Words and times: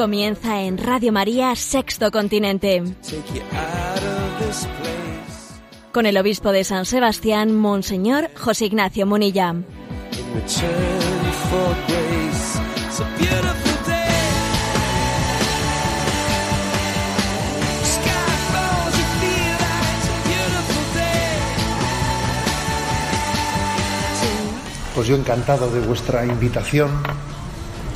Comienza 0.00 0.62
en 0.62 0.78
Radio 0.78 1.12
María 1.12 1.54
Sexto 1.54 2.10
Continente, 2.10 2.82
con 5.92 6.06
el 6.06 6.16
obispo 6.16 6.52
de 6.52 6.64
San 6.64 6.86
Sebastián, 6.86 7.54
Monseñor 7.54 8.30
José 8.34 8.64
Ignacio 8.64 9.04
Munilla. 9.04 9.56
Pues 24.94 25.06
yo 25.06 25.14
encantado 25.14 25.70
de 25.70 25.80
vuestra 25.80 26.24
invitación. 26.24 26.90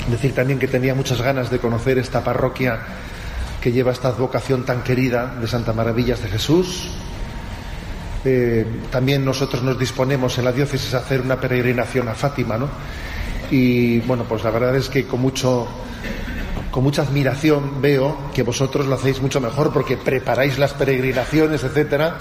Decir 0.08 0.34
también 0.34 0.58
que 0.58 0.68
tenía 0.68 0.94
muchas 0.94 1.20
ganas 1.20 1.50
de 1.50 1.58
conocer 1.58 1.98
esta 1.98 2.22
parroquia 2.22 2.78
que 3.60 3.72
lleva 3.72 3.92
esta 3.92 4.10
vocación 4.10 4.64
tan 4.64 4.82
querida 4.82 5.34
de 5.40 5.46
Santa 5.46 5.72
Maravillas 5.72 6.22
de 6.22 6.28
Jesús. 6.28 6.90
Eh, 8.24 8.66
también 8.90 9.24
nosotros 9.24 9.62
nos 9.62 9.78
disponemos 9.78 10.36
en 10.38 10.44
la 10.44 10.52
diócesis 10.52 10.92
a 10.94 10.98
hacer 10.98 11.20
una 11.22 11.40
peregrinación 11.40 12.08
a 12.08 12.14
Fátima, 12.14 12.58
¿no? 12.58 12.68
Y 13.50 14.00
bueno, 14.00 14.24
pues 14.24 14.44
la 14.44 14.50
verdad 14.50 14.76
es 14.76 14.88
que 14.88 15.06
con 15.06 15.20
mucho 15.20 15.66
con 16.70 16.82
mucha 16.82 17.02
admiración 17.02 17.80
veo 17.80 18.30
que 18.34 18.42
vosotros 18.42 18.86
lo 18.86 18.96
hacéis 18.96 19.22
mucho 19.22 19.40
mejor 19.40 19.72
porque 19.72 19.96
preparáis 19.96 20.58
las 20.58 20.72
peregrinaciones, 20.72 21.62
etcétera, 21.62 22.16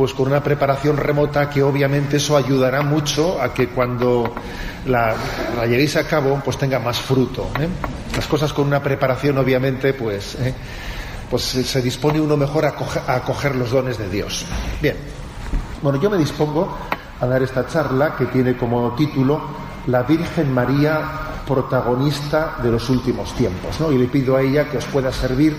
pues 0.00 0.14
con 0.14 0.28
una 0.28 0.42
preparación 0.42 0.96
remota 0.96 1.50
que 1.50 1.62
obviamente 1.62 2.16
eso 2.16 2.34
ayudará 2.34 2.80
mucho 2.80 3.38
a 3.38 3.52
que 3.52 3.68
cuando 3.68 4.32
la, 4.86 5.14
la 5.54 5.66
llevéis 5.66 5.94
a 5.96 6.08
cabo 6.08 6.40
pues 6.42 6.56
tenga 6.56 6.78
más 6.78 6.98
fruto. 6.98 7.50
¿eh? 7.60 7.68
Las 8.16 8.26
cosas 8.26 8.50
con 8.54 8.66
una 8.66 8.82
preparación 8.82 9.36
obviamente 9.36 9.92
pues, 9.92 10.36
¿eh? 10.36 10.54
pues 11.28 11.42
se 11.42 11.82
dispone 11.82 12.18
uno 12.18 12.34
mejor 12.38 12.64
a 12.64 12.74
coger, 12.74 13.02
a 13.06 13.16
acoger 13.16 13.54
los 13.56 13.72
dones 13.72 13.98
de 13.98 14.08
Dios. 14.08 14.46
Bien, 14.80 14.96
bueno, 15.82 16.00
yo 16.00 16.08
me 16.08 16.16
dispongo 16.16 16.74
a 17.20 17.26
dar 17.26 17.42
esta 17.42 17.66
charla 17.66 18.16
que 18.16 18.24
tiene 18.24 18.56
como 18.56 18.94
título 18.94 19.38
La 19.88 20.04
Virgen 20.04 20.50
María, 20.50 21.42
protagonista 21.46 22.56
de 22.62 22.70
los 22.70 22.88
últimos 22.88 23.34
tiempos. 23.34 23.78
¿no? 23.78 23.92
Y 23.92 23.98
le 23.98 24.06
pido 24.06 24.34
a 24.34 24.40
ella 24.40 24.64
que 24.64 24.78
os 24.78 24.86
pueda 24.86 25.12
servir 25.12 25.58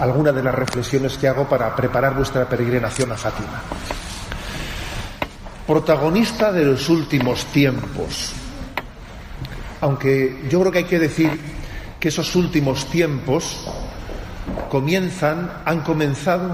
alguna 0.00 0.32
de 0.32 0.42
las 0.42 0.54
reflexiones 0.54 1.18
que 1.18 1.28
hago 1.28 1.48
para 1.48 1.74
preparar 1.74 2.14
vuestra 2.14 2.48
peregrinación 2.48 3.12
a 3.12 3.16
Fátima. 3.16 3.62
Protagonista 5.66 6.52
de 6.52 6.64
los 6.64 6.88
últimos 6.88 7.44
tiempos. 7.46 8.32
Aunque 9.80 10.44
yo 10.48 10.60
creo 10.60 10.72
que 10.72 10.78
hay 10.78 10.84
que 10.84 10.98
decir 10.98 11.30
que 12.00 12.08
esos 12.08 12.34
últimos 12.36 12.86
tiempos 12.86 13.66
comienzan, 14.68 15.50
han 15.64 15.80
comenzado 15.80 16.50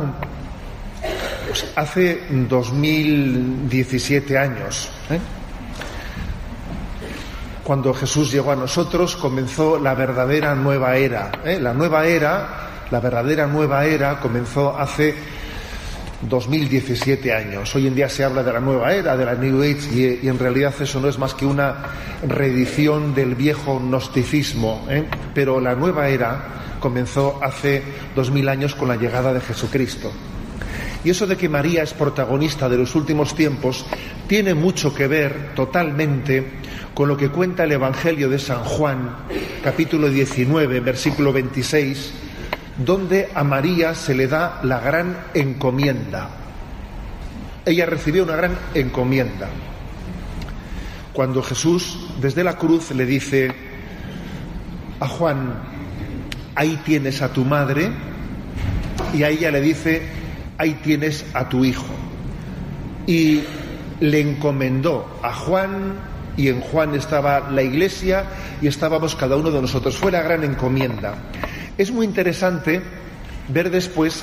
pues, 1.48 1.66
hace 1.74 2.26
2017 2.30 4.38
años. 4.38 4.88
¿eh? 5.10 5.18
Cuando 7.64 7.92
Jesús 7.94 8.30
llegó 8.30 8.52
a 8.52 8.56
nosotros 8.56 9.16
comenzó 9.16 9.78
la 9.78 9.94
verdadera 9.94 10.54
nueva 10.54 10.96
era. 10.96 11.32
¿eh? 11.44 11.58
La 11.60 11.72
nueva 11.72 12.06
era, 12.06 12.69
la 12.90 13.00
verdadera 13.00 13.46
nueva 13.46 13.84
era 13.84 14.18
comenzó 14.18 14.76
hace 14.76 15.14
2017 16.22 17.32
años. 17.32 17.74
Hoy 17.74 17.86
en 17.86 17.94
día 17.94 18.08
se 18.08 18.24
habla 18.24 18.42
de 18.42 18.52
la 18.52 18.60
nueva 18.60 18.92
era, 18.92 19.16
de 19.16 19.24
la 19.24 19.34
New 19.34 19.62
Age, 19.62 20.20
y, 20.22 20.28
en 20.28 20.38
realidad 20.38 20.74
eso 20.80 21.00
no 21.00 21.08
es 21.08 21.18
más 21.18 21.34
que 21.34 21.46
una 21.46 21.76
reedición 22.26 23.14
del 23.14 23.34
viejo 23.34 23.78
gnosticismo. 23.78 24.86
¿eh? 24.90 25.04
Pero 25.34 25.60
la 25.60 25.74
nueva 25.74 26.08
era 26.08 26.76
comenzó 26.80 27.38
hace 27.42 27.82
2000 28.16 28.48
años 28.48 28.74
con 28.74 28.88
la 28.88 28.96
llegada 28.96 29.32
de 29.32 29.40
Jesucristo. 29.40 30.12
Y 31.02 31.10
eso 31.10 31.26
de 31.26 31.36
que 31.36 31.48
María 31.48 31.82
es 31.82 31.94
protagonista 31.94 32.68
de 32.68 32.76
los 32.76 32.94
últimos 32.94 33.34
tiempos 33.34 33.86
tiene 34.26 34.52
mucho 34.52 34.94
que 34.94 35.06
ver 35.06 35.54
totalmente 35.54 36.44
con 36.92 37.08
lo 37.08 37.16
que 37.16 37.30
cuenta 37.30 37.64
el 37.64 37.72
Evangelio 37.72 38.28
de 38.28 38.38
San 38.38 38.62
Juan, 38.64 39.16
capítulo 39.62 40.10
19, 40.10 40.80
versículo 40.80 41.32
26, 41.32 42.12
donde 42.84 43.28
a 43.34 43.44
María 43.44 43.94
se 43.94 44.14
le 44.14 44.26
da 44.26 44.60
la 44.62 44.80
gran 44.80 45.16
encomienda. 45.34 46.30
Ella 47.64 47.86
recibió 47.86 48.24
una 48.24 48.36
gran 48.36 48.56
encomienda. 48.74 49.48
Cuando 51.12 51.42
Jesús 51.42 52.08
desde 52.20 52.42
la 52.42 52.56
cruz 52.56 52.90
le 52.92 53.04
dice 53.04 53.52
a 54.98 55.08
Juan, 55.08 55.54
ahí 56.54 56.80
tienes 56.84 57.20
a 57.22 57.32
tu 57.32 57.44
madre, 57.44 57.90
y 59.12 59.22
a 59.24 59.28
ella 59.28 59.50
le 59.50 59.60
dice, 59.60 60.02
ahí 60.56 60.74
tienes 60.82 61.26
a 61.34 61.48
tu 61.48 61.64
hijo. 61.64 61.86
Y 63.06 63.42
le 64.00 64.20
encomendó 64.20 65.18
a 65.22 65.34
Juan, 65.34 65.94
y 66.36 66.48
en 66.48 66.60
Juan 66.60 66.94
estaba 66.94 67.50
la 67.50 67.62
iglesia 67.62 68.24
y 68.62 68.66
estábamos 68.66 69.14
cada 69.14 69.36
uno 69.36 69.50
de 69.50 69.60
nosotros. 69.60 69.96
Fue 69.96 70.10
la 70.10 70.22
gran 70.22 70.44
encomienda. 70.44 71.14
Es 71.80 71.90
muy 71.90 72.04
interesante 72.04 72.82
ver 73.48 73.70
después 73.70 74.22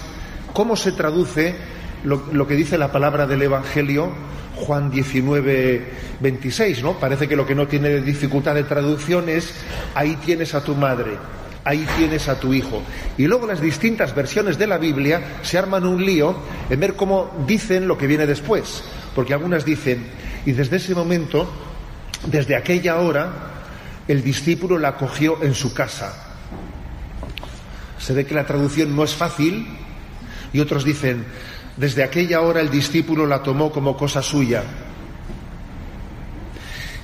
cómo 0.53 0.75
se 0.75 0.91
traduce 0.91 1.55
lo, 2.03 2.45
que 2.45 2.53
dice 2.53 2.77
la 2.77 2.91
palabra 2.91 3.25
del 3.25 3.41
Evangelio, 3.41 4.11
Juan 4.57 4.91
19, 4.91 5.91
26, 6.19 6.83
¿no? 6.83 6.99
Parece 6.99 7.27
que 7.27 7.35
lo 7.35 7.47
que 7.47 7.55
no 7.55 7.67
tiene 7.67 7.99
dificultad 8.01 8.53
de 8.53 8.63
traducción 8.65 9.27
es 9.27 9.55
ahí 9.95 10.17
tienes 10.23 10.53
a 10.53 10.63
tu 10.63 10.75
madre, 10.75 11.17
ahí 11.63 11.83
tienes 11.97 12.29
a 12.29 12.39
tu 12.39 12.53
hijo. 12.53 12.83
Y 13.17 13.25
luego 13.25 13.47
las 13.47 13.59
distintas 13.59 14.13
versiones 14.13 14.59
de 14.59 14.67
la 14.67 14.77
Biblia 14.77 15.39
se 15.41 15.57
arman 15.57 15.87
un 15.87 16.05
lío 16.05 16.35
en 16.69 16.79
ver 16.79 16.93
cómo 16.93 17.43
dicen 17.47 17.87
lo 17.87 17.97
que 17.97 18.05
viene 18.05 18.27
después. 18.27 18.83
Porque 19.15 19.33
algunas 19.33 19.65
dicen, 19.65 20.05
y 20.45 20.51
desde 20.51 20.75
ese 20.75 20.93
momento, 20.93 21.51
desde 22.27 22.55
aquella 22.55 22.97
hora, 22.97 23.31
el 24.07 24.21
discípulo 24.21 24.77
la 24.77 24.89
acogió 24.89 25.41
en 25.41 25.55
su 25.55 25.73
casa. 25.73 26.26
Se 27.99 28.13
ve 28.13 28.25
que 28.25 28.35
la 28.35 28.45
traducción 28.45 28.95
no 28.95 29.03
es 29.03 29.13
fácil 29.13 29.67
y 30.53 30.59
otros 30.59 30.83
dicen, 30.83 31.25
desde 31.77 32.03
aquella 32.03 32.41
hora 32.41 32.61
el 32.61 32.69
discípulo 32.69 33.25
la 33.25 33.43
tomó 33.43 33.71
como 33.71 33.95
cosa 33.97 34.21
suya. 34.21 34.63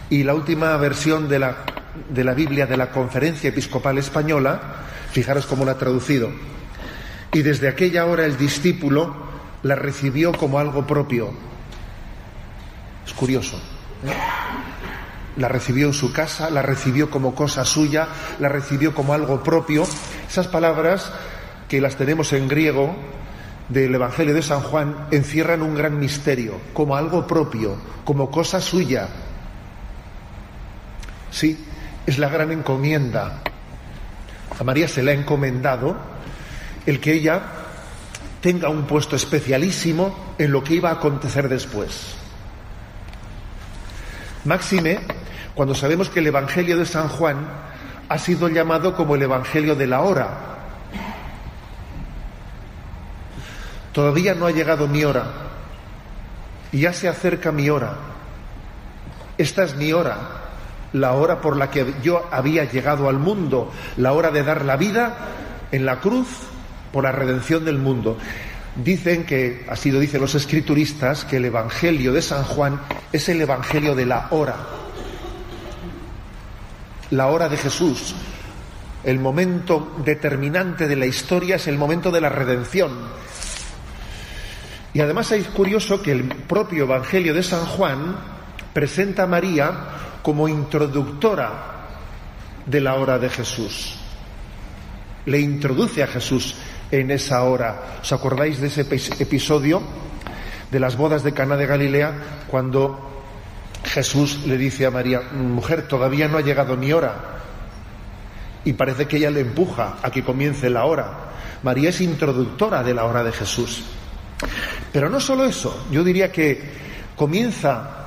Y 0.09 0.23
la 0.23 0.33
última 0.33 0.75
versión 0.77 1.27
de 1.29 1.39
la, 1.39 1.57
de 2.09 2.23
la 2.23 2.33
Biblia 2.33 2.65
de 2.65 2.77
la 2.77 2.91
Conferencia 2.91 3.49
Episcopal 3.49 3.97
Española, 3.97 4.61
fijaros 5.11 5.45
cómo 5.45 5.65
la 5.65 5.73
ha 5.73 5.77
traducido. 5.77 6.31
Y 7.31 7.41
desde 7.41 7.67
aquella 7.67 8.05
hora 8.05 8.25
el 8.25 8.37
discípulo 8.37 9.15
la 9.63 9.75
recibió 9.75 10.31
como 10.31 10.59
algo 10.59 10.85
propio. 10.85 11.33
Es 13.05 13.13
curioso. 13.13 13.59
La 15.37 15.47
recibió 15.47 15.87
en 15.87 15.93
su 15.93 16.13
casa, 16.13 16.49
la 16.49 16.61
recibió 16.61 17.09
como 17.09 17.33
cosa 17.33 17.65
suya, 17.65 18.07
la 18.39 18.49
recibió 18.49 18.93
como 18.93 19.13
algo 19.13 19.41
propio. 19.41 19.85
Esas 20.29 20.47
palabras 20.47 21.11
que 21.67 21.81
las 21.81 21.95
tenemos 21.95 22.33
en 22.33 22.47
griego 22.47 22.95
del 23.69 23.95
Evangelio 23.95 24.33
de 24.33 24.41
San 24.41 24.61
Juan 24.61 25.07
encierran 25.11 25.61
un 25.61 25.75
gran 25.75 25.99
misterio, 25.99 26.59
como 26.73 26.95
algo 26.95 27.25
propio, 27.25 27.77
como 28.05 28.29
cosa 28.29 28.61
suya. 28.61 29.07
Sí, 31.31 31.65
es 32.05 32.19
la 32.19 32.29
gran 32.29 32.51
encomienda. 32.51 33.41
A 34.59 34.63
María 34.63 34.87
se 34.87 35.01
le 35.01 35.11
ha 35.11 35.15
encomendado 35.15 35.97
el 36.85 36.99
que 36.99 37.13
ella 37.13 37.41
tenga 38.41 38.69
un 38.69 38.83
puesto 38.83 39.15
especialísimo 39.15 40.35
en 40.37 40.51
lo 40.51 40.63
que 40.63 40.75
iba 40.75 40.89
a 40.89 40.93
acontecer 40.93 41.49
después. 41.49 42.15
Máxime, 44.45 44.99
cuando 45.55 45.75
sabemos 45.75 46.09
que 46.09 46.19
el 46.19 46.27
Evangelio 46.27 46.77
de 46.77 46.85
San 46.85 47.07
Juan 47.07 47.37
ha 48.09 48.17
sido 48.17 48.49
llamado 48.49 48.95
como 48.95 49.15
el 49.15 49.21
Evangelio 49.21 49.75
de 49.75 49.87
la 49.87 50.01
hora. 50.01 50.29
Todavía 53.91 54.33
no 54.33 54.47
ha 54.47 54.51
llegado 54.51 54.87
mi 54.87 55.03
hora. 55.03 55.25
Y 56.71 56.79
ya 56.81 56.93
se 56.93 57.07
acerca 57.07 57.51
mi 57.51 57.69
hora. 57.69 57.93
Esta 59.37 59.63
es 59.63 59.75
mi 59.75 59.93
hora, 59.93 60.17
la 60.93 61.13
hora 61.13 61.41
por 61.41 61.57
la 61.57 61.69
que 61.69 61.93
yo 62.03 62.27
había 62.31 62.65
llegado 62.65 63.09
al 63.09 63.19
mundo, 63.19 63.71
la 63.97 64.13
hora 64.13 64.31
de 64.31 64.43
dar 64.43 64.65
la 64.65 64.77
vida 64.77 65.15
en 65.71 65.85
la 65.85 65.99
cruz 65.99 66.27
por 66.91 67.03
la 67.03 67.11
redención 67.11 67.65
del 67.65 67.77
mundo. 67.77 68.17
Dicen 68.75 69.25
que, 69.25 69.65
así 69.69 69.91
lo 69.91 69.99
dicen 69.99 70.21
los 70.21 70.33
escrituristas, 70.33 71.25
que 71.25 71.37
el 71.37 71.45
Evangelio 71.45 72.11
de 72.11 72.23
San 72.23 72.43
Juan 72.43 72.79
es 73.11 73.29
el 73.29 73.41
Evangelio 73.41 73.93
de 73.93 74.07
la 74.07 74.27
hora. 74.31 74.55
La 77.13 77.27
hora 77.27 77.47
de 77.47 77.57
Jesús. 77.57 78.15
El 79.03 79.19
momento 79.19 79.97
determinante 80.03 80.87
de 80.87 80.95
la 80.95 81.05
historia 81.05 81.57
es 81.57 81.67
el 81.67 81.77
momento 81.77 82.09
de 82.09 82.19
la 82.19 82.29
redención. 82.29 82.91
Y 84.95 84.99
además 84.99 85.31
es 85.31 85.47
curioso 85.49 86.01
que 86.01 86.11
el 86.11 86.23
propio 86.23 86.85
Evangelio 86.85 87.35
de 87.35 87.43
San 87.43 87.67
Juan 87.67 88.15
presenta 88.73 89.23
a 89.23 89.27
María 89.27 89.77
como 90.23 90.47
introductora 90.47 91.87
de 92.65 92.81
la 92.81 92.95
hora 92.95 93.19
de 93.19 93.29
Jesús. 93.29 93.95
Le 95.27 95.39
introduce 95.39 96.01
a 96.01 96.07
Jesús 96.07 96.55
en 96.89 97.11
esa 97.11 97.43
hora. 97.43 97.99
¿Os 98.01 98.11
acordáis 98.11 98.59
de 98.59 98.69
ese 98.69 98.81
episodio 99.19 99.83
de 100.71 100.79
las 100.79 100.97
bodas 100.97 101.21
de 101.21 101.31
Cana 101.31 101.57
de 101.57 101.67
Galilea 101.67 102.45
cuando 102.47 103.12
Jesús 103.83 104.45
le 104.45 104.57
dice 104.57 104.85
a 104.85 104.91
María, 104.91 105.21
mujer, 105.31 105.87
todavía 105.87 106.27
no 106.27 106.37
ha 106.37 106.41
llegado 106.41 106.75
mi 106.77 106.91
hora? 106.91 107.15
Y 108.65 108.73
parece 108.73 109.07
que 109.07 109.17
ella 109.17 109.29
le 109.29 109.41
empuja 109.41 109.97
a 110.01 110.09
que 110.09 110.23
comience 110.23 110.69
la 110.69 110.85
hora. 110.85 111.31
María 111.63 111.89
es 111.89 112.01
introductora 112.01 112.83
de 112.83 112.93
la 112.93 113.05
hora 113.05 113.23
de 113.23 113.31
Jesús. 113.31 113.83
Pero 114.91 115.09
no 115.09 115.19
solo 115.19 115.45
eso, 115.45 115.85
yo 115.91 116.03
diría 116.03 116.31
que 116.31 116.61
comienza 117.15 118.03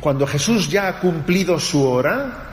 cuando 0.00 0.26
Jesús 0.26 0.68
ya 0.70 0.88
ha 0.88 0.98
cumplido 0.98 1.58
su 1.58 1.86
hora, 1.88 2.50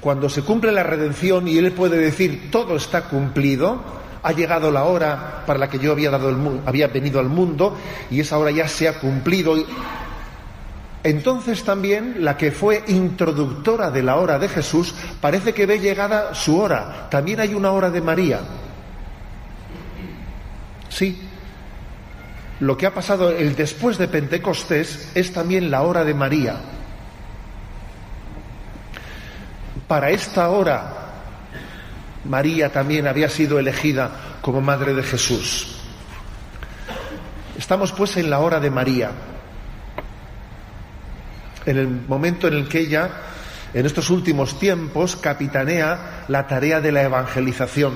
cuando 0.00 0.28
se 0.28 0.42
cumple 0.42 0.72
la 0.72 0.82
redención 0.82 1.48
y 1.48 1.58
Él 1.58 1.72
puede 1.72 1.96
decir 1.98 2.50
todo 2.50 2.76
está 2.76 3.04
cumplido, 3.04 3.82
ha 4.22 4.32
llegado 4.32 4.70
la 4.70 4.84
hora 4.84 5.44
para 5.46 5.58
la 5.58 5.68
que 5.68 5.78
yo 5.78 5.92
había, 5.92 6.10
dado 6.10 6.28
el, 6.28 6.60
había 6.66 6.88
venido 6.88 7.18
al 7.20 7.28
mundo 7.28 7.76
y 8.10 8.20
esa 8.20 8.38
hora 8.38 8.50
ya 8.50 8.68
se 8.68 8.88
ha 8.88 8.98
cumplido. 8.98 9.56
Entonces 11.04 11.64
también 11.64 12.24
la 12.24 12.36
que 12.36 12.52
fue 12.52 12.84
introductora 12.86 13.90
de 13.90 14.02
la 14.02 14.16
hora 14.16 14.38
de 14.38 14.48
Jesús 14.48 14.94
parece 15.20 15.52
que 15.52 15.66
ve 15.66 15.80
llegada 15.80 16.34
su 16.34 16.60
hora. 16.60 17.08
También 17.10 17.40
hay 17.40 17.54
una 17.54 17.72
hora 17.72 17.90
de 17.90 18.00
María. 18.00 18.40
Sí. 20.88 21.20
Lo 22.60 22.76
que 22.76 22.86
ha 22.86 22.94
pasado 22.94 23.30
el 23.30 23.56
después 23.56 23.98
de 23.98 24.06
Pentecostés 24.06 25.10
es 25.14 25.32
también 25.32 25.70
la 25.70 25.82
hora 25.82 26.04
de 26.04 26.14
María. 26.14 26.56
Para 29.88 30.10
esta 30.10 30.48
hora 30.50 31.02
María 32.24 32.70
también 32.70 33.08
había 33.08 33.28
sido 33.28 33.58
elegida 33.58 34.38
como 34.40 34.60
madre 34.60 34.94
de 34.94 35.02
Jesús. 35.02 35.78
Estamos 37.58 37.92
pues 37.92 38.16
en 38.16 38.30
la 38.30 38.38
hora 38.38 38.60
de 38.60 38.70
María, 38.70 39.10
en 41.66 41.78
el 41.78 41.88
momento 41.88 42.48
en 42.48 42.54
el 42.54 42.68
que 42.68 42.80
ella, 42.80 43.10
en 43.72 43.86
estos 43.86 44.10
últimos 44.10 44.58
tiempos, 44.58 45.16
capitanea 45.16 46.24
la 46.28 46.46
tarea 46.46 46.80
de 46.80 46.92
la 46.92 47.02
evangelización. 47.02 47.94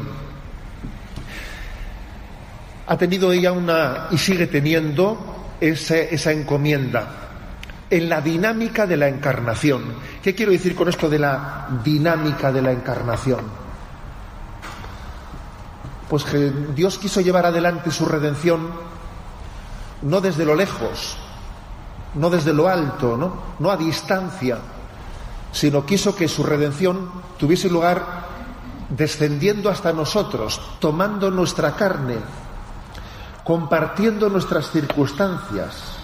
Ha 2.86 2.96
tenido 2.96 3.32
ella 3.32 3.52
una, 3.52 4.08
y 4.10 4.18
sigue 4.18 4.46
teniendo, 4.46 5.34
esa 5.60 6.32
encomienda 6.32 7.08
en 7.88 8.08
la 8.08 8.20
dinámica 8.20 8.86
de 8.86 8.96
la 8.96 9.08
encarnación. 9.08 9.94
¿Qué 10.22 10.34
quiero 10.34 10.52
decir 10.52 10.74
con 10.74 10.88
esto 10.88 11.08
de 11.08 11.18
la 11.18 11.68
dinámica 11.82 12.52
de 12.52 12.62
la 12.62 12.72
encarnación? 12.72 13.66
pues 16.08 16.24
que 16.24 16.52
Dios 16.74 16.98
quiso 16.98 17.20
llevar 17.20 17.46
adelante 17.46 17.90
su 17.90 18.06
redención 18.06 18.70
no 20.02 20.20
desde 20.20 20.44
lo 20.44 20.54
lejos, 20.54 21.18
no 22.16 22.30
desde 22.30 22.52
lo 22.52 22.68
alto, 22.68 23.16
no, 23.58 23.70
a 23.70 23.76
distancia, 23.76 24.58
sino 25.52 25.86
quiso 25.86 26.14
que 26.14 26.28
su 26.28 26.42
redención 26.42 27.10
tuviese 27.38 27.68
lugar 27.68 28.26
descendiendo 28.88 29.70
hasta 29.70 29.92
nosotros, 29.92 30.60
tomando 30.78 31.30
nuestra 31.30 31.74
carne, 31.76 32.16
compartiendo 33.44 34.28
nuestras 34.28 34.70
circunstancias, 34.70 35.96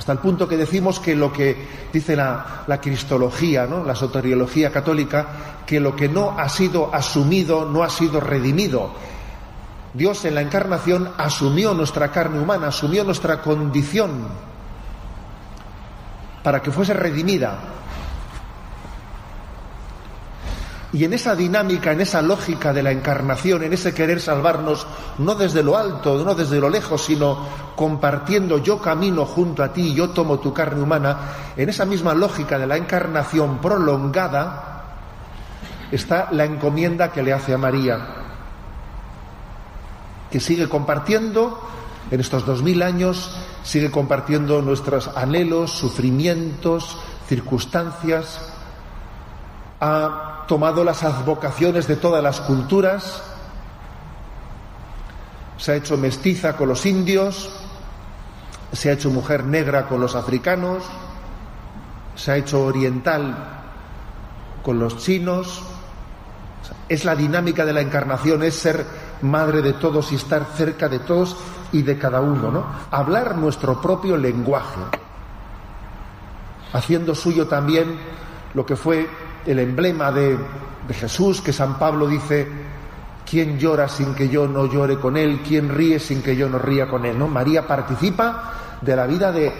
hasta 0.00 0.12
el 0.12 0.18
punto 0.18 0.48
que 0.48 0.56
decimos 0.56 0.98
que 0.98 1.14
lo 1.14 1.30
que 1.30 1.88
dice 1.92 2.16
la, 2.16 2.64
cristología, 2.80 3.66
¿no? 3.66 3.84
la 3.84 3.94
soteriología 3.94 4.72
católica, 4.72 5.26
que 5.66 5.78
lo 5.78 5.94
que 5.94 6.08
no 6.08 6.38
ha 6.38 6.48
sido 6.48 6.94
asumido 6.94 7.66
no 7.66 7.82
ha 7.82 7.90
sido 7.90 8.18
redimido. 8.18 8.92
Dios 9.92 10.24
en 10.24 10.34
la 10.36 10.40
encarnación 10.40 11.12
asumió 11.16 11.74
nuestra 11.74 12.10
carne 12.10 12.38
humana, 12.38 12.68
asumió 12.68 13.02
nuestra 13.04 13.40
condición 13.42 14.28
para 16.42 16.62
que 16.62 16.70
fuese 16.70 16.94
redimida. 16.94 17.58
Y 20.92 21.04
en 21.04 21.12
esa 21.12 21.36
dinámica, 21.36 21.92
en 21.92 22.00
esa 22.00 22.20
lógica 22.20 22.72
de 22.72 22.82
la 22.82 22.90
encarnación, 22.90 23.62
en 23.62 23.72
ese 23.72 23.94
querer 23.94 24.20
salvarnos, 24.20 24.86
no 25.18 25.36
desde 25.36 25.62
lo 25.62 25.76
alto, 25.76 26.24
no 26.24 26.34
desde 26.34 26.58
lo 26.58 26.68
lejos, 26.68 27.04
sino 27.04 27.46
compartiendo 27.76 28.58
yo 28.58 28.80
camino 28.80 29.24
junto 29.24 29.62
a 29.62 29.72
ti, 29.72 29.94
yo 29.94 30.10
tomo 30.10 30.40
tu 30.40 30.52
carne 30.52 30.82
humana, 30.82 31.18
en 31.56 31.68
esa 31.68 31.84
misma 31.84 32.12
lógica 32.12 32.58
de 32.58 32.66
la 32.66 32.76
encarnación 32.76 33.58
prolongada, 33.58 34.82
está 35.92 36.28
la 36.32 36.44
encomienda 36.44 37.12
que 37.12 37.22
le 37.22 37.32
hace 37.32 37.54
a 37.54 37.58
María, 37.58 38.29
que 40.30 40.40
sigue 40.40 40.68
compartiendo 40.68 41.60
en 42.10 42.20
estos 42.20 42.46
dos 42.46 42.62
mil 42.62 42.82
años, 42.82 43.36
sigue 43.62 43.90
compartiendo 43.90 44.62
nuestros 44.62 45.08
anhelos, 45.16 45.72
sufrimientos, 45.72 46.98
circunstancias, 47.28 48.52
ha 49.80 50.44
tomado 50.48 50.84
las 50.84 51.04
advocaciones 51.04 51.86
de 51.86 51.96
todas 51.96 52.22
las 52.22 52.40
culturas, 52.40 53.22
se 55.56 55.72
ha 55.72 55.76
hecho 55.76 55.96
mestiza 55.96 56.56
con 56.56 56.68
los 56.68 56.86
indios, 56.86 57.50
se 58.72 58.90
ha 58.90 58.92
hecho 58.94 59.10
mujer 59.10 59.44
negra 59.44 59.86
con 59.86 60.00
los 60.00 60.14
africanos, 60.14 60.84
se 62.14 62.32
ha 62.32 62.36
hecho 62.36 62.64
oriental 62.64 63.36
con 64.62 64.78
los 64.78 64.98
chinos. 64.98 65.62
Es 66.88 67.04
la 67.04 67.14
dinámica 67.14 67.64
de 67.64 67.72
la 67.72 67.80
encarnación, 67.80 68.42
es 68.42 68.54
ser 68.54 68.84
madre 69.22 69.62
de 69.62 69.74
todos 69.74 70.12
y 70.12 70.16
estar 70.16 70.46
cerca 70.54 70.88
de 70.88 71.00
todos 71.00 71.36
y 71.72 71.82
de 71.82 71.98
cada 71.98 72.20
uno, 72.20 72.50
¿no? 72.50 72.66
Hablar 72.90 73.36
nuestro 73.36 73.80
propio 73.80 74.16
lenguaje, 74.16 74.80
haciendo 76.72 77.14
suyo 77.14 77.46
también 77.46 77.98
lo 78.54 78.66
que 78.66 78.76
fue 78.76 79.08
el 79.46 79.58
emblema 79.58 80.10
de, 80.12 80.38
Jesús, 80.90 81.40
que 81.40 81.52
San 81.52 81.78
Pablo 81.78 82.08
dice, 82.08 82.48
¿quién 83.28 83.58
llora 83.58 83.88
sin 83.88 84.12
que 84.12 84.28
yo 84.28 84.48
no 84.48 84.66
llore 84.66 84.98
con 84.98 85.16
él? 85.16 85.40
¿Quién 85.46 85.68
ríe 85.68 86.00
sin 86.00 86.20
que 86.20 86.34
yo 86.34 86.48
no 86.48 86.58
ría 86.58 86.88
con 86.88 87.06
él? 87.06 87.16
¿no? 87.16 87.28
María 87.28 87.64
participa 87.64 88.78
de 88.80 88.96
la 88.96 89.06
vida 89.06 89.30
de 89.30 89.52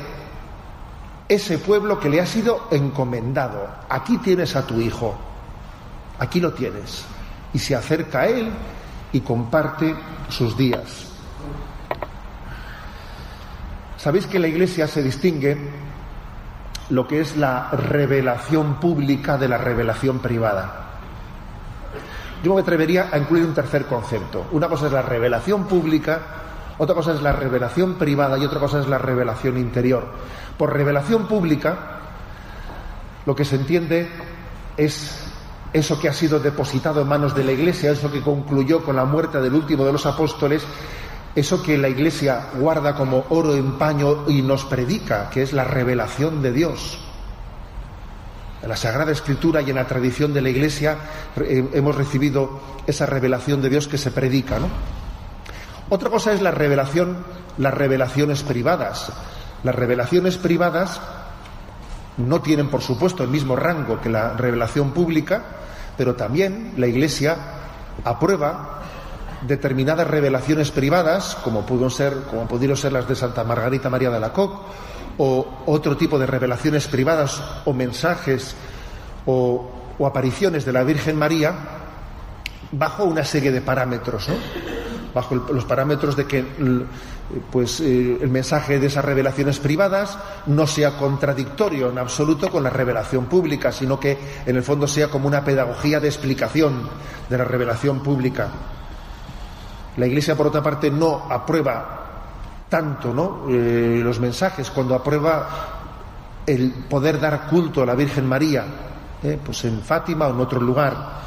ese 1.29 1.59
pueblo 1.59 2.01
que 2.01 2.09
le 2.09 2.21
ha 2.21 2.27
sido 2.27 2.67
encomendado. 2.73 3.69
Aquí 3.89 4.19
tienes 4.19 4.57
a 4.57 4.67
tu 4.67 4.81
hijo, 4.81 5.17
aquí 6.19 6.41
lo 6.41 6.53
tienes. 6.53 7.05
Y 7.55 7.61
se 7.61 7.77
acerca 7.77 8.23
a 8.23 8.27
él 8.27 8.51
y 9.13 9.21
comparte 9.21 9.95
sus 10.29 10.57
días. 10.57 11.07
Sabéis 13.97 14.27
que 14.27 14.39
la 14.39 14.49
Iglesia 14.49 14.87
se 14.87 15.03
distingue 15.03 15.59
lo 16.91 17.07
que 17.07 17.21
es 17.21 17.37
la 17.37 17.71
revelación 17.71 18.81
pública 18.81 19.37
de 19.37 19.49
la 19.49 19.59
revelación 19.59 20.21
privada. 20.21 20.87
Yo 22.43 22.55
me 22.55 22.63
atrevería 22.63 23.09
a 23.13 23.19
incluir 23.19 23.45
un 23.45 23.55
tercer 23.55 23.85
concepto. 23.85 24.47
Una 24.53 24.69
cosa 24.69 24.87
es 24.87 24.93
la 24.93 25.03
revelación 25.03 25.67
pública, 25.67 26.21
otra 26.79 26.95
cosa 26.95 27.13
es 27.13 27.21
la 27.21 27.33
revelación 27.33 27.97
privada 27.97 28.39
y 28.39 28.45
otra 28.45 28.59
cosa 28.59 28.81
es 28.81 28.89
la 28.89 28.99
revelación 28.99 29.59
interior. 29.59 30.07
Por 30.57 30.73
revelación 30.73 31.27
pública, 31.27 32.01
lo 33.27 33.37
que 33.37 33.45
se 33.45 33.57
entiende 33.57 34.09
es 34.77 35.30
eso 35.73 36.01
que 36.01 36.09
ha 36.09 36.13
sido 36.13 36.41
depositado 36.41 37.03
en 37.03 37.09
manos 37.09 37.35
de 37.35 37.45
la 37.45 37.53
Iglesia, 37.53 37.93
eso 37.93 38.11
que 38.11 38.23
concluyó 38.23 38.83
con 38.83 38.97
la 38.97 39.05
muerte 39.05 39.41
del 39.41 39.55
último 39.55 39.85
de 39.85 39.93
los 39.93 40.07
apóstoles 40.07 40.65
eso 41.35 41.63
que 41.63 41.79
la 41.79 41.89
Iglesia 41.89 42.49
guarda 42.59 42.95
como 42.95 43.25
oro 43.29 43.55
en 43.55 43.79
paño 43.79 44.29
y 44.29 44.43
nos 44.43 44.65
predica, 44.65 45.31
que 45.31 45.43
es 45.43 45.53
la 45.53 45.65
revelación 45.65 46.43
de 46.43 46.53
Dios. 46.53 46.99
En 48.63 48.69
la 48.69 48.77
Sagrada 48.77 49.13
Escritura 49.13 49.63
y 49.63 49.71
en 49.71 49.77
la 49.77 49.87
tradición 49.87 50.35
de 50.35 50.43
la 50.43 50.51
Iglesia 50.51 50.99
eh, 51.37 51.69
hemos 51.73 51.95
recibido 51.95 52.61
esa 52.87 53.07
revelación 53.07 53.63
de 53.63 53.71
Dios 53.71 53.87
que 53.87 53.97
se 53.97 54.11
predica, 54.11 54.59
¿no? 54.59 54.69
Otra 55.89 56.11
cosa 56.11 56.33
es 56.33 56.43
la 56.43 56.51
revelación, 56.51 57.25
las 57.59 57.75
revelaciones 57.75 58.43
privadas. 58.43 59.13
Las 59.63 59.75
revelaciones 59.75 60.37
privadas 60.37 61.01
no 62.17 62.41
tienen, 62.41 62.69
por 62.69 62.83
supuesto, 62.83 63.23
el 63.23 63.31
mismo 63.31 63.57
rango 63.57 64.01
que 64.01 64.09
la 64.09 64.35
revelación 64.35 64.93
pública, 64.93 65.43
pero 65.97 66.15
también 66.15 66.75
la 66.77 66.87
Iglesia 66.87 67.37
aprueba 68.05 68.81
determinadas 69.47 70.07
revelaciones 70.07 70.71
privadas, 70.71 71.37
como 71.43 71.65
pudieron 71.65 71.91
ser, 71.91 72.15
como 72.31 72.47
pudieron 72.47 72.77
ser 72.77 72.93
las 72.93 73.09
de 73.09 73.17
Santa 73.17 73.45
Margarita 73.45 73.89
María 73.89 74.11
de 74.11 74.21
la 74.21 74.33
Coque, 74.33 74.63
o 75.19 75.47
otro 75.67 75.97
tipo 75.97 76.19
de 76.19 76.27
revelaciones 76.27 76.87
privadas 76.89 77.43
o 77.65 77.73
mensajes 77.73 78.55
o, 79.27 79.71
o 79.99 80.07
apariciones 80.07 80.65
de 80.65 80.73
la 80.73 80.83
Virgen 80.83 81.17
María, 81.17 81.55
bajo 82.73 83.05
una 83.05 83.25
serie 83.25 83.51
de 83.51 83.61
parámetros, 83.61 84.29
¿no? 84.29 84.35
Bajo 85.15 85.35
los 85.35 85.65
parámetros 85.65 86.17
de 86.17 86.27
que 86.27 86.45
pues, 87.51 87.81
eh, 87.81 88.19
el 88.21 88.29
mensaje 88.29 88.79
de 88.79 88.87
esas 88.87 89.05
revelaciones 89.05 89.59
privadas 89.59 90.19
no 90.47 90.67
sea 90.67 90.97
contradictorio 90.97 91.91
en 91.91 91.99
absoluto 91.99 92.51
con 92.51 92.63
la 92.63 92.71
revelación 92.71 93.27
pública, 93.27 93.73
sino 93.73 93.99
que 93.99 94.19
en 94.47 94.57
el 94.57 94.63
fondo 94.63 94.87
sea 94.87 95.09
como 95.09 95.29
una 95.29 95.45
pedagogía 95.45 96.01
de 96.01 96.09
explicación 96.09 96.89
de 97.29 97.39
la 97.39 97.45
revelación 97.45 98.03
pública. 98.03 98.49
La 99.97 100.07
Iglesia, 100.07 100.37
por 100.37 100.47
otra 100.47 100.63
parte, 100.63 100.91
no 100.91 101.27
aprueba 101.31 102.01
tanto 102.69 103.13
¿no? 103.13 103.47
Eh, 103.51 104.01
los 104.03 104.21
mensajes 104.21 104.71
cuando 104.71 104.95
aprueba 104.95 105.49
el 106.47 106.71
poder 106.89 107.21
dar 107.21 107.49
culto 107.49 107.83
a 107.83 107.87
la 107.87 107.95
Virgen 107.95 108.27
María, 108.27 108.65
¿eh? 109.23 109.39
pues 109.45 109.65
en 109.65 109.83
Fátima 109.83 110.29
o 110.29 110.31
en 110.31 110.41
otro 110.41 110.61
lugar. 110.61 111.21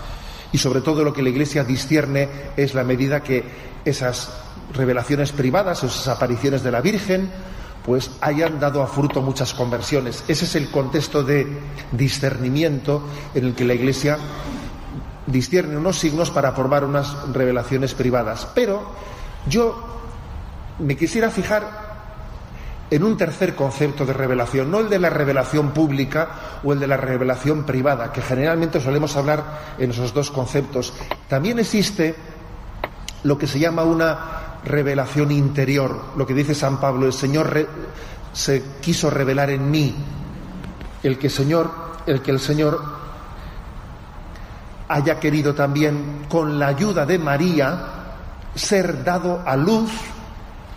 Y 0.54 0.58
sobre 0.60 0.80
todo 0.80 1.04
lo 1.04 1.12
que 1.12 1.22
la 1.22 1.30
Iglesia 1.30 1.66
discierne 1.66 2.30
es 2.56 2.74
la 2.74 2.86
medida 2.86 3.24
que 3.24 3.44
esas 3.84 4.32
revelaciones 4.74 5.34
privadas, 5.34 5.84
esas 5.84 6.08
apariciones 6.08 6.64
de 6.64 6.72
la 6.72 6.80
Virgen, 6.80 7.30
pues 7.86 8.12
hayan 8.22 8.60
dado 8.60 8.82
a 8.82 8.88
fruto 8.88 9.22
muchas 9.22 9.54
conversiones. 9.54 10.24
Ese 10.28 10.46
es 10.46 10.56
el 10.56 10.70
contexto 10.70 11.24
de 11.24 11.46
discernimiento 11.92 13.04
en 13.36 13.46
el 13.46 13.56
que 13.56 13.66
la 13.66 13.74
Iglesia 13.74 14.18
discierne 15.28 15.78
unos 15.78 16.00
signos 16.00 16.32
para 16.32 16.52
formar 16.54 16.86
unas 16.86 17.14
revelaciones 17.34 17.94
privadas. 17.94 18.48
Pero 18.56 18.92
yo 19.48 19.76
me 20.80 20.96
quisiera 20.96 21.30
fijar 21.30 21.83
en 22.94 23.04
un 23.04 23.18
tercer 23.18 23.56
concepto 23.56 24.06
de 24.06 24.14
revelación, 24.14 24.70
no 24.70 24.80
el 24.80 24.88
de 24.88 25.00
la 25.00 25.10
revelación 25.10 25.72
pública 25.72 26.60
o 26.64 26.74
el 26.74 26.80
de 26.80 26.86
la 26.86 26.96
revelación 26.96 27.64
privada, 27.64 28.14
que 28.14 28.22
generalmente 28.22 28.80
solemos 28.80 29.16
hablar 29.16 29.74
en 29.80 29.90
esos 29.90 30.14
dos 30.14 30.30
conceptos. 30.30 30.94
También 31.28 31.58
existe 31.58 32.16
lo 33.24 33.36
que 33.36 33.48
se 33.48 33.58
llama 33.58 33.82
una 33.82 34.60
revelación 34.64 35.32
interior, 35.32 36.00
lo 36.16 36.28
que 36.28 36.36
dice 36.36 36.54
San 36.54 36.80
Pablo, 36.80 37.08
el 37.08 37.14
Señor 37.14 37.68
se 38.32 38.64
quiso 38.80 39.10
revelar 39.10 39.50
en 39.50 39.72
mí, 39.72 39.96
el 41.02 41.18
que 41.18 41.28
el 41.28 42.40
Señor 42.40 42.84
haya 44.88 45.20
querido 45.20 45.56
también 45.56 46.28
con 46.30 46.60
la 46.60 46.68
ayuda 46.68 47.08
de 47.08 47.18
María 47.18 47.88
ser 48.54 49.04
dado 49.04 49.42
a 49.44 49.56
luz 49.56 49.90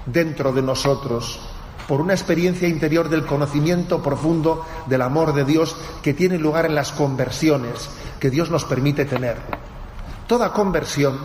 dentro 0.07 0.51
de 0.51 0.63
nosotros 0.63 1.46
por 1.89 2.01
una 2.01 2.15
experiencia 2.15 2.69
interior 2.69 3.09
del 3.09 3.27
conocimiento 3.27 4.03
profundo 4.03 4.65
del 4.87 5.03
amor 5.03 5.33
de 5.35 5.45
Dios 5.45 5.77
que 6.03 6.15
tiene 6.15 6.39
lugar 6.39 6.67
en 6.67 6.75
las 6.75 6.93
conversiones 6.93 7.89
que 8.19 8.31
Dios 8.31 8.51
nos 8.51 8.65
permite 8.65 9.05
tener. 9.05 9.37
Toda 10.27 10.53
conversión 10.53 11.19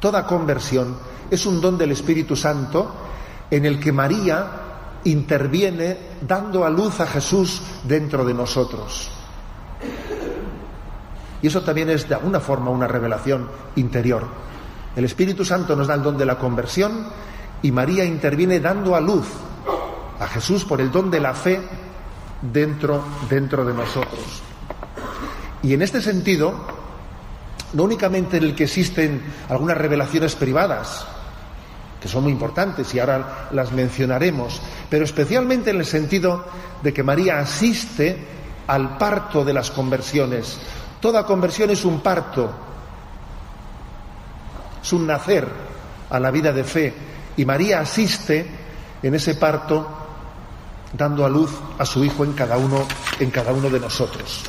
Toda 0.00 0.26
conversión 0.26 0.96
es 1.30 1.44
un 1.46 1.60
don 1.60 1.76
del 1.76 1.90
Espíritu 1.90 2.36
Santo 2.36 2.94
en 3.50 3.64
el 3.64 3.80
que 3.80 3.92
María 3.92 4.46
interviene 5.04 5.98
dando 6.20 6.64
a 6.64 6.70
luz 6.70 7.00
a 7.00 7.06
Jesús 7.06 7.62
dentro 7.84 8.24
de 8.24 8.34
nosotros. 8.34 9.10
Y 11.42 11.46
eso 11.46 11.62
también 11.62 11.90
es 11.90 12.08
de 12.08 12.14
alguna 12.14 12.40
forma 12.40 12.70
una 12.70 12.86
revelación 12.86 13.48
interior. 13.76 14.26
El 14.94 15.04
Espíritu 15.04 15.44
Santo 15.44 15.74
nos 15.74 15.86
da 15.86 15.94
el 15.94 16.02
don 16.02 16.16
de 16.16 16.26
la 16.26 16.38
conversión 16.38 17.06
y 17.62 17.72
María 17.72 18.04
interviene 18.04 18.60
dando 18.60 18.94
a 18.94 19.00
luz 19.00 19.26
a 20.20 20.26
Jesús 20.26 20.64
por 20.64 20.80
el 20.80 20.90
don 20.90 21.10
de 21.10 21.20
la 21.20 21.34
fe 21.34 21.60
dentro, 22.42 23.04
dentro 23.28 23.64
de 23.64 23.74
nosotros. 23.74 24.42
Y 25.62 25.74
en 25.74 25.82
este 25.82 26.00
sentido, 26.00 26.54
no 27.72 27.84
únicamente 27.84 28.36
en 28.36 28.44
el 28.44 28.54
que 28.54 28.64
existen 28.64 29.22
algunas 29.48 29.76
revelaciones 29.76 30.34
privadas, 30.34 31.06
que 32.00 32.08
son 32.08 32.24
muy 32.24 32.32
importantes 32.32 32.94
y 32.94 33.00
ahora 33.00 33.48
las 33.52 33.72
mencionaremos, 33.72 34.60
pero 34.88 35.04
especialmente 35.04 35.70
en 35.70 35.78
el 35.78 35.86
sentido 35.86 36.44
de 36.82 36.92
que 36.92 37.02
María 37.02 37.40
asiste 37.40 38.16
al 38.68 38.98
parto 38.98 39.44
de 39.44 39.52
las 39.52 39.70
conversiones. 39.70 40.60
Toda 41.00 41.26
conversión 41.26 41.70
es 41.70 41.84
un 41.84 42.00
parto, 42.00 42.50
es 44.82 44.92
un 44.92 45.06
nacer 45.06 45.48
a 46.10 46.20
la 46.20 46.30
vida 46.30 46.52
de 46.52 46.64
fe 46.64 46.94
y 47.38 47.46
María 47.46 47.80
asiste 47.80 48.46
en 49.02 49.14
ese 49.14 49.36
parto 49.36 49.88
dando 50.92 51.24
a 51.24 51.28
luz 51.28 51.50
a 51.78 51.86
su 51.86 52.04
hijo 52.04 52.24
en 52.24 52.32
cada 52.32 52.58
uno 52.58 52.86
en 53.18 53.30
cada 53.30 53.52
uno 53.52 53.70
de 53.70 53.80
nosotros. 53.80 54.42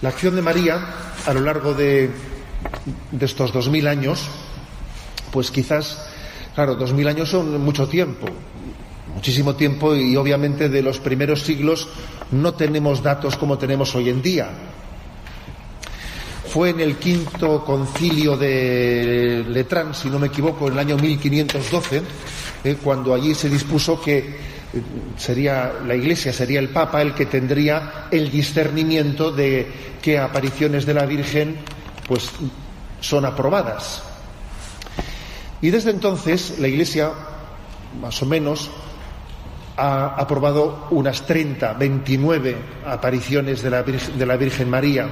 La 0.00 0.08
acción 0.08 0.34
de 0.34 0.42
María 0.42 0.78
a 1.26 1.32
lo 1.34 1.40
largo 1.40 1.74
de, 1.74 2.10
estos 3.20 3.52
dos 3.52 3.68
mil 3.68 3.86
años, 3.86 4.26
pues 5.30 5.50
quizás, 5.50 6.08
claro, 6.54 6.74
dos 6.76 6.92
mil 6.92 7.06
años 7.08 7.28
son 7.28 7.60
mucho 7.60 7.86
tiempo, 7.88 8.26
muchísimo 9.14 9.54
tiempo 9.54 9.94
y 9.94 10.16
obviamente 10.16 10.68
de 10.68 10.82
los 10.82 10.98
primeros 11.00 11.42
siglos 11.42 11.88
no 12.30 12.54
tenemos 12.54 13.02
datos 13.02 13.36
como 13.36 13.58
tenemos 13.58 13.94
hoy 13.94 14.08
en 14.08 14.22
día. 14.22 14.48
Fue 16.48 16.70
en 16.70 16.80
el 16.80 16.96
quinto 16.96 17.62
concilio 17.62 18.34
de 18.34 19.44
Letrán, 19.48 19.94
si 19.94 20.08
no 20.08 20.18
me 20.18 20.28
equivoco, 20.28 20.66
en 20.66 20.72
el 20.72 20.78
año 20.78 20.96
1512, 20.96 22.02
eh, 22.64 22.76
cuando 22.82 23.12
allí 23.12 23.34
se 23.34 23.50
dispuso 23.50 24.00
que 24.00 24.36
sería 25.16 25.74
la 25.86 25.94
Iglesia, 25.94 26.32
sería 26.32 26.60
el 26.60 26.70
Papa 26.70 27.02
el 27.02 27.12
que 27.14 27.26
tendría 27.26 28.06
el 28.10 28.30
discernimiento 28.30 29.30
de 29.30 29.66
qué 30.00 30.18
apariciones 30.18 30.86
de 30.86 30.94
la 30.94 31.04
Virgen 31.04 31.56
pues 32.06 32.30
son 33.00 33.26
aprobadas. 33.26 34.02
Y 35.60 35.68
desde 35.68 35.90
entonces 35.90 36.58
la 36.58 36.68
Iglesia, 36.68 37.10
más 38.00 38.22
o 38.22 38.26
menos, 38.26 38.70
ha 39.76 40.14
aprobado 40.16 40.86
unas 40.90 41.26
30, 41.26 41.74
29 41.74 42.56
apariciones 42.86 43.62
de 43.62 44.26
la 44.26 44.36
Virgen 44.36 44.70
María. 44.70 45.08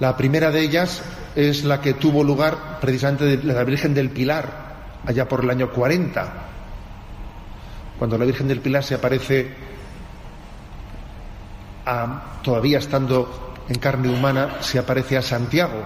La 0.00 0.16
primera 0.16 0.50
de 0.50 0.60
ellas 0.60 1.02
es 1.34 1.64
la 1.64 1.80
que 1.80 1.94
tuvo 1.94 2.22
lugar 2.22 2.78
precisamente 2.80 3.40
la 3.42 3.64
Virgen 3.64 3.94
del 3.94 4.10
Pilar, 4.10 4.76
allá 5.04 5.28
por 5.28 5.42
el 5.44 5.50
año 5.50 5.70
40 5.70 6.46
cuando 7.98 8.18
la 8.18 8.24
Virgen 8.24 8.48
del 8.48 8.60
Pilar 8.60 8.84
se 8.84 8.94
aparece 8.94 9.48
a, 11.86 12.40
todavía 12.42 12.78
estando 12.78 13.54
en 13.68 13.78
carne 13.78 14.08
humana, 14.08 14.58
se 14.60 14.78
aparece 14.78 15.16
a 15.16 15.22
Santiago. 15.22 15.82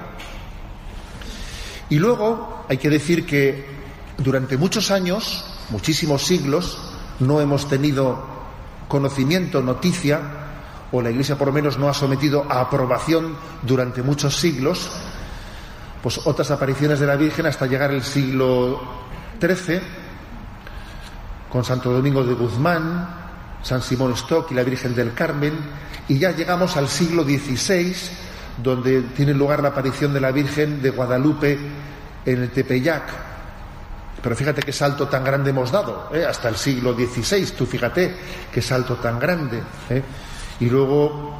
Y 1.88 1.98
luego 1.98 2.64
hay 2.68 2.78
que 2.78 2.90
decir 2.90 3.26
que 3.26 3.64
durante 4.18 4.56
muchos 4.56 4.90
años, 4.90 5.44
muchísimos 5.70 6.22
siglos, 6.22 6.78
no 7.20 7.40
hemos 7.40 7.68
tenido 7.68 8.24
conocimiento, 8.88 9.62
noticia, 9.62 10.39
o 10.92 11.00
la 11.02 11.10
Iglesia 11.10 11.36
por 11.36 11.48
lo 11.48 11.52
menos 11.52 11.78
no 11.78 11.88
ha 11.88 11.94
sometido 11.94 12.46
a 12.48 12.60
aprobación 12.60 13.36
durante 13.62 14.02
muchos 14.02 14.36
siglos, 14.36 14.90
pues 16.02 16.20
otras 16.24 16.50
apariciones 16.50 16.98
de 17.00 17.06
la 17.06 17.16
Virgen 17.16 17.46
hasta 17.46 17.66
llegar 17.66 17.92
el 17.92 18.02
siglo 18.02 18.80
XIII, 19.40 19.80
con 21.48 21.64
Santo 21.64 21.92
Domingo 21.92 22.24
de 22.24 22.34
Guzmán, 22.34 23.08
San 23.62 23.82
Simón 23.82 24.12
Stock 24.12 24.50
y 24.50 24.54
la 24.54 24.62
Virgen 24.62 24.94
del 24.94 25.14
Carmen, 25.14 25.54
y 26.08 26.18
ya 26.18 26.32
llegamos 26.32 26.76
al 26.76 26.88
siglo 26.88 27.24
XVI, 27.24 27.94
donde 28.62 29.02
tiene 29.14 29.34
lugar 29.34 29.62
la 29.62 29.68
aparición 29.68 30.12
de 30.12 30.20
la 30.20 30.32
Virgen 30.32 30.82
de 30.82 30.90
Guadalupe 30.90 31.58
en 32.24 32.42
el 32.42 32.50
Tepeyac. 32.50 33.02
Pero 34.22 34.36
fíjate 34.36 34.62
qué 34.62 34.72
salto 34.72 35.08
tan 35.08 35.24
grande 35.24 35.50
hemos 35.50 35.70
dado, 35.70 36.10
¿eh? 36.12 36.24
hasta 36.24 36.48
el 36.48 36.56
siglo 36.56 36.94
XVI, 36.94 37.46
tú 37.56 37.64
fíjate 37.64 38.16
qué 38.52 38.60
salto 38.60 38.96
tan 38.96 39.18
grande. 39.18 39.62
¿eh? 39.88 40.02
Y 40.60 40.66
luego, 40.66 41.32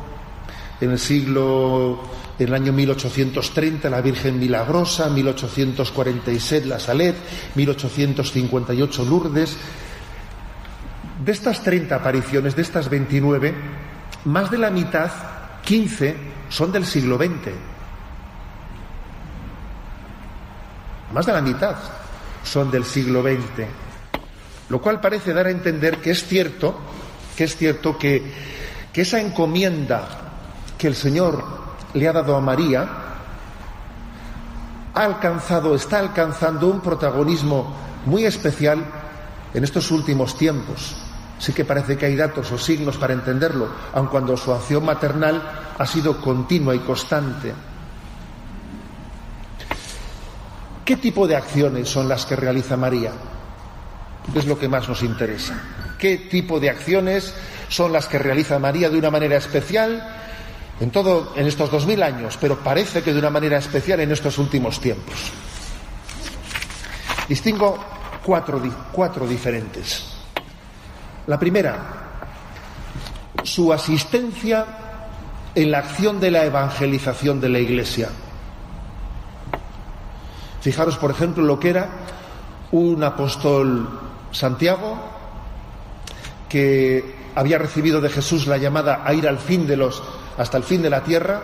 en 0.81 0.91
el 0.91 0.99
siglo, 0.99 2.03
en 2.39 2.49
el 2.49 2.55
año 2.55 2.73
1830, 2.73 3.91
la 3.91 4.01
Virgen 4.01 4.39
Milagrosa, 4.39 5.11
1846 5.11 6.67
la 6.67 6.81
Salet, 6.81 7.15
1858 7.55 9.05
Lourdes, 9.05 9.57
de 11.25 11.33
estas 11.33 11.63
30 11.63 11.95
apariciones, 11.95 12.57
de 12.57 12.63
estas 12.63 12.89
29, 12.89 13.55
más 14.25 14.51
de 14.51 14.59
la 14.59 14.71
mitad, 14.71 15.11
15, 15.63 16.17
son 16.49 16.73
del 16.73 16.87
siglo 16.87 17.19
XX. 17.19 17.53
Más 21.13 21.27
de 21.27 21.33
la 21.33 21.43
mitad 21.43 21.77
son 22.43 22.71
del 22.71 22.85
siglo 22.85 23.23
XX. 23.23 23.67
Lo 24.71 24.81
cual 24.81 25.01
parece 25.01 25.33
dar 25.33 25.47
a 25.47 25.51
entender 25.51 25.99
que 25.99 26.13
es 26.13 26.25
cierto, 26.25 26.79
que 27.37 27.45
es 27.45 27.57
cierto 27.57 27.99
que, 27.99 28.23
que 28.93 29.03
esa 29.03 29.21
encomienda 29.21 30.09
que 30.79 30.87
el 30.87 30.95
Señor 30.95 31.45
le 31.95 32.09
ha 32.09 32.13
dado 32.13 32.37
a 32.37 32.41
María 32.41 32.89
ha 34.95 35.05
alcanzado, 35.05 35.75
está 35.75 35.99
alcanzando 35.99 36.69
un 36.69 36.81
protagonismo 36.81 37.77
muy 38.07 38.25
especial 38.25 38.85
en 39.55 39.65
estos 39.65 39.91
últimos 39.91 40.37
tiempos. 40.37 40.97
Sí 41.39 41.53
que 41.53 41.65
parece 41.65 41.97
que 41.97 42.07
hay 42.07 42.17
datos 42.17 42.51
o 42.53 42.59
signos 42.59 42.99
para 42.99 43.15
entenderlo, 43.15 43.69
aun 43.95 44.09
cuando 44.09 44.37
su 44.37 44.53
acción 44.53 44.85
maternal 44.85 45.73
ha 45.79 45.87
sido 45.87 46.21
continua 46.21 46.75
y 46.75 46.81
constante. 46.81 47.55
¿Qué 50.85 50.97
tipo 50.97 51.27
de 51.27 51.37
acciones 51.37 51.89
son 51.89 52.09
las 52.09 52.27
que 52.27 52.37
realiza 52.37 52.77
María? 52.77 53.13
Es 54.35 54.45
lo 54.45 54.59
que 54.59 54.69
más 54.69 54.89
nos 54.89 55.03
interesa. 55.03 55.55
¿Qué 55.99 56.17
tipo 56.19 56.59
de 56.59 56.69
acciones 56.69 57.33
son 57.71 57.93
las 57.93 58.09
que 58.09 58.19
realiza 58.19 58.59
María 58.59 58.91
de 58.91 58.99
una 58.99 59.11
manera 59.11 59.37
especial 59.37 60.19
en 60.81 60.91
todo 60.91 61.33
en 61.37 61.47
estos 61.47 61.71
dos 61.71 61.87
mil 61.87 62.03
años, 62.03 62.37
pero 62.41 62.59
parece 62.59 63.03
que 63.03 63.13
de 63.13 63.19
una 63.19 63.31
manera 63.31 63.59
especial 63.59 64.01
en 64.01 64.11
estos 64.11 64.39
últimos 64.39 64.81
tiempos? 64.81 65.31
Distingo 67.29 67.79
cuatro, 68.25 68.61
cuatro 68.91 69.27
diferentes. 69.27 70.05
La 71.29 71.39
primera, 71.39 71.77
su 73.45 73.73
asistencia 73.73 74.67
en 75.55 75.71
la 75.71 75.79
acción 75.79 76.19
de 76.19 76.31
la 76.31 76.45
evangelización 76.45 77.41
de 77.41 77.49
la 77.51 77.61
Iglesia. 77.61 78.09
Fijaros, 80.61 80.99
por 80.99 81.13
ejemplo, 81.13 81.45
lo 81.45 81.61
que 81.61 81.71
era 81.71 81.89
un 82.73 83.03
apóstol 83.05 84.01
Santiago, 84.33 84.99
que 86.49 87.20
había 87.35 87.59
recibido 87.59 88.01
de 88.01 88.09
Jesús 88.09 88.47
la 88.47 88.57
llamada 88.57 89.03
a 89.05 89.15
ir 89.15 89.27
al 89.27 89.39
fin 89.39 89.67
de 89.67 89.77
los, 89.77 90.03
hasta 90.37 90.57
el 90.57 90.65
fin 90.65 90.83
de 90.83 90.91
la 90.91 91.03
tierra, 91.03 91.43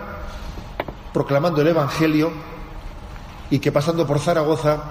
proclamando 1.13 1.61
el 1.61 1.67
Evangelio, 1.67 2.31
y 3.49 3.59
que 3.59 3.71
pasando 3.71 4.05
por 4.05 4.19
Zaragoza 4.19 4.83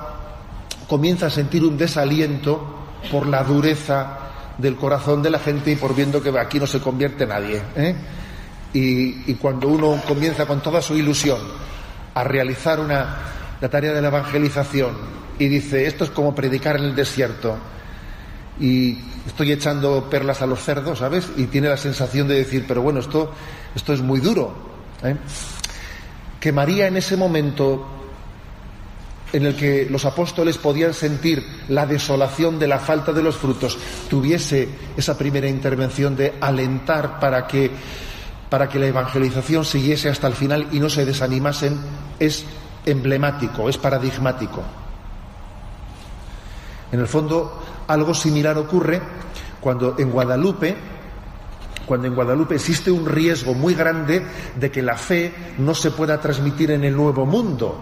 comienza 0.88 1.26
a 1.26 1.30
sentir 1.30 1.64
un 1.64 1.76
desaliento 1.76 2.76
por 3.10 3.26
la 3.26 3.42
dureza 3.44 4.18
del 4.58 4.76
corazón 4.76 5.22
de 5.22 5.30
la 5.30 5.38
gente 5.38 5.72
y 5.72 5.76
por 5.76 5.94
viendo 5.94 6.22
que 6.22 6.36
aquí 6.38 6.58
no 6.58 6.66
se 6.66 6.80
convierte 6.80 7.26
nadie. 7.26 7.62
¿eh? 7.76 7.94
Y, 8.72 9.34
cuando 9.34 9.68
uno 9.68 10.00
comienza 10.06 10.46
con 10.46 10.60
toda 10.60 10.82
su 10.82 10.96
ilusión 10.96 11.38
a 12.14 12.24
realizar 12.24 12.80
una, 12.80 13.16
la 13.60 13.68
tarea 13.68 13.92
de 13.92 14.02
la 14.02 14.08
evangelización 14.08 14.92
y 15.38 15.48
dice, 15.48 15.86
esto 15.86 16.04
es 16.04 16.10
como 16.10 16.34
predicar 16.34 16.76
en 16.76 16.84
el 16.84 16.96
desierto 16.96 17.56
y 18.60 18.98
estoy 19.26 19.52
echando 19.52 20.08
perlas 20.08 20.42
a 20.42 20.46
los 20.46 20.62
cerdos, 20.62 21.00
¿sabes? 21.00 21.30
Y 21.36 21.44
tiene 21.46 21.68
la 21.68 21.76
sensación 21.76 22.28
de 22.28 22.36
decir, 22.36 22.64
pero 22.66 22.82
bueno, 22.82 23.00
esto, 23.00 23.32
esto 23.74 23.92
es 23.92 24.00
muy 24.00 24.20
duro. 24.20 24.54
¿eh? 25.02 25.16
Que 26.40 26.52
María 26.52 26.86
en 26.86 26.96
ese 26.96 27.16
momento 27.16 27.96
en 29.32 29.44
el 29.44 29.56
que 29.56 29.86
los 29.90 30.04
apóstoles 30.04 30.56
podían 30.56 30.94
sentir 30.94 31.44
la 31.68 31.84
desolación 31.84 32.58
de 32.58 32.68
la 32.68 32.78
falta 32.78 33.12
de 33.12 33.22
los 33.22 33.36
frutos, 33.36 33.76
tuviese 34.08 34.68
esa 34.96 35.18
primera 35.18 35.48
intervención 35.48 36.16
de 36.16 36.34
alentar 36.40 37.20
para 37.20 37.46
que, 37.46 37.70
para 38.48 38.68
que 38.68 38.78
la 38.78 38.86
evangelización 38.86 39.64
siguiese 39.64 40.08
hasta 40.08 40.28
el 40.28 40.34
final 40.34 40.68
y 40.72 40.80
no 40.80 40.88
se 40.88 41.04
desanimasen, 41.04 41.78
es 42.18 42.46
emblemático, 42.86 43.68
es 43.68 43.76
paradigmático. 43.76 44.62
En 46.92 47.00
el 47.00 47.08
fondo, 47.08 47.60
algo 47.88 48.14
similar 48.14 48.56
ocurre 48.58 49.00
cuando 49.60 49.96
en 49.98 50.10
Guadalupe, 50.10 50.76
cuando 51.86 52.06
en 52.06 52.14
Guadalupe 52.14 52.56
existe 52.56 52.90
un 52.90 53.06
riesgo 53.06 53.54
muy 53.54 53.74
grande 53.74 54.22
de 54.54 54.70
que 54.70 54.82
la 54.82 54.96
fe 54.96 55.32
no 55.58 55.74
se 55.74 55.90
pueda 55.90 56.20
transmitir 56.20 56.70
en 56.70 56.84
el 56.84 56.96
nuevo 56.96 57.26
mundo. 57.26 57.80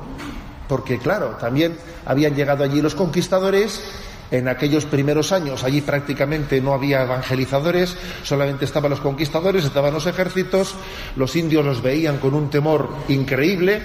Porque 0.69 0.99
claro, 0.99 1.37
también 1.41 1.77
habían 2.07 2.35
llegado 2.35 2.65
allí 2.65 2.81
los 2.81 2.95
conquistadores 2.95 3.83
en 4.31 4.49
aquellos 4.49 4.87
primeros 4.87 5.33
años 5.33 5.63
allí 5.65 5.81
prácticamente 5.81 6.61
no 6.61 6.73
había 6.73 7.03
evangelizadores, 7.03 7.97
solamente 8.23 8.65
estaban 8.65 8.91
los 8.91 9.01
conquistadores, 9.01 9.65
estaban 9.65 9.93
los 9.93 10.07
ejércitos, 10.07 10.75
los 11.17 11.37
indios 11.37 11.65
los 11.65 11.83
veían 11.83 12.19
con 12.19 12.35
un 12.35 12.51
temor 12.51 12.89
increíble, 13.09 13.81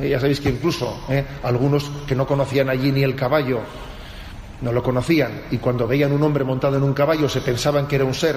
eh, 0.00 0.08
ya 0.08 0.20
sabéis 0.20 0.40
que 0.40 0.50
incluso 0.50 1.04
eh, 1.08 1.24
algunos 1.42 1.90
que 2.06 2.14
no 2.14 2.26
conocían 2.26 2.68
allí 2.68 2.92
ni 2.92 3.02
el 3.02 3.14
caballo, 3.14 3.60
no 4.60 4.72
lo 4.72 4.82
conocían, 4.82 5.42
y 5.50 5.58
cuando 5.58 5.86
veían 5.86 6.12
un 6.12 6.22
hombre 6.22 6.44
montado 6.44 6.76
en 6.76 6.82
un 6.82 6.94
caballo 6.94 7.28
se 7.28 7.40
pensaban 7.40 7.86
que 7.86 7.96
era 7.96 8.04
un 8.04 8.14
ser, 8.14 8.36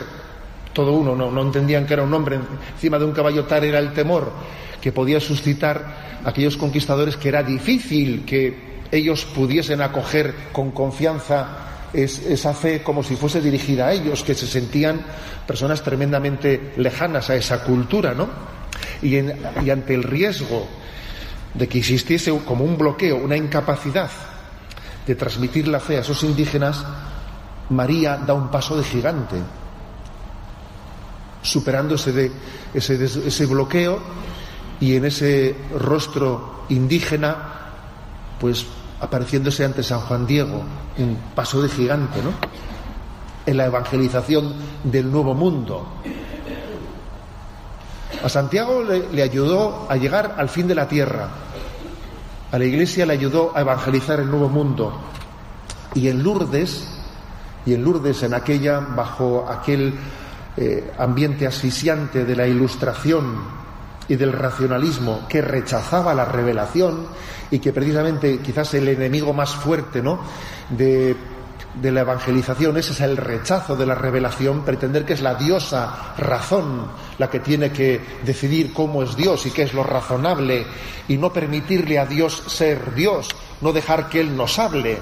todo 0.73 0.93
uno, 0.93 1.15
no, 1.15 1.31
no 1.31 1.41
entendían 1.41 1.85
que 1.85 1.93
era 1.93 2.03
un 2.03 2.13
hombre. 2.13 2.39
Encima 2.75 2.99
de 2.99 3.05
un 3.05 3.11
caballo, 3.11 3.45
tal 3.45 3.63
era 3.63 3.79
el 3.79 3.93
temor 3.93 4.31
que 4.79 4.91
podía 4.91 5.19
suscitar 5.19 6.21
aquellos 6.23 6.55
conquistadores 6.55 7.17
que 7.17 7.29
era 7.29 7.41
difícil 7.41 8.25
que 8.25 8.77
ellos 8.91 9.25
pudiesen 9.25 9.81
acoger 9.81 10.33
con 10.51 10.71
confianza 10.71 11.63
esa 11.93 12.53
fe 12.53 12.83
como 12.83 13.01
si 13.01 13.15
fuese 13.15 13.41
dirigida 13.41 13.87
a 13.87 13.93
ellos, 13.93 14.23
que 14.23 14.35
se 14.35 14.45
sentían 14.45 15.01
personas 15.47 15.81
tremendamente 15.81 16.73
lejanas 16.77 17.29
a 17.29 17.35
esa 17.35 17.63
cultura, 17.63 18.13
¿no? 18.13 18.27
Y, 19.01 19.15
y 19.15 19.69
ante 19.71 19.93
el 19.95 20.03
riesgo 20.03 20.67
de 21.53 21.67
que 21.67 21.79
existiese 21.79 22.37
como 22.45 22.65
un 22.65 22.77
bloqueo, 22.77 23.17
una 23.17 23.35
incapacidad 23.35 24.11
de 25.07 25.15
transmitir 25.15 25.67
la 25.67 25.79
fe 25.79 25.97
a 25.97 26.01
esos 26.01 26.21
indígenas, 26.23 26.85
María 27.69 28.17
da 28.17 28.33
un 28.33 28.49
paso 28.49 28.75
de 28.77 28.83
gigante, 28.83 29.37
superando 31.41 31.95
ese, 31.95 32.31
ese, 32.73 33.03
ese 33.03 33.45
bloqueo 33.45 33.99
y 34.79 34.95
en 34.95 35.05
ese 35.05 35.55
rostro 35.79 36.65
indígena, 36.69 37.37
pues 38.39 38.65
apareciéndose 38.99 39.63
ante 39.63 39.81
San 39.81 40.01
Juan 40.01 40.27
Diego, 40.27 40.63
un 40.97 41.17
paso 41.33 41.61
de 41.61 41.69
gigante, 41.69 42.21
¿no? 42.21 42.31
En 43.45 43.57
la 43.57 43.65
evangelización 43.65 44.53
del 44.83 45.09
nuevo 45.09 45.33
mundo. 45.33 45.87
A 48.23 48.29
Santiago 48.29 48.83
le, 48.83 49.21
ayudó 49.21 49.87
a 49.89 49.95
llegar 49.95 50.35
al 50.37 50.49
fin 50.49 50.67
de 50.67 50.75
la 50.75 50.87
tierra. 50.87 51.29
A 52.51 52.57
la 52.57 52.65
iglesia 52.65 53.05
le 53.05 53.13
ayudó 53.13 53.51
a 53.55 53.61
evangelizar 53.61 54.19
el 54.19 54.29
nuevo 54.29 54.47
mundo. 54.47 54.93
Y 55.93 56.07
en 56.07 56.23
Lourdes, 56.23 56.87
y 57.65 57.73
en 57.73 57.83
Lourdes, 57.83 58.23
en 58.23 58.33
aquella, 58.33 58.79
bajo 58.79 59.45
aquel 59.49 59.93
eh, 60.55 60.93
ambiente 60.97 61.45
asfixiante 61.45 62.23
de 62.23 62.35
la 62.35 62.47
ilustración 62.47 63.35
y 64.07 64.15
del 64.15 64.31
racionalismo 64.31 65.27
que 65.27 65.41
rechazaba 65.41 66.13
la 66.13 66.25
revelación 66.25 67.07
y 67.51 67.59
que 67.59 67.73
precisamente 67.73 68.39
quizás 68.39 68.73
el 68.73 68.87
enemigo 68.87 69.33
más 69.33 69.53
fuerte 69.53 70.01
¿no? 70.01 70.19
de, 70.69 71.15
de 71.81 71.91
la 71.91 72.01
evangelización 72.01 72.77
ese 72.77 72.93
es 72.93 73.01
el 73.01 73.17
rechazo 73.17 73.75
de 73.75 73.85
la 73.85 73.95
revelación, 73.95 74.63
pretender 74.63 75.05
que 75.05 75.13
es 75.13 75.21
la 75.21 75.35
diosa 75.35 76.13
razón 76.17 76.87
la 77.17 77.29
que 77.29 77.39
tiene 77.39 77.71
que 77.71 78.01
decidir 78.23 78.73
cómo 78.73 79.03
es 79.03 79.15
Dios 79.15 79.45
y 79.45 79.51
qué 79.51 79.63
es 79.63 79.73
lo 79.73 79.83
razonable 79.83 80.65
y 81.07 81.17
no 81.17 81.31
permitirle 81.31 81.99
a 81.99 82.05
Dios 82.05 82.43
ser 82.47 82.93
Dios, 82.93 83.29
no 83.61 83.73
dejar 83.73 84.09
que 84.09 84.19
Él 84.19 84.35
nos 84.35 84.59
hable. 84.59 84.99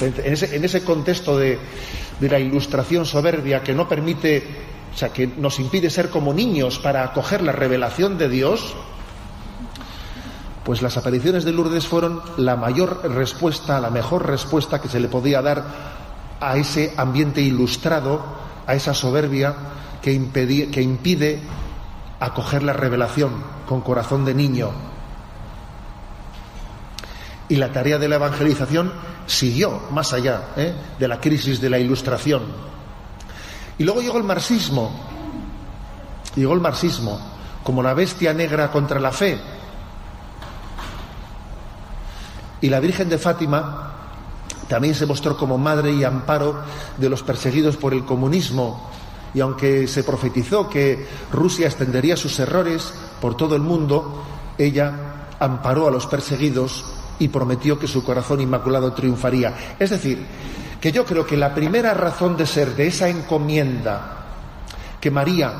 En 0.00 0.32
ese, 0.32 0.56
en 0.56 0.64
ese 0.64 0.82
contexto 0.82 1.38
de, 1.38 1.58
de 2.18 2.28
la 2.28 2.38
ilustración 2.38 3.04
soberbia 3.04 3.62
que 3.62 3.74
no 3.74 3.88
permite 3.88 4.42
o 4.92 4.96
sea, 4.96 5.08
que 5.10 5.26
nos 5.26 5.58
impide 5.58 5.90
ser 5.90 6.10
como 6.10 6.34
niños 6.34 6.78
para 6.78 7.02
acoger 7.02 7.42
la 7.42 7.52
revelación 7.52 8.18
de 8.18 8.28
Dios, 8.28 8.74
pues 10.64 10.82
las 10.82 10.96
apariciones 10.96 11.44
de 11.44 11.52
Lourdes 11.52 11.86
fueron 11.86 12.20
la 12.36 12.56
mayor 12.56 13.10
respuesta, 13.10 13.80
la 13.80 13.90
mejor 13.90 14.26
respuesta 14.26 14.80
que 14.80 14.88
se 14.88 15.00
le 15.00 15.08
podía 15.08 15.42
dar 15.42 15.64
a 16.40 16.56
ese 16.56 16.94
ambiente 16.96 17.40
ilustrado, 17.40 18.22
a 18.66 18.74
esa 18.74 18.94
soberbia 18.94 19.54
que, 20.00 20.12
impide 20.12 21.40
acoger 22.20 22.62
la 22.62 22.72
revelación 22.72 23.32
con 23.66 23.80
corazón 23.80 24.24
de 24.24 24.34
niño. 24.34 24.70
Y 27.48 27.56
la 27.56 27.72
tarea 27.72 27.98
de 27.98 28.08
la 28.08 28.16
evangelización 28.16 28.92
siguió 29.26 29.82
más 29.90 30.12
allá 30.12 30.48
¿eh? 30.56 30.74
de 30.98 31.08
la 31.08 31.20
crisis 31.20 31.60
de 31.60 31.70
la 31.70 31.78
ilustración 31.78 32.42
y 33.78 33.84
luego 33.84 34.00
llegó 34.00 34.18
el 34.18 34.24
marxismo. 34.24 34.92
Llegó 36.36 36.54
el 36.54 36.60
marxismo 36.60 37.18
como 37.64 37.82
la 37.82 37.94
bestia 37.94 38.32
negra 38.32 38.70
contra 38.70 39.00
la 39.00 39.10
fe. 39.12 39.38
Y 42.62 42.70
la 42.70 42.80
Virgen 42.80 43.10
de 43.10 43.18
Fátima 43.18 43.92
también 44.68 44.94
se 44.94 45.04
mostró 45.04 45.36
como 45.36 45.58
madre 45.58 45.92
y 45.92 46.04
amparo 46.04 46.62
de 46.96 47.10
los 47.10 47.22
perseguidos 47.22 47.76
por 47.76 47.92
el 47.92 48.06
comunismo. 48.06 48.90
Y 49.34 49.40
aunque 49.40 49.86
se 49.88 50.04
profetizó 50.04 50.68
que 50.68 51.06
Rusia 51.30 51.66
extendería 51.66 52.16
sus 52.16 52.38
errores 52.38 52.94
por 53.20 53.36
todo 53.36 53.56
el 53.56 53.62
mundo, 53.62 54.22
ella 54.56 55.26
amparó 55.40 55.88
a 55.88 55.90
los 55.90 56.06
perseguidos 56.06 56.84
y 57.18 57.28
prometió 57.28 57.78
que 57.78 57.88
su 57.88 58.04
corazón 58.04 58.40
inmaculado 58.40 58.92
triunfaría. 58.92 59.76
Es 59.78 59.90
decir, 59.90 60.24
que 60.80 60.92
yo 60.92 61.04
creo 61.04 61.26
que 61.26 61.36
la 61.36 61.54
primera 61.54 61.94
razón 61.94 62.36
de 62.36 62.46
ser 62.46 62.74
de 62.74 62.86
esa 62.86 63.08
encomienda 63.08 64.18
que 65.00 65.10
María 65.10 65.52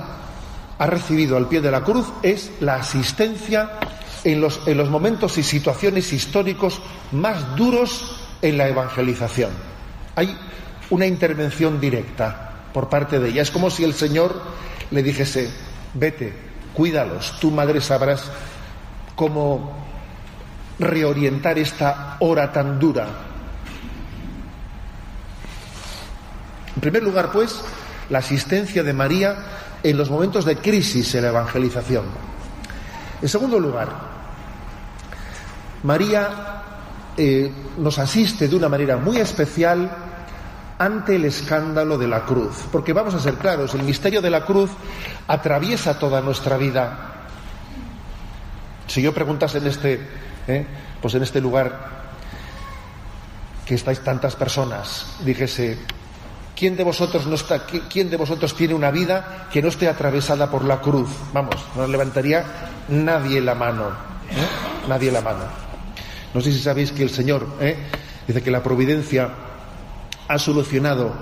ha 0.78 0.86
recibido 0.86 1.36
al 1.36 1.48
pie 1.48 1.60
de 1.60 1.70
la 1.70 1.82
cruz 1.82 2.06
es 2.22 2.52
la 2.60 2.76
asistencia 2.76 3.78
en 4.24 4.40
los, 4.40 4.60
en 4.66 4.76
los 4.76 4.88
momentos 4.88 5.38
y 5.38 5.42
situaciones 5.42 6.12
históricos 6.12 6.80
más 7.12 7.56
duros 7.56 8.16
en 8.40 8.58
la 8.58 8.68
evangelización. 8.68 9.50
Hay 10.16 10.36
una 10.90 11.06
intervención 11.06 11.80
directa 11.80 12.52
por 12.72 12.88
parte 12.88 13.18
de 13.18 13.30
ella. 13.30 13.42
Es 13.42 13.50
como 13.50 13.70
si 13.70 13.84
el 13.84 13.94
Señor 13.94 14.40
le 14.90 15.02
dijese, 15.02 15.50
vete, 15.94 16.32
cuídalos, 16.74 17.38
tu 17.40 17.50
madre 17.50 17.80
sabrás 17.80 18.30
cómo 19.14 19.82
reorientar 20.78 21.58
esta 21.58 22.16
hora 22.20 22.52
tan 22.52 22.78
dura. 22.78 23.06
En 26.74 26.80
primer 26.80 27.02
lugar, 27.02 27.30
pues, 27.30 27.62
la 28.08 28.18
asistencia 28.18 28.82
de 28.82 28.92
María 28.92 29.36
en 29.82 29.96
los 29.96 30.10
momentos 30.10 30.44
de 30.44 30.56
crisis 30.56 31.14
en 31.14 31.22
la 31.22 31.28
evangelización. 31.28 32.04
En 33.20 33.28
segundo 33.28 33.58
lugar, 33.58 34.11
María 35.82 36.28
eh, 37.16 37.50
nos 37.78 37.98
asiste 37.98 38.48
de 38.48 38.56
una 38.56 38.68
manera 38.68 38.96
muy 38.96 39.18
especial 39.18 39.90
ante 40.78 41.16
el 41.16 41.24
escándalo 41.24 41.98
de 41.98 42.08
la 42.08 42.24
cruz. 42.24 42.64
Porque 42.70 42.92
vamos 42.92 43.14
a 43.14 43.20
ser 43.20 43.34
claros, 43.34 43.74
el 43.74 43.82
misterio 43.82 44.20
de 44.20 44.30
la 44.30 44.44
cruz 44.44 44.70
atraviesa 45.28 45.98
toda 45.98 46.20
nuestra 46.20 46.56
vida. 46.56 47.12
Si 48.86 49.02
yo 49.02 49.12
preguntase 49.14 49.58
en 49.58 49.66
este, 49.66 50.00
eh, 50.46 50.66
pues 51.00 51.14
en 51.14 51.22
este 51.22 51.40
lugar 51.40 52.02
que 53.64 53.74
estáis 53.74 54.00
tantas 54.00 54.34
personas, 54.34 55.06
dijese, 55.24 55.78
¿quién 56.56 56.76
de 56.76 56.84
vosotros 56.84 57.26
no 57.26 57.36
está, 57.36 57.64
quién 57.64 58.10
de 58.10 58.16
vosotros 58.16 58.54
tiene 58.56 58.74
una 58.74 58.90
vida 58.90 59.48
que 59.52 59.62
no 59.62 59.68
esté 59.68 59.88
atravesada 59.88 60.50
por 60.50 60.64
la 60.64 60.80
cruz? 60.80 61.10
Vamos, 61.32 61.56
no 61.76 61.86
levantaría 61.86 62.44
nadie 62.88 63.40
la 63.40 63.54
mano, 63.54 63.88
¿eh? 64.30 64.88
nadie 64.88 65.12
la 65.12 65.20
mano. 65.20 65.71
No 66.34 66.40
sé 66.40 66.52
si 66.52 66.60
sabéis 66.60 66.92
que 66.92 67.02
el 67.02 67.10
Señor 67.10 67.46
¿eh? 67.60 67.76
dice 68.26 68.42
que 68.42 68.50
la 68.50 68.62
providencia 68.62 69.28
ha 70.28 70.38
solucionado 70.38 71.12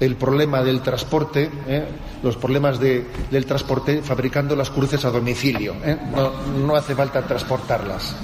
el 0.00 0.16
problema 0.16 0.62
del 0.62 0.82
transporte, 0.82 1.50
¿eh? 1.66 1.84
los 2.22 2.36
problemas 2.36 2.78
del 2.78 3.46
transporte, 3.46 4.02
fabricando 4.02 4.56
las 4.56 4.70
cruces 4.70 5.04
a 5.04 5.10
domicilio. 5.10 5.74
¿eh? 5.84 5.96
No, 6.58 6.74
hace 6.74 6.94
falta 6.94 7.22
transportarlas. 7.22 8.14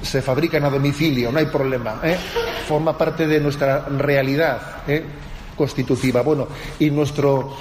Se 0.00 0.22
fabrican 0.22 0.64
a 0.64 0.70
domicilio, 0.70 1.30
no 1.30 1.38
hay 1.38 1.46
problema. 1.46 2.00
Forma 2.66 2.96
parte 2.96 3.26
de 3.26 3.40
nuestra 3.40 3.84
realidad 3.86 4.82
constitutiva. 5.56 6.22
Bueno, 6.22 6.48
y 6.78 6.90
nuestro, 6.90 7.54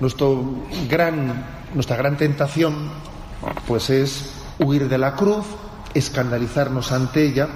nuestro 0.00 0.44
gran, 0.90 1.46
nuestra 1.72 1.96
gran 1.96 2.18
tentación, 2.18 2.90
pues 3.66 3.88
es 3.88 4.34
huir 4.58 4.86
de 4.86 4.98
la 4.98 5.14
cruz 5.14 5.46
escandalizarnos 5.98 6.92
ante 6.92 7.24
ella. 7.24 7.48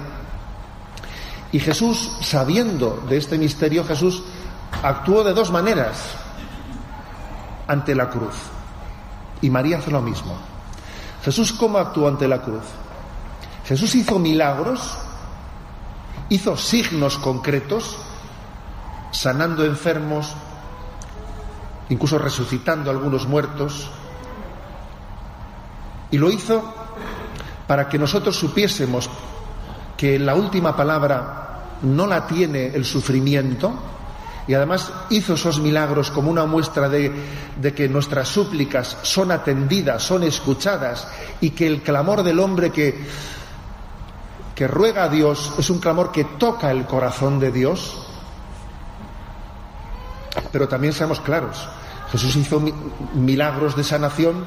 Y 1.51 1.59
Jesús, 1.59 2.17
sabiendo 2.21 3.03
de 3.07 3.17
este 3.17 3.37
misterio, 3.37 3.83
Jesús 3.83 4.23
actuó 4.83 5.23
de 5.23 5.33
dos 5.33 5.51
maneras 5.51 5.97
ante 7.67 7.93
la 7.93 8.09
cruz. 8.09 8.35
Y 9.41 9.49
María 9.49 9.77
hace 9.77 9.91
lo 9.91 10.01
mismo. 10.01 10.35
Jesús, 11.23 11.51
¿cómo 11.53 11.77
actuó 11.77 12.07
ante 12.07 12.27
la 12.27 12.41
cruz? 12.41 12.63
Jesús 13.65 13.93
hizo 13.95 14.17
milagros, 14.17 14.97
hizo 16.29 16.57
signos 16.57 17.17
concretos, 17.17 17.97
sanando 19.11 19.65
enfermos, 19.65 20.33
incluso 21.89 22.17
resucitando 22.17 22.89
a 22.89 22.93
algunos 22.93 23.27
muertos, 23.27 23.89
y 26.09 26.17
lo 26.17 26.29
hizo 26.29 26.80
para 27.71 27.87
que 27.87 27.97
nosotros 27.97 28.35
supiésemos 28.35 29.09
que 29.95 30.19
la 30.19 30.35
última 30.35 30.75
palabra 30.75 31.77
no 31.83 32.05
la 32.05 32.27
tiene 32.27 32.65
el 32.65 32.83
sufrimiento, 32.83 33.71
y 34.45 34.53
además 34.53 34.91
hizo 35.09 35.35
esos 35.35 35.61
milagros 35.61 36.11
como 36.11 36.29
una 36.29 36.45
muestra 36.45 36.89
de, 36.89 37.13
que 37.73 37.87
nuestras 37.87 38.27
súplicas 38.27 38.97
son 39.03 39.31
atendidas, 39.31 40.03
son 40.03 40.23
escuchadas, 40.23 41.07
y 41.39 41.51
que 41.51 41.65
el 41.65 41.81
clamor 41.81 42.23
del 42.23 42.41
hombre 42.41 42.71
que, 42.71 43.05
que 44.53 44.67
ruega 44.67 45.05
a 45.05 45.07
Dios 45.07 45.53
es 45.57 45.69
un 45.69 45.79
clamor 45.79 46.11
que 46.11 46.25
toca 46.25 46.71
el 46.71 46.83
corazón 46.83 47.39
de 47.39 47.53
Dios. 47.53 48.05
Pero 50.51 50.67
también 50.67 50.91
seamos 50.91 51.21
claros, 51.21 51.69
Jesús 52.11 52.35
hizo 52.35 52.61
milagros 53.13 53.77
de 53.77 53.85
sanación, 53.85 54.43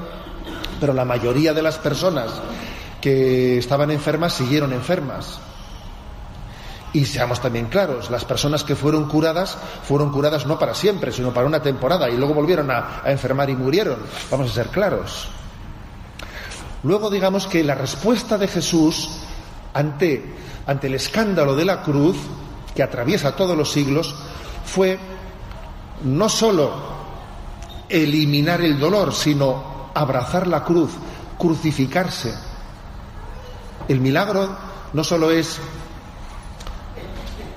pero 0.79 0.93
la 0.93 1.07
mayoría 1.07 1.55
de 1.55 1.63
las 1.63 1.79
personas 1.79 2.31
que 3.05 3.59
estaban 3.59 3.91
enfermas 3.91 4.33
siguieron 4.33 4.73
enfermas. 4.73 5.39
Y 6.95 7.05
seamos 7.05 7.39
también 7.39 7.67
claros, 7.67 8.11
las 8.11 8.25
personas 8.25 8.65
que 8.65 8.75
fueron 8.75 9.11
curadas 9.11 9.59
fueron 9.83 10.11
curadas 10.11 10.47
no 10.47 10.59
para 10.59 10.73
siempre, 10.75 11.13
sino 11.13 11.35
para 11.35 11.47
una 11.47 11.61
temporada 11.61 12.09
y 12.09 12.17
luego 12.17 12.33
volvieron 12.33 12.71
a, 12.71 13.03
enfermar 13.05 13.51
y 13.51 13.57
murieron. 13.57 13.99
Vamos 14.31 14.51
a 14.51 14.55
ser 14.55 14.69
claros. 14.69 15.29
Luego 16.83 17.11
digamos 17.11 17.47
que 17.47 17.63
la 17.63 17.75
respuesta 17.75 18.39
de 18.39 18.49
Jesús 18.49 19.21
ante, 19.75 20.25
ante 20.67 20.87
el 20.87 20.95
escándalo 20.95 21.55
de 21.55 21.67
la 21.67 21.83
cruz, 21.83 22.17
que 22.75 22.83
atraviesa 22.83 23.37
todos 23.37 23.55
los 23.55 23.71
siglos, 23.71 24.15
fue 24.65 24.99
no 26.05 26.31
sólo 26.31 26.73
eliminar 27.87 28.63
el 28.63 28.81
dolor, 28.81 29.13
sino 29.13 29.91
abrazar 29.93 30.47
la 30.47 30.65
cruz, 30.65 30.93
crucificarse 31.37 32.54
el 33.89 34.01
milagro 34.01 34.57
no 34.93 35.05
solo 35.05 35.31
es 35.31 35.59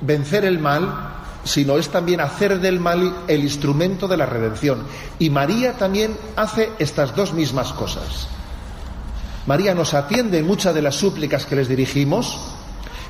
vencer 0.02 0.46
el 0.46 0.60
mal, 0.60 1.14
sino 1.44 1.78
es 1.78 1.90
también 1.90 2.20
hacer 2.20 2.60
del 2.60 2.80
mal 2.80 3.24
el 3.28 3.44
instrumento 3.44 4.08
de 4.08 4.18
la 4.18 4.26
redención. 4.26 4.84
Y 5.20 5.30
María 5.30 5.74
también 5.74 6.18
hace 6.36 6.72
estas 6.80 7.16
dos 7.16 7.34
mismas 7.34 7.72
cosas. 7.74 8.28
María 9.46 9.74
nos 9.74 9.94
atiende 9.94 10.40
en 10.40 10.48
muchas 10.48 10.76
de 10.76 10.82
las 10.82 10.96
súplicas 10.96 11.46
que 11.46 11.56
les 11.56 11.70
dirigimos 11.70 12.38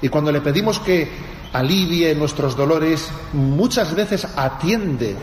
y 0.01 0.09
cuando 0.09 0.31
le 0.31 0.41
pedimos 0.41 0.79
que 0.79 1.09
alivie 1.53 2.13
nuestros 2.13 2.55
dolores, 2.55 3.09
muchas 3.33 3.95
veces 3.95 4.27
atiende, 4.35 5.15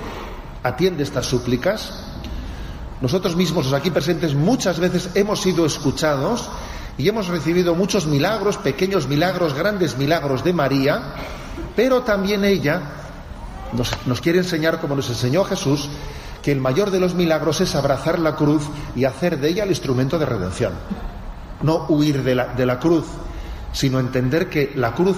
atiende 0.65 1.05
estas 1.05 1.27
súplicas. 1.27 2.01
Nosotros 3.01 3.37
mismos, 3.37 3.67
los 3.67 3.75
aquí 3.75 3.91
presentes, 3.91 4.35
muchas 4.35 4.81
veces 4.81 5.11
hemos 5.15 5.41
sido 5.41 5.67
escuchados 5.67 6.49
y 6.97 7.09
hemos 7.09 7.29
recibido 7.29 7.75
muchos 7.75 8.07
milagros, 8.07 8.57
pequeños 8.59 9.09
milagros, 9.09 9.55
grandes 9.55 9.97
milagros 9.99 10.45
de 10.45 10.53
María, 10.53 11.15
pero 11.75 12.03
también 12.03 12.45
ella 12.45 12.83
nos, 13.73 14.21
quiere 14.21 14.39
enseñar, 14.39 14.81
como 14.81 14.95
nos 14.95 15.09
enseñó 15.09 15.45
Jesús, 15.45 15.89
que 16.43 16.53
el 16.53 16.61
mayor 16.61 16.91
de 16.91 17.01
los 17.01 17.15
milagros 17.15 17.61
es 17.61 17.75
abrazar 17.75 18.19
la 18.19 18.37
cruz 18.37 18.65
y 18.95 19.05
hacer 19.05 19.41
de 19.41 19.49
ella 19.49 19.65
el 19.65 19.71
instrumento 19.71 20.19
de 20.19 20.27
redención. 20.27 20.73
No 21.63 21.87
huir 21.89 22.23
de 22.23 22.35
la, 22.35 22.49
de 22.49 22.67
la 22.67 22.79
cruz, 22.79 23.07
sino 23.73 23.99
entender 23.99 24.49
que 24.49 24.73
la 24.77 24.93
cruz 24.93 25.17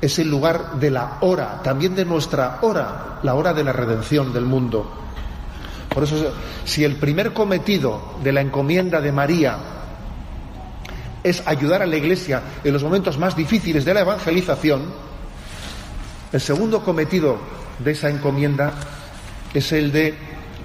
es 0.00 0.18
el 0.18 0.30
lugar 0.30 0.78
de 0.78 0.90
la 0.90 1.18
hora, 1.20 1.60
también 1.62 1.94
de 1.94 2.04
nuestra 2.04 2.60
hora, 2.62 3.18
la 3.22 3.34
hora 3.34 3.52
de 3.52 3.64
la 3.64 3.72
redención 3.72 4.32
del 4.32 4.44
mundo. 4.44 4.90
Por 5.92 6.04
eso, 6.04 6.32
si 6.64 6.84
el 6.84 6.96
primer 6.96 7.32
cometido 7.32 8.14
de 8.22 8.32
la 8.32 8.40
encomienda 8.40 9.00
de 9.00 9.12
María 9.12 9.58
es 11.28 11.42
ayudar 11.46 11.82
a 11.82 11.86
la 11.86 11.96
Iglesia 11.96 12.42
en 12.64 12.72
los 12.72 12.82
momentos 12.82 13.18
más 13.18 13.36
difíciles 13.36 13.84
de 13.84 13.94
la 13.94 14.00
evangelización, 14.00 14.92
el 16.32 16.40
segundo 16.40 16.82
cometido 16.82 17.38
de 17.78 17.92
esa 17.92 18.08
encomienda 18.08 18.72
es 19.54 19.72
el 19.72 19.92
de 19.92 20.14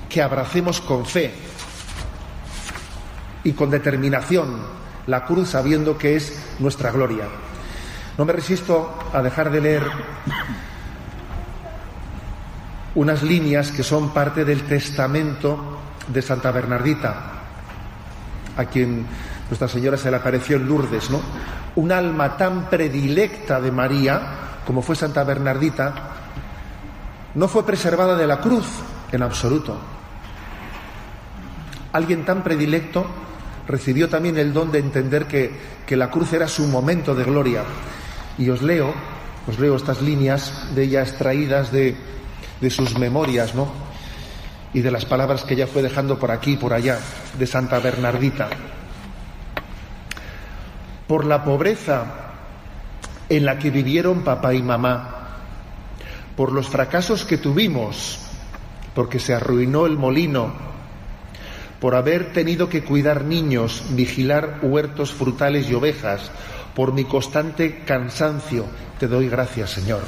que 0.09 0.21
abracemos 0.21 0.81
con 0.81 1.05
fe 1.05 1.33
y 3.43 3.53
con 3.53 3.69
determinación 3.69 4.61
la 5.07 5.25
cruz 5.25 5.49
sabiendo 5.49 5.97
que 5.97 6.15
es 6.15 6.55
nuestra 6.59 6.91
gloria. 6.91 7.25
No 8.17 8.25
me 8.25 8.33
resisto 8.33 8.97
a 9.11 9.21
dejar 9.21 9.51
de 9.51 9.61
leer 9.61 9.83
unas 12.95 13.23
líneas 13.23 13.71
que 13.71 13.83
son 13.83 14.13
parte 14.13 14.45
del 14.45 14.63
testamento 14.63 15.79
de 16.07 16.21
Santa 16.21 16.51
Bernardita, 16.51 17.31
a 18.55 18.65
quien 18.65 19.05
nuestra 19.53 19.67
Señora 19.67 19.97
se 19.97 20.09
le 20.09 20.17
apareció 20.17 20.55
en 20.55 20.67
Lourdes, 20.67 21.11
¿no? 21.11 21.21
Un 21.75 21.91
alma 21.91 22.37
tan 22.37 22.71
predilecta 22.71 23.61
de 23.61 23.71
María, 23.71 24.21
como 24.65 24.81
fue 24.81 24.95
Santa 24.95 25.23
Bernardita, 25.23 25.93
no 27.35 27.47
fue 27.47 27.63
preservada 27.63 28.17
de 28.17 28.25
la 28.25 28.41
cruz 28.41 28.65
en 29.11 29.21
absoluto. 29.21 29.77
Alguien 31.91 32.25
tan 32.25 32.41
predilecto 32.43 33.05
recibió 33.67 34.09
también 34.09 34.39
el 34.39 34.53
don 34.53 34.71
de 34.71 34.79
entender 34.79 35.27
que, 35.27 35.51
que 35.85 35.97
la 35.97 36.09
cruz 36.09 36.33
era 36.33 36.47
su 36.47 36.65
momento 36.65 37.13
de 37.13 37.23
gloria. 37.23 37.61
Y 38.39 38.49
os 38.49 38.63
leo, 38.63 38.91
os 39.47 39.59
leo 39.59 39.75
estas 39.75 40.01
líneas 40.01 40.73
de 40.73 40.85
ella 40.85 41.03
extraídas 41.03 41.71
de, 41.71 41.95
de 42.59 42.69
sus 42.71 42.97
memorias, 42.97 43.53
¿no? 43.53 43.71
y 44.73 44.81
de 44.81 44.89
las 44.89 45.05
palabras 45.05 45.43
que 45.43 45.53
ella 45.53 45.67
fue 45.67 45.83
dejando 45.83 46.17
por 46.17 46.31
aquí 46.31 46.53
y 46.53 46.57
por 46.57 46.73
allá, 46.73 46.97
de 47.37 47.45
Santa 47.45 47.77
Bernardita. 47.77 48.49
Por 51.07 51.25
la 51.25 51.43
pobreza 51.43 52.05
en 53.29 53.45
la 53.45 53.59
que 53.59 53.69
vivieron 53.69 54.23
papá 54.23 54.53
y 54.53 54.61
mamá, 54.61 55.23
por 56.35 56.51
los 56.51 56.67
fracasos 56.67 57.25
que 57.25 57.37
tuvimos, 57.37 58.19
porque 58.95 59.19
se 59.19 59.33
arruinó 59.33 59.85
el 59.85 59.97
molino, 59.97 60.53
por 61.79 61.95
haber 61.95 62.31
tenido 62.31 62.69
que 62.69 62.83
cuidar 62.83 63.25
niños, 63.25 63.83
vigilar 63.89 64.59
huertos 64.61 65.11
frutales 65.11 65.69
y 65.69 65.73
ovejas, 65.73 66.31
por 66.75 66.93
mi 66.93 67.03
constante 67.03 67.83
cansancio, 67.85 68.65
te 68.99 69.07
doy 69.07 69.29
gracias, 69.29 69.71
Señor. 69.71 70.01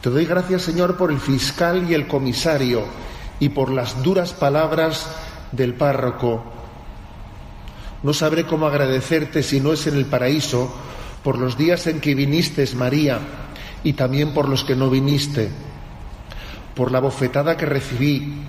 Te 0.00 0.08
doy 0.08 0.24
gracias, 0.24 0.62
Señor, 0.62 0.96
por 0.96 1.10
el 1.10 1.20
fiscal 1.20 1.90
y 1.90 1.94
el 1.94 2.06
comisario 2.06 2.84
y 3.38 3.50
por 3.50 3.70
las 3.70 4.02
duras 4.02 4.32
palabras 4.32 5.06
del 5.52 5.74
párroco. 5.74 6.59
No 8.02 8.14
sabré 8.14 8.46
cómo 8.46 8.66
agradecerte 8.66 9.42
si 9.42 9.60
no 9.60 9.72
es 9.72 9.86
en 9.86 9.96
el 9.96 10.06
paraíso 10.06 10.72
por 11.22 11.38
los 11.38 11.58
días 11.58 11.86
en 11.86 12.00
que 12.00 12.14
viniste, 12.14 12.66
María, 12.74 13.18
y 13.84 13.92
también 13.92 14.32
por 14.32 14.48
los 14.48 14.64
que 14.64 14.76
no 14.76 14.88
viniste, 14.88 15.50
por 16.74 16.92
la 16.92 17.00
bofetada 17.00 17.56
que 17.56 17.66
recibí, 17.66 18.42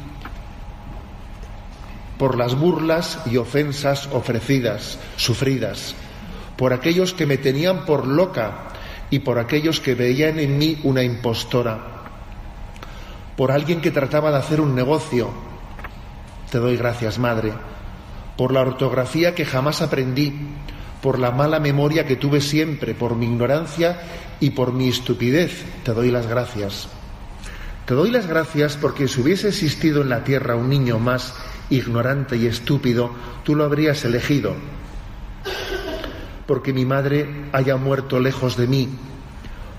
por 2.17 2.37
las 2.37 2.55
burlas 2.55 3.19
y 3.25 3.37
ofensas 3.37 4.07
ofrecidas, 4.13 4.99
sufridas, 5.17 5.95
por 6.55 6.71
aquellos 6.71 7.13
que 7.13 7.25
me 7.25 7.37
tenían 7.37 7.85
por 7.85 8.07
loca 8.07 8.69
y 9.09 9.19
por 9.19 9.39
aquellos 9.39 9.81
que 9.81 9.95
veían 9.95 10.39
en 10.39 10.57
mí 10.57 10.79
una 10.83 11.03
impostora, 11.03 11.79
por 13.35 13.51
alguien 13.51 13.81
que 13.81 13.91
trataba 13.91 14.31
de 14.31 14.37
hacer 14.37 14.61
un 14.61 14.75
negocio. 14.75 15.29
Te 16.49 16.59
doy 16.59 16.77
gracias, 16.77 17.17
Madre, 17.17 17.53
por 18.41 18.53
la 18.53 18.61
ortografía 18.61 19.35
que 19.35 19.45
jamás 19.45 19.83
aprendí, 19.83 20.33
por 20.99 21.19
la 21.19 21.29
mala 21.29 21.59
memoria 21.59 22.07
que 22.07 22.15
tuve 22.15 22.41
siempre, 22.41 22.95
por 22.95 23.15
mi 23.15 23.27
ignorancia 23.27 24.01
y 24.39 24.49
por 24.49 24.73
mi 24.73 24.89
estupidez. 24.89 25.63
Te 25.83 25.93
doy 25.93 26.09
las 26.09 26.25
gracias. 26.25 26.87
Te 27.85 27.93
doy 27.93 28.09
las 28.09 28.25
gracias 28.25 28.77
porque 28.77 29.07
si 29.07 29.21
hubiese 29.21 29.49
existido 29.49 30.01
en 30.01 30.09
la 30.09 30.23
tierra 30.23 30.55
un 30.55 30.69
niño 30.69 30.97
más 30.97 31.35
ignorante 31.69 32.35
y 32.35 32.47
estúpido, 32.47 33.11
tú 33.43 33.53
lo 33.53 33.63
habrías 33.63 34.03
elegido 34.05 34.55
porque 36.47 36.73
mi 36.73 36.83
madre 36.83 37.45
haya 37.51 37.77
muerto 37.77 38.19
lejos 38.19 38.57
de 38.57 38.65
mí, 38.65 38.89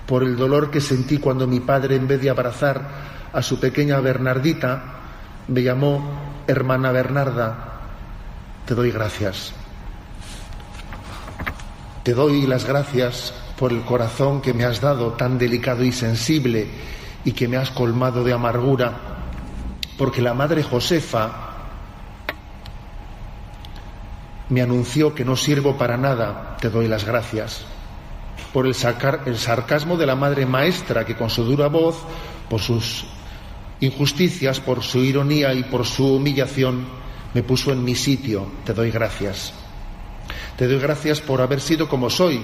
por 0.07 0.23
el 0.23 0.37
dolor 0.37 0.71
que 0.71 0.79
sentí 0.79 1.17
cuando 1.17 1.47
mi 1.47 1.59
padre, 1.59 1.97
en 1.97 2.07
vez 2.07 2.21
de 2.21 2.29
abrazar 2.29 3.27
a 3.33 3.41
su 3.41 3.59
pequeña 3.59 3.99
Bernardita, 3.99 5.01
me 5.49 5.63
llamó 5.63 6.43
hermana 6.47 6.93
Bernarda. 6.93 7.72
Te 8.65 8.75
doy 8.75 8.91
gracias. 8.91 9.53
Te 12.03 12.13
doy 12.13 12.47
las 12.47 12.65
gracias 12.65 13.33
por 13.57 13.71
el 13.71 13.81
corazón 13.81 14.41
que 14.41 14.53
me 14.53 14.63
has 14.63 14.79
dado 14.79 15.13
tan 15.13 15.37
delicado 15.37 15.83
y 15.83 15.91
sensible 15.91 16.67
y 17.25 17.33
que 17.33 17.47
me 17.47 17.57
has 17.57 17.71
colmado 17.71 18.23
de 18.23 18.33
amargura, 18.33 18.93
porque 19.97 20.21
la 20.21 20.33
Madre 20.33 20.63
Josefa 20.63 21.31
me 24.49 24.61
anunció 24.61 25.13
que 25.13 25.25
no 25.25 25.35
sirvo 25.35 25.77
para 25.77 25.97
nada, 25.97 26.57
te 26.59 26.69
doy 26.69 26.87
las 26.87 27.05
gracias. 27.05 27.65
Por 28.53 28.65
el, 28.65 28.75
el 29.25 29.37
sarcasmo 29.37 29.97
de 29.97 30.05
la 30.05 30.15
madre 30.15 30.45
maestra 30.45 31.05
que 31.05 31.15
con 31.15 31.29
su 31.29 31.43
dura 31.43 31.67
voz, 31.67 31.97
por 32.49 32.61
sus 32.61 33.05
injusticias, 33.79 34.59
por 34.59 34.83
su 34.83 34.99
ironía 34.99 35.53
y 35.53 35.63
por 35.63 35.85
su 35.85 36.15
humillación, 36.15 37.02
me 37.33 37.43
puso 37.43 37.71
en 37.71 37.83
mi 37.83 37.95
sitio, 37.95 38.47
te 38.65 38.73
doy 38.73 38.91
gracias. 38.91 39.53
Te 40.57 40.67
doy 40.67 40.79
gracias 40.79 41.21
por 41.21 41.41
haber 41.41 41.59
sido 41.59 41.87
como 41.89 42.09
soy. 42.09 42.43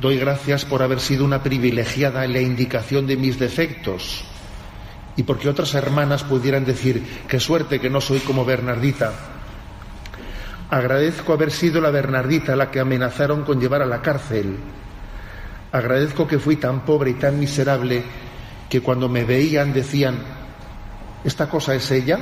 Doy 0.00 0.18
gracias 0.18 0.64
por 0.64 0.82
haber 0.82 1.00
sido 1.00 1.24
una 1.24 1.42
privilegiada 1.42 2.24
en 2.24 2.32
la 2.32 2.40
indicación 2.40 3.06
de 3.06 3.16
mis 3.16 3.38
defectos 3.38 4.24
y 5.16 5.22
porque 5.22 5.48
otras 5.48 5.74
hermanas 5.74 6.24
pudieran 6.24 6.64
decir, 6.64 7.02
qué 7.26 7.40
suerte 7.40 7.80
que 7.80 7.88
no 7.88 8.00
soy 8.00 8.20
como 8.20 8.44
Bernardita. 8.44 9.12
Agradezco 10.68 11.32
haber 11.32 11.50
sido 11.50 11.80
la 11.80 11.90
Bernardita 11.90 12.54
la 12.54 12.70
que 12.70 12.80
amenazaron 12.80 13.42
con 13.44 13.58
llevar 13.58 13.80
a 13.80 13.86
la 13.86 14.02
cárcel. 14.02 14.56
Agradezco 15.72 16.26
que 16.26 16.38
fui 16.38 16.56
tan 16.56 16.84
pobre 16.84 17.12
y 17.12 17.14
tan 17.14 17.38
miserable 17.38 18.02
que 18.68 18.82
cuando 18.82 19.08
me 19.08 19.24
veían 19.24 19.72
decían, 19.72 20.35
¿esta 21.26 21.48
cosa 21.48 21.74
es 21.74 21.90
ella? 21.90 22.20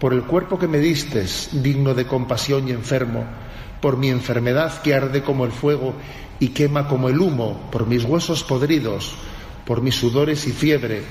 Por 0.00 0.12
el 0.12 0.24
cuerpo 0.24 0.58
que 0.58 0.66
me 0.66 0.78
distes, 0.78 1.50
digno 1.52 1.94
de 1.94 2.06
compasión 2.06 2.68
y 2.68 2.72
enfermo, 2.72 3.24
por 3.80 3.96
mi 3.96 4.10
enfermedad 4.10 4.82
que 4.82 4.94
arde 4.94 5.22
como 5.22 5.44
el 5.44 5.52
fuego 5.52 5.94
y 6.40 6.48
quema 6.48 6.88
como 6.88 7.08
el 7.08 7.20
humo, 7.20 7.68
por 7.70 7.86
mis 7.86 8.04
huesos 8.04 8.42
podridos, 8.42 9.14
por 9.64 9.80
mis 9.80 9.94
sudores 9.94 10.46
y 10.48 10.52
fiebre, 10.52 11.02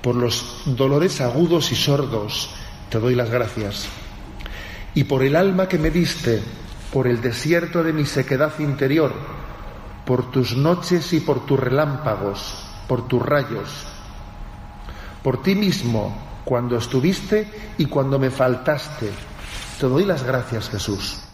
por 0.00 0.14
los 0.14 0.62
dolores 0.64 1.20
agudos 1.20 1.72
y 1.72 1.74
sordos, 1.74 2.50
te 2.88 3.00
doy 3.00 3.16
las 3.16 3.28
gracias. 3.28 3.88
Y 4.94 5.04
por 5.04 5.24
el 5.24 5.34
alma 5.34 5.66
que 5.66 5.78
me 5.78 5.90
diste, 5.90 6.40
por 6.92 7.08
el 7.08 7.20
desierto 7.20 7.82
de 7.82 7.92
mi 7.92 8.06
sequedad 8.06 8.58
interior, 8.60 9.12
por 10.06 10.30
tus 10.30 10.56
noches 10.56 11.12
y 11.12 11.20
por 11.20 11.44
tus 11.46 11.58
relámpagos, 11.58 12.64
por 12.86 13.08
tus 13.08 13.22
rayos, 13.22 13.91
por 15.22 15.42
ti 15.42 15.54
mismo, 15.54 16.14
cuando 16.44 16.76
estuviste 16.76 17.46
y 17.78 17.86
cuando 17.86 18.18
me 18.18 18.30
faltaste. 18.30 19.10
Te 19.80 19.86
doy 19.86 20.04
las 20.04 20.22
gracias, 20.22 20.68
Jesús. 20.68 21.31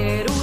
Jerusalén. 0.00 0.39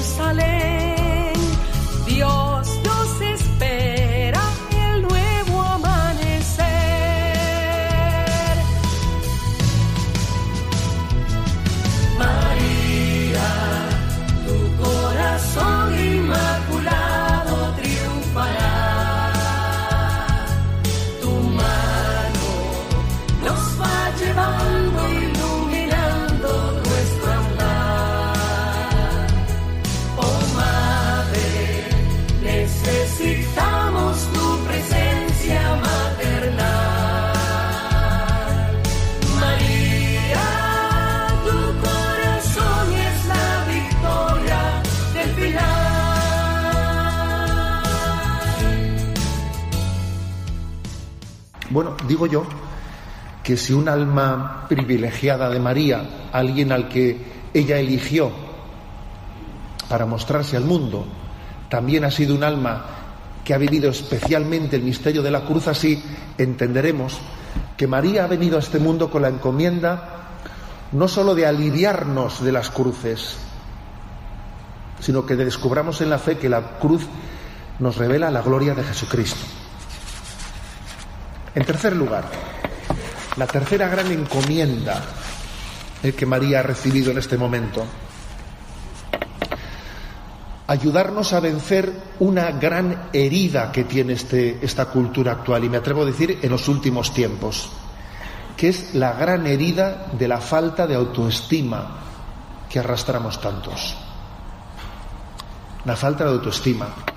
Bueno, 51.70 51.96
digo 52.08 52.28
yo 52.28 52.46
que 53.44 53.58
si 53.58 53.74
un 53.74 53.90
alma 53.90 54.66
privilegiada 54.68 55.50
de 55.50 55.60
María, 55.60 56.30
alguien 56.32 56.72
al 56.72 56.88
que 56.90 57.50
ella 57.54 57.78
eligió 57.78 58.32
para 59.90 60.06
mostrarse 60.06 60.58
al 60.58 60.66
mundo, 60.66 61.06
también 61.70 62.04
ha 62.04 62.12
sido 62.12 62.36
un 62.36 62.44
alma 62.44 62.86
que 63.44 63.54
ha 63.54 63.58
vivido 63.58 63.90
especialmente 63.90 64.76
el 64.76 64.84
misterio 64.84 65.22
de 65.24 65.32
la 65.32 65.46
cruz, 65.46 65.68
así 65.68 66.04
entenderemos 66.38 67.18
que 67.78 67.88
María 67.88 68.26
ha 68.26 68.28
venido 68.28 68.58
a 68.58 68.60
este 68.60 68.80
mundo 68.80 69.10
con 69.10 69.22
la 69.22 69.30
encomienda 69.30 70.18
no 70.92 71.08
sólo 71.08 71.36
de 71.36 71.46
aliviarnos 71.46 72.44
de 72.44 72.52
las 72.52 72.70
cruces, 72.70 73.38
sino 75.00 75.26
que 75.26 75.36
descubramos 75.36 76.02
en 76.02 76.10
la 76.10 76.20
fe 76.20 76.38
que 76.38 76.50
la 76.50 76.80
cruz 76.80 77.06
nos 77.80 77.98
revela 77.98 78.32
la 78.32 78.42
gloria 78.42 78.74
de 78.74 78.84
Jesucristo. 78.84 79.57
En 81.58 81.66
tercer 81.66 81.96
lugar, 81.96 82.24
la 83.36 83.48
tercera 83.48 83.88
gran 83.88 84.12
encomienda 84.12 85.04
eh, 86.04 86.14
que 86.14 86.28
María 86.28 86.60
ha 86.60 86.62
recibido 86.62 87.10
en 87.10 87.18
este 87.18 87.36
momento, 87.36 87.84
ayudarnos 90.68 91.34
a 91.34 91.40
vencer 91.40 91.92
una 92.20 92.52
gran 92.52 93.10
herida 93.12 93.72
que 93.72 93.86
tiene 93.86 94.14
este, 94.14 94.60
esta 94.62 94.86
cultura 94.86 95.32
actual, 95.32 95.64
y 95.64 95.70
me 95.70 95.78
atrevo 95.78 96.04
a 96.04 96.06
decir 96.06 96.38
en 96.44 96.52
los 96.52 96.68
últimos 96.68 97.12
tiempos, 97.12 97.72
que 98.56 98.70
es 98.70 98.94
la 98.94 99.14
gran 99.14 99.48
herida 99.48 100.12
de 100.12 100.28
la 100.28 100.40
falta 100.40 100.86
de 100.86 100.94
autoestima 100.94 102.02
que 102.70 102.78
arrastramos 102.78 103.42
tantos. 103.42 103.98
La 105.86 105.96
falta 105.96 106.24
de 106.24 106.30
autoestima. 106.30 107.17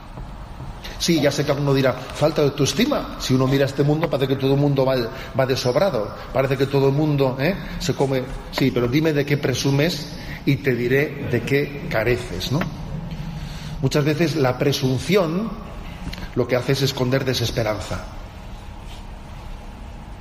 Sí, 1.01 1.19
ya 1.19 1.33
sé 1.33 1.47
que 1.47 1.53
uno 1.53 1.73
dirá, 1.73 1.95
falta 1.95 2.43
de 2.43 2.49
autoestima. 2.49 3.17
Si 3.19 3.33
uno 3.33 3.47
mira 3.47 3.65
este 3.65 3.83
mundo, 3.83 4.09
parece 4.11 4.29
que 4.29 4.37
todo 4.37 4.53
el 4.53 4.61
mundo 4.61 4.85
va, 4.85 4.97
va 5.39 5.47
de 5.47 5.57
sobrado. 5.57 6.15
Parece 6.31 6.59
que 6.59 6.67
todo 6.67 6.89
el 6.89 6.95
mundo 6.95 7.39
¿eh? 7.41 7.57
se 7.79 7.95
come. 7.95 8.23
Sí, 8.53 8.71
pero 8.71 8.87
dime 8.87 9.15
de 9.15 9.25
qué 9.25 9.39
presumes 9.39 10.13
y 10.45 10.57
te 10.57 10.75
diré 10.75 11.27
de 11.31 11.41
qué 11.41 11.87
careces, 11.89 12.53
¿no? 12.53 12.61
Muchas 13.81 14.05
veces 14.05 14.37
la 14.37 14.59
presunción 14.59 15.51
lo 16.35 16.47
que 16.47 16.57
hace 16.57 16.73
es 16.73 16.83
esconder 16.83 17.25
desesperanza. 17.25 18.05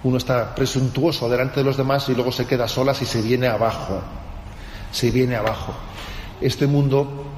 Uno 0.04 0.18
está 0.18 0.56
presuntuoso 0.56 1.28
delante 1.28 1.60
de 1.60 1.66
los 1.66 1.76
demás 1.76 2.08
y 2.08 2.16
luego 2.16 2.32
se 2.32 2.46
queda 2.46 2.70
solas 2.70 3.02
y 3.02 3.06
se 3.06 3.22
viene 3.22 3.48
abajo. 3.48 4.02
Se 4.94 5.12
viene 5.12 5.36
abajo. 5.36 5.74
Este 6.40 6.68
mundo 6.68 7.29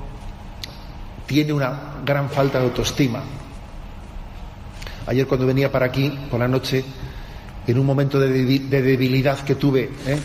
tiene 1.32 1.54
una 1.54 1.94
gran 2.04 2.30
falta 2.30 2.60
de 2.60 2.65
autoestima. 2.65 3.24
Ayer 5.08 5.26
cuando 5.26 5.48
venía 5.48 5.72
para 5.72 5.86
aquí, 5.86 6.10
por 6.30 6.41
la 6.41 6.48
noche, 6.50 6.84
en 7.65 7.80
un 7.80 7.86
momento 7.86 8.20
de, 8.20 8.30
debi- 8.30 8.67
de 8.67 8.82
debilidad 8.82 9.39
que 9.39 9.56
tuve, 9.56 9.89
¿eh? 10.06 10.20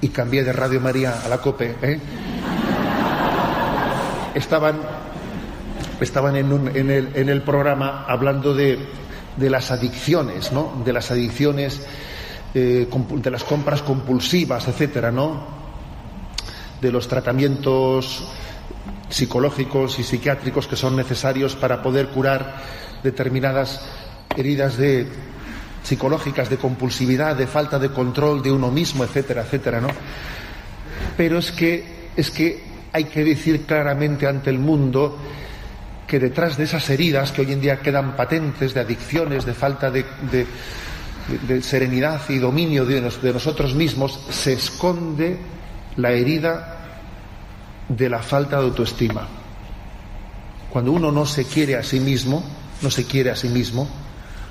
y 0.00 0.08
cambié 0.10 0.44
de 0.44 0.52
Radio 0.52 0.80
María 0.80 1.20
a 1.24 1.28
la 1.28 1.38
COPE, 1.38 1.76
¿eh? 1.82 2.00
estaban, 4.34 4.78
estaban 6.00 6.36
en, 6.36 6.90
el, 7.28 7.42
programa 7.42 8.04
hablando 8.06 8.54
de, 8.54 8.78
las 9.38 9.72
adicciones, 9.72 10.52
¿no? 10.52 10.82
De 10.84 10.92
las 10.92 11.10
adicciones, 11.10 11.84
eh, 12.54 12.88
de 12.88 13.30
las 13.30 13.42
compras 13.42 13.82
compulsivas, 13.82 14.68
etcétera, 14.68 15.10
¿no? 15.10 15.58
De 16.80 16.92
los 16.92 17.08
tratamientos 17.08 18.24
psicológicos 19.10 19.98
y 19.98 20.02
psiquiátricos 20.04 20.66
que 20.66 20.76
son 20.76 20.96
necesarios 20.96 21.56
para 21.56 21.82
poder 21.82 22.08
curar 22.08 22.56
determinadas 23.02 23.80
heridas 24.36 24.76
de 24.76 25.06
psicológicas 25.82 26.48
de 26.48 26.56
compulsividad, 26.58 27.36
de 27.36 27.46
falta 27.46 27.78
de 27.78 27.90
control 27.90 28.42
de 28.42 28.52
uno 28.52 28.70
mismo, 28.70 29.02
etcétera, 29.04 29.42
etcétera, 29.42 29.80
¿no? 29.80 29.88
Pero 31.16 31.38
es 31.38 31.50
que 31.52 32.10
es 32.16 32.30
que 32.30 32.62
hay 32.92 33.04
que 33.04 33.24
decir 33.24 33.62
claramente 33.66 34.26
ante 34.26 34.50
el 34.50 34.58
mundo 34.58 35.16
que 36.06 36.18
detrás 36.18 36.56
de 36.56 36.64
esas 36.64 36.88
heridas 36.90 37.30
que 37.32 37.42
hoy 37.42 37.52
en 37.52 37.60
día 37.60 37.80
quedan 37.80 38.16
patentes 38.16 38.74
de 38.74 38.80
adicciones, 38.80 39.44
de 39.46 39.54
falta 39.54 39.90
de, 39.90 40.04
de- 40.30 41.62
serenidad 41.62 42.20
y 42.28 42.38
dominio 42.38 42.84
de, 42.84 43.00
de 43.00 43.32
nosotros 43.32 43.74
mismos, 43.74 44.18
se 44.30 44.54
esconde 44.54 45.38
la 45.96 46.10
herida 46.10 46.79
de 47.90 48.08
la 48.08 48.20
falta 48.20 48.58
de 48.58 48.64
autoestima. 48.66 49.26
Cuando 50.70 50.92
uno 50.92 51.10
no 51.10 51.26
se 51.26 51.44
quiere 51.44 51.76
a 51.76 51.82
sí 51.82 51.98
mismo, 51.98 52.42
no 52.80 52.90
se 52.90 53.04
quiere 53.04 53.30
a 53.30 53.36
sí 53.36 53.48
mismo, 53.48 53.88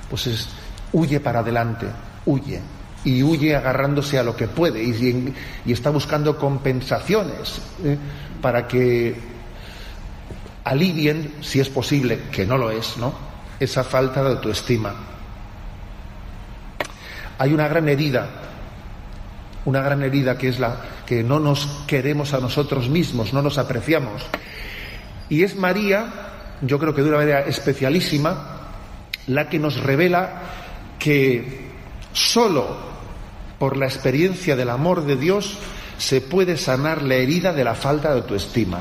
pues 0.10 0.28
es, 0.28 0.50
huye 0.92 1.20
para 1.20 1.40
adelante, 1.40 1.88
huye. 2.26 2.60
Y 3.06 3.24
huye 3.24 3.56
agarrándose 3.56 4.20
a 4.20 4.24
lo 4.24 4.36
que 4.36 4.50
puede 4.50 4.84
y, 4.84 5.34
está 5.72 5.90
buscando 5.90 6.38
compensaciones 6.38 7.62
¿eh? 7.86 7.98
para 8.42 8.68
que 8.68 9.16
alivien, 10.66 11.36
si 11.40 11.62
es 11.62 11.70
posible, 11.70 12.24
que 12.30 12.46
no 12.46 12.58
lo 12.58 12.72
es, 12.72 12.98
¿no? 12.98 13.14
Esa 13.58 13.86
falta 13.86 14.22
de 14.22 14.32
autoestima. 14.32 14.94
Hay 17.38 17.54
una 17.54 17.70
gran 17.70 17.88
herida, 17.88 18.28
una 19.66 19.82
gran 19.82 20.02
herida 20.04 20.38
que 20.38 20.50
es 20.50 20.60
la 20.60 20.82
que 21.06 21.24
no 21.24 21.40
nos 21.40 21.66
queremos 21.88 22.34
a 22.34 22.40
nosotros 22.40 22.90
mismos, 22.90 23.34
no 23.34 23.42
nos 23.42 23.58
apreciamos. 23.58 24.24
Y 25.30 25.44
es 25.44 25.56
María, 25.56 26.08
yo 26.62 26.80
creo 26.80 26.94
que 26.94 27.02
de 27.02 27.10
una 27.10 27.18
manera 27.18 27.42
especialísima, 27.42 28.60
la 29.28 29.50
que 29.50 29.60
nos 29.60 29.82
revela 29.82 30.42
que 30.98 31.70
solo 32.14 32.90
por 33.60 33.78
la 33.78 33.86
experiencia 33.86 34.56
del 34.56 34.70
amor 34.70 35.06
de 35.06 35.16
Dios 35.16 35.58
se 35.98 36.22
puede 36.22 36.58
sanar 36.58 37.04
la 37.04 37.16
herida 37.16 37.54
de 37.54 37.64
la 37.64 37.76
falta 37.76 38.10
de 38.10 38.16
autoestima. 38.22 38.80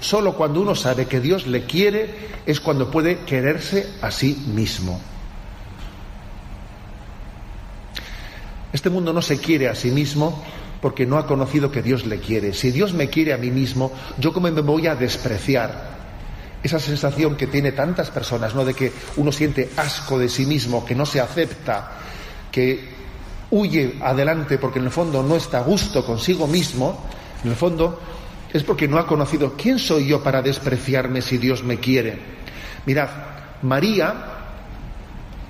Solo 0.00 0.34
cuando 0.34 0.60
uno 0.60 0.74
sabe 0.74 1.06
que 1.06 1.20
Dios 1.20 1.46
le 1.46 1.64
quiere 1.64 2.30
es 2.46 2.60
cuando 2.60 2.90
puede 2.90 3.20
quererse 3.20 3.94
a 4.02 4.10
sí 4.10 4.44
mismo. 4.54 5.00
Este 8.72 8.90
mundo 8.90 9.12
no 9.12 9.22
se 9.22 9.38
quiere 9.38 9.68
a 9.68 9.74
sí 9.74 9.90
mismo 9.90 10.42
porque 10.80 11.06
no 11.06 11.18
ha 11.18 11.26
conocido 11.26 11.70
que 11.70 11.82
Dios 11.82 12.06
le 12.06 12.18
quiere. 12.18 12.54
Si 12.54 12.70
Dios 12.70 12.94
me 12.94 13.08
quiere 13.08 13.32
a 13.32 13.38
mí 13.38 13.50
mismo, 13.50 13.92
yo 14.18 14.32
como 14.32 14.50
me 14.50 14.60
voy 14.60 14.86
a 14.86 14.94
despreciar. 14.94 16.00
Esa 16.62 16.78
sensación 16.78 17.36
que 17.36 17.46
tiene 17.46 17.72
tantas 17.72 18.10
personas, 18.10 18.54
¿no? 18.54 18.64
De 18.64 18.74
que 18.74 18.92
uno 19.16 19.32
siente 19.32 19.70
asco 19.76 20.18
de 20.18 20.28
sí 20.28 20.44
mismo, 20.44 20.84
que 20.84 20.94
no 20.94 21.06
se 21.06 21.20
acepta, 21.20 21.92
que 22.52 23.00
huye 23.50 23.96
adelante 24.02 24.58
porque 24.58 24.78
en 24.78 24.84
el 24.86 24.90
fondo 24.90 25.22
no 25.22 25.36
está 25.36 25.58
a 25.58 25.62
gusto 25.62 26.04
consigo 26.04 26.46
mismo, 26.46 27.06
en 27.42 27.50
el 27.50 27.56
fondo 27.56 27.98
es 28.52 28.62
porque 28.62 28.88
no 28.88 28.98
ha 28.98 29.06
conocido 29.06 29.54
quién 29.56 29.78
soy 29.78 30.06
yo 30.06 30.22
para 30.22 30.42
despreciarme 30.42 31.22
si 31.22 31.38
Dios 31.38 31.64
me 31.64 31.78
quiere. 31.78 32.18
Mirad, 32.84 33.08
María, 33.62 34.14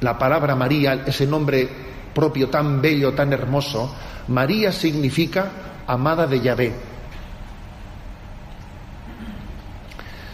la 0.00 0.18
palabra 0.18 0.54
María, 0.54 1.04
ese 1.06 1.26
nombre 1.26 1.89
propio 2.14 2.48
tan 2.48 2.80
bello, 2.80 3.12
tan 3.12 3.32
hermoso, 3.32 3.94
María 4.28 4.72
significa 4.72 5.50
amada 5.86 6.26
de 6.26 6.40
Yahvé. 6.40 6.72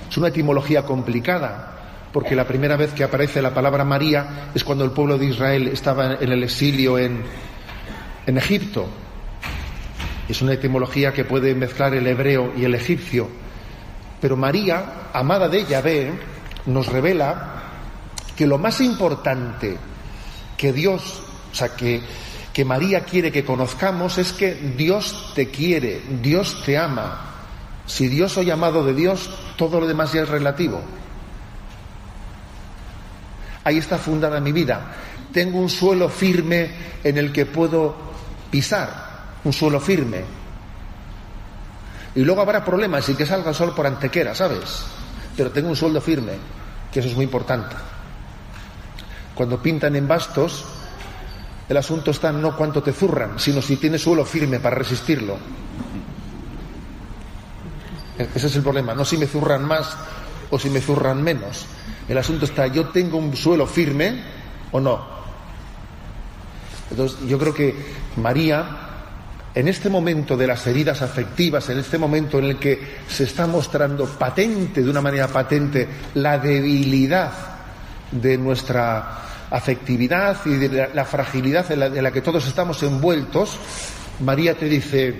Es 0.09 0.17
una 0.17 0.29
etimología 0.29 0.85
complicada, 0.85 1.75
porque 2.13 2.37
la 2.37 2.47
primera 2.47 2.77
vez 2.77 2.93
que 2.93 3.05
aparece 3.05 3.43
la 3.43 3.53
palabra 3.53 3.85
María 3.85 4.51
es 4.55 4.65
cuando 4.65 4.85
el 4.85 4.91
pueblo 4.91 5.19
de 5.19 5.27
Israel 5.27 5.69
estaba 5.69 6.15
en 6.15 6.33
el 6.33 6.43
exilio 6.43 6.99
en, 6.99 7.23
en 8.27 8.39
Egipto. 8.39 8.87
Es 10.29 10.43
una 10.43 10.55
etimología 10.55 11.13
que 11.13 11.25
puede 11.25 11.55
mezclar 11.55 11.95
el 11.95 12.07
hebreo 12.07 12.53
y 12.57 12.65
el 12.65 12.75
egipcio. 12.75 13.29
Pero 14.21 14.37
María, 14.37 15.11
amada 15.13 15.49
de 15.49 15.65
Yahvé, 15.65 16.13
nos 16.67 16.87
revela 16.87 17.53
que 18.37 18.47
lo 18.47 18.59
más 18.59 18.81
importante 18.81 19.77
que 20.57 20.73
Dios, 20.73 21.23
sea, 21.57 21.75
que, 21.75 22.03
que 22.53 22.65
María 22.65 23.05
quiere 23.05 23.33
que 23.33 23.45
conozcamos 23.45 24.19
es 24.19 24.33
que 24.33 24.55
Dios 24.55 25.33
te 25.35 25.49
quiere, 25.49 26.03
Dios 26.23 26.63
te 26.65 26.79
ama. 26.79 27.33
Si 27.87 28.09
Dios 28.09 28.33
soy 28.33 28.51
amado 28.51 28.85
de 28.85 28.95
Dios, 28.95 29.31
todo 29.57 29.81
lo 29.81 29.87
demás 29.87 30.13
ya 30.13 30.23
es 30.23 30.29
relativo. 30.29 30.81
Ahí 33.65 33.79
está 33.79 33.99
fundada 33.99 34.41
mi 34.41 34.53
vida. 34.53 34.93
Tengo 35.33 35.59
un 35.59 35.69
suelo 35.69 36.09
firme 36.09 36.71
en 37.03 37.19
el 37.19 37.33
que 37.33 37.47
puedo 37.47 37.97
pisar, 38.51 38.89
un 39.45 39.53
suelo 39.53 39.81
firme. 39.81 40.25
Y 42.15 42.21
luego 42.25 42.41
habrá 42.41 42.65
problemas 42.65 43.09
y 43.09 43.15
que 43.15 43.27
salga 43.27 43.51
el 43.51 43.55
sol 43.55 43.75
por 43.75 43.87
antequera, 43.87 44.35
¿sabes? 44.35 44.85
Pero 45.37 45.51
tengo 45.51 45.69
un 45.69 45.77
suelo 45.77 46.01
firme, 46.01 46.33
que 46.93 47.01
eso 47.01 47.09
es 47.09 47.15
muy 47.15 47.25
importante. 47.25 47.77
Cuando 49.35 49.61
pintan 49.61 49.95
en 49.97 50.09
bastos, 50.09 50.65
el 51.69 51.77
asunto 51.77 52.13
está 52.13 52.31
no 52.31 52.57
cuánto 52.57 52.83
te 52.83 52.93
zurran, 52.93 53.39
sino 53.39 53.61
si 53.61 53.77
tienes 53.77 54.03
suelo 54.03 54.25
firme 54.25 54.61
para 54.61 54.77
resistirlo. 54.77 55.37
Ese 58.35 58.47
es 58.47 58.57
el 58.57 58.63
problema, 58.63 58.95
no 58.95 59.05
si 59.05 59.19
me 59.19 59.27
zurran 59.27 59.65
más 59.65 59.97
o 60.51 60.59
si 60.59 60.71
me 60.71 60.81
zurran 60.81 61.23
menos. 61.23 61.67
El 62.09 62.17
asunto 62.19 62.45
está, 62.45 62.69
yo 62.69 62.89
tengo 62.89 63.19
un 63.19 63.37
suelo 63.37 63.67
firme 63.67 64.23
o 64.71 64.81
no. 64.81 65.17
Entonces, 66.91 67.19
yo 67.27 67.37
creo 67.37 67.53
que 67.53 67.75
María, 68.17 68.65
en 69.53 69.67
este 69.67 69.91
momento 69.91 70.37
de 70.37 70.47
las 70.47 70.65
heridas 70.69 71.03
afectivas, 71.03 71.69
en 71.69 71.79
este 71.79 71.99
momento 71.99 72.39
en 72.39 72.45
el 72.45 72.59
que 72.59 72.99
se 73.09 73.25
está 73.25 73.49
mostrando 73.49 74.07
patente, 74.07 74.83
de 74.83 74.91
una 74.91 75.01
manera 75.01 75.27
patente, 75.27 75.89
la 76.15 76.39
debilidad 76.39 77.33
de 78.13 78.39
nuestra 78.39 79.26
afectividad 79.51 80.39
y 80.45 80.55
de 80.55 80.91
la, 80.93 81.05
fragilidad 81.05 81.71
en 81.71 81.81
la, 81.81 81.87
en 81.87 82.03
la 82.03 82.11
que 82.11 82.21
todos 82.21 82.47
estamos 82.47 82.83
envueltos, 82.83 83.59
María 84.21 84.55
te 84.55 84.67
dice, 84.67 85.15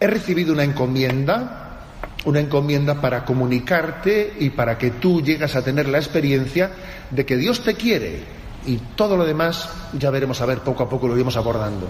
he 0.00 0.06
recibido 0.06 0.52
una 0.52 0.64
encomienda, 0.64 1.86
una 2.24 2.40
encomienda 2.40 3.00
para 3.00 3.24
comunicarte 3.24 4.34
y 4.38 4.50
para 4.50 4.76
que 4.76 4.92
tú 4.92 5.22
llegas 5.22 5.56
a 5.56 5.62
tener 5.62 5.88
la 5.88 5.98
experiencia 5.98 6.70
de 7.10 7.24
que 7.24 7.36
Dios 7.36 7.62
te 7.62 7.74
quiere 7.74 8.42
y 8.66 8.76
todo 8.96 9.16
lo 9.16 9.24
demás 9.24 9.68
ya 9.98 10.10
veremos 10.10 10.40
a 10.40 10.46
ver 10.46 10.60
poco 10.60 10.84
a 10.84 10.88
poco 10.88 11.08
lo 11.08 11.14
iremos 11.14 11.36
abordando. 11.36 11.88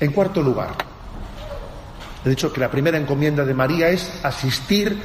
En 0.00 0.10
cuarto 0.10 0.42
lugar, 0.42 0.74
he 2.24 2.28
dicho 2.28 2.52
que 2.52 2.60
la 2.60 2.70
primera 2.70 2.98
encomienda 2.98 3.44
de 3.44 3.54
María 3.54 3.88
es 3.88 4.10
asistir 4.22 5.00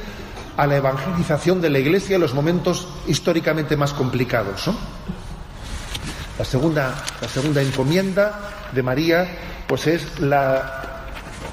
a 0.56 0.66
la 0.66 0.76
evangelización 0.76 1.60
de 1.60 1.70
la 1.70 1.78
Iglesia 1.78 2.16
en 2.16 2.20
los 2.20 2.34
momentos 2.34 2.88
históricamente 3.06 3.76
más 3.76 3.92
complicados. 3.92 4.70
La 6.38 6.44
segunda, 6.44 7.04
la 7.20 7.28
segunda 7.28 7.62
encomienda 7.62 8.68
de 8.72 8.82
María, 8.82 9.26
pues 9.66 9.86
es 9.86 10.20
la, 10.20 11.06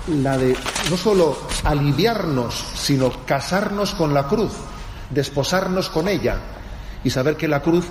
la 0.08 0.38
de 0.38 0.56
no 0.90 0.98
solo 0.98 1.38
aliviarnos, 1.64 2.54
sino 2.76 3.26
casarnos 3.26 3.94
con 3.96 4.14
la 4.14 4.28
cruz, 4.28 4.54
desposarnos 5.10 5.90
con 5.90 6.08
ella 6.08 6.38
y 7.04 7.10
saber 7.10 7.36
que 7.36 7.48
la 7.48 7.62
cruz 7.62 7.86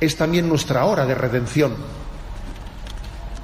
es 0.00 0.16
también 0.16 0.48
nuestra 0.48 0.84
hora 0.84 1.06
de 1.06 1.14
redención. 1.14 1.74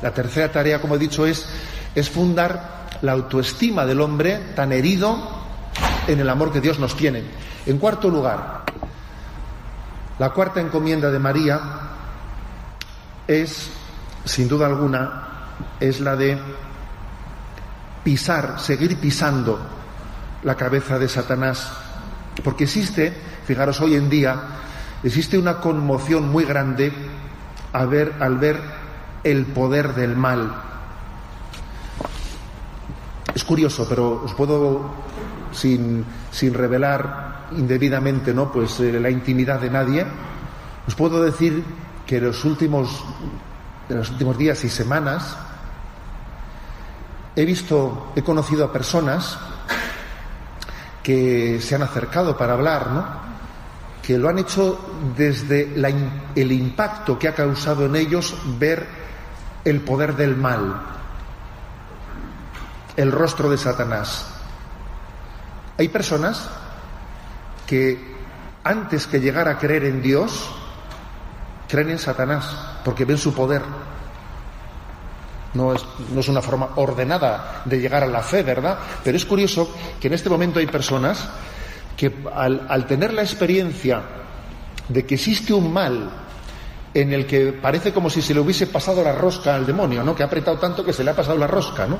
La 0.02 0.12
tercera 0.12 0.50
tarea, 0.50 0.80
como 0.80 0.96
he 0.96 0.98
dicho, 0.98 1.26
es, 1.26 1.46
es 1.94 2.10
fundar 2.10 2.75
la 3.02 3.12
autoestima 3.12 3.84
del 3.84 4.00
hombre 4.00 4.52
tan 4.54 4.72
herido 4.72 5.18
en 6.06 6.20
el 6.20 6.28
amor 6.28 6.52
que 6.52 6.60
Dios 6.60 6.78
nos 6.78 6.96
tiene. 6.96 7.24
En 7.66 7.78
cuarto 7.78 8.08
lugar, 8.08 8.64
la 10.18 10.30
cuarta 10.30 10.60
encomienda 10.60 11.10
de 11.10 11.18
María 11.18 11.60
es, 13.26 13.70
sin 14.24 14.48
duda 14.48 14.66
alguna, 14.66 15.22
es 15.80 16.00
la 16.00 16.16
de 16.16 16.38
pisar, 18.02 18.60
seguir 18.60 18.98
pisando 18.98 19.58
la 20.42 20.54
cabeza 20.54 20.98
de 20.98 21.08
Satanás. 21.08 21.72
Porque 22.44 22.64
existe, 22.64 23.12
fijaros, 23.44 23.80
hoy 23.80 23.96
en 23.96 24.08
día, 24.08 24.40
existe 25.02 25.36
una 25.36 25.58
conmoción 25.58 26.28
muy 26.28 26.44
grande 26.44 26.92
al 27.72 27.88
ver, 27.88 28.60
el 29.24 29.44
poder 29.46 29.94
del 29.94 30.16
mal. 30.16 30.54
Es 33.36 33.44
curioso, 33.44 33.84
pero 33.86 34.22
os 34.24 34.32
puedo, 34.32 34.80
sin, 35.52 36.02
sin 36.30 36.54
revelar 36.54 37.48
indebidamente 37.52 38.32
¿no? 38.32 38.50
pues, 38.50 38.80
eh, 38.80 38.98
la 38.98 39.10
intimidad 39.10 39.60
de 39.60 39.68
nadie, 39.68 40.06
os 40.88 40.94
puedo 40.94 41.22
decir 41.22 41.62
que 42.06 42.16
en 42.16 42.24
los 42.24 42.42
últimos, 42.46 43.04
en 43.90 43.98
los 43.98 44.08
últimos 44.08 44.38
días 44.38 44.64
y 44.64 44.70
semanas 44.70 45.36
he 47.36 47.44
visto, 47.44 48.14
he 48.16 48.22
conocido 48.22 48.64
a 48.64 48.72
personas 48.72 49.38
que 51.02 51.60
se 51.60 51.74
han 51.74 51.82
acercado 51.82 52.38
para 52.38 52.54
hablar, 52.54 52.90
¿no? 52.90 53.04
que 54.00 54.16
lo 54.16 54.30
han 54.30 54.38
hecho 54.38 54.80
desde 55.14 55.74
el 55.74 56.52
impacto 56.52 57.18
que 57.18 57.28
ha 57.28 57.34
causado 57.34 57.84
en 57.84 57.96
ellos 57.96 58.34
ver 58.58 58.86
el 59.62 59.82
poder 59.82 60.16
del 60.16 60.38
mal, 60.38 60.95
el 62.96 63.12
rostro 63.12 63.50
de 63.50 63.58
Satanás. 63.58 64.26
Hay 65.78 65.88
personas 65.88 66.48
que 67.66 68.16
antes 68.64 69.06
que 69.06 69.20
llegar 69.20 69.48
a 69.48 69.58
creer 69.58 69.84
en 69.84 70.02
Dios, 70.02 70.50
creen 71.68 71.90
en 71.90 71.98
Satanás, 71.98 72.56
porque 72.84 73.04
ven 73.04 73.18
su 73.18 73.34
poder. 73.34 73.62
No 75.54 75.72
es, 75.72 75.84
no 76.12 76.20
es, 76.20 76.28
una 76.28 76.42
forma 76.42 76.70
ordenada 76.76 77.62
de 77.64 77.78
llegar 77.80 78.02
a 78.02 78.06
la 78.06 78.22
fe, 78.22 78.42
¿verdad? 78.42 78.78
Pero 79.02 79.16
es 79.16 79.24
curioso 79.24 79.74
que 80.00 80.08
en 80.08 80.14
este 80.14 80.28
momento 80.28 80.58
hay 80.58 80.66
personas 80.66 81.28
que 81.96 82.12
al, 82.34 82.66
al 82.68 82.86
tener 82.86 83.14
la 83.14 83.22
experiencia 83.22 84.02
de 84.88 85.06
que 85.06 85.14
existe 85.14 85.54
un 85.54 85.72
mal 85.72 86.10
en 86.92 87.12
el 87.12 87.26
que 87.26 87.52
parece 87.52 87.92
como 87.92 88.10
si 88.10 88.20
se 88.20 88.34
le 88.34 88.40
hubiese 88.40 88.66
pasado 88.66 89.02
la 89.02 89.12
rosca 89.12 89.54
al 89.54 89.64
demonio, 89.64 90.02
¿no? 90.02 90.14
Que 90.14 90.22
ha 90.22 90.26
apretado 90.26 90.58
tanto 90.58 90.84
que 90.84 90.92
se 90.92 91.04
le 91.04 91.10
ha 91.10 91.16
pasado 91.16 91.38
la 91.38 91.46
rosca, 91.46 91.86
¿no? 91.86 91.98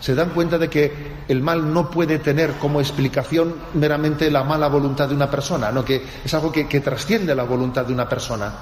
Se 0.00 0.14
dan 0.14 0.30
cuenta 0.30 0.58
de 0.58 0.68
que 0.68 0.92
el 1.28 1.42
mal 1.42 1.72
no 1.72 1.90
puede 1.90 2.18
tener 2.18 2.52
como 2.54 2.80
explicación 2.80 3.54
meramente 3.74 4.30
la 4.30 4.44
mala 4.44 4.68
voluntad 4.68 5.08
de 5.08 5.14
una 5.14 5.30
persona, 5.30 5.70
¿no? 5.72 5.84
Que 5.84 6.02
es 6.24 6.34
algo 6.34 6.52
que, 6.52 6.68
que 6.68 6.80
trasciende 6.80 7.34
la 7.34 7.44
voluntad 7.44 7.84
de 7.84 7.92
una 7.92 8.08
persona. 8.08 8.52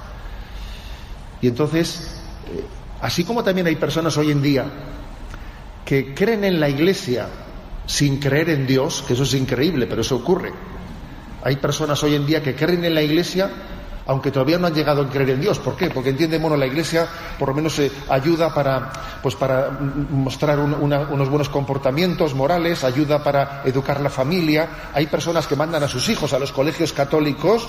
Y 1.40 1.48
entonces, 1.48 2.22
eh, 2.46 2.64
así 3.00 3.24
como 3.24 3.44
también 3.44 3.66
hay 3.66 3.76
personas 3.76 4.16
hoy 4.16 4.30
en 4.30 4.40
día 4.40 4.64
que 5.84 6.14
creen 6.14 6.44
en 6.44 6.58
la 6.58 6.68
iglesia 6.68 7.28
sin 7.86 8.18
creer 8.18 8.48
en 8.50 8.66
Dios, 8.66 9.04
que 9.06 9.12
eso 9.12 9.24
es 9.24 9.34
increíble, 9.34 9.86
pero 9.86 10.00
eso 10.00 10.16
ocurre. 10.16 10.52
Hay 11.42 11.56
personas 11.56 12.02
hoy 12.02 12.14
en 12.14 12.24
día 12.24 12.42
que 12.42 12.54
creen 12.54 12.84
en 12.84 12.94
la 12.94 13.02
iglesia 13.02 13.50
aunque 14.06 14.30
todavía 14.30 14.58
no 14.58 14.66
han 14.66 14.74
llegado 14.74 15.02
a 15.02 15.08
creer 15.08 15.30
en 15.30 15.40
Dios. 15.40 15.58
¿Por 15.58 15.76
qué? 15.76 15.90
Porque 15.90 16.10
entienden, 16.10 16.42
bueno, 16.42 16.56
la 16.56 16.66
Iglesia 16.66 17.06
por 17.38 17.48
lo 17.48 17.54
menos 17.54 17.78
eh, 17.78 17.90
ayuda 18.08 18.52
para, 18.52 18.92
pues 19.22 19.34
para 19.34 19.70
mostrar 19.70 20.58
un, 20.58 20.74
una, 20.74 21.00
unos 21.00 21.28
buenos 21.28 21.48
comportamientos 21.48 22.34
morales, 22.34 22.84
ayuda 22.84 23.22
para 23.22 23.62
educar 23.64 24.00
la 24.00 24.10
familia. 24.10 24.68
Hay 24.92 25.06
personas 25.06 25.46
que 25.46 25.56
mandan 25.56 25.82
a 25.82 25.88
sus 25.88 26.08
hijos 26.08 26.32
a 26.32 26.38
los 26.38 26.52
colegios 26.52 26.92
católicos 26.92 27.66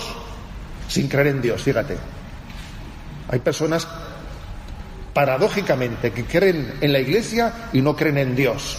sin 0.88 1.08
creer 1.08 1.28
en 1.28 1.42
Dios, 1.42 1.62
fíjate. 1.62 1.96
Hay 3.28 3.40
personas, 3.40 3.88
paradójicamente, 5.12 6.12
que 6.12 6.24
creen 6.24 6.74
en 6.80 6.92
la 6.92 7.00
Iglesia 7.00 7.70
y 7.72 7.80
no 7.80 7.96
creen 7.96 8.18
en 8.18 8.36
Dios. 8.36 8.78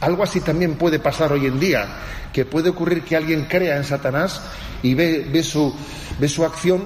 Algo 0.00 0.22
así 0.22 0.40
también 0.40 0.76
puede 0.76 0.98
pasar 0.98 1.32
hoy 1.32 1.46
en 1.46 1.60
día, 1.60 1.86
que 2.32 2.46
puede 2.46 2.70
ocurrir 2.70 3.02
que 3.02 3.16
alguien 3.16 3.44
crea 3.44 3.76
en 3.76 3.84
Satanás 3.84 4.40
y 4.82 4.94
ve, 4.94 5.28
ve, 5.30 5.42
su, 5.42 5.74
ve 6.18 6.28
su 6.28 6.44
acción 6.44 6.84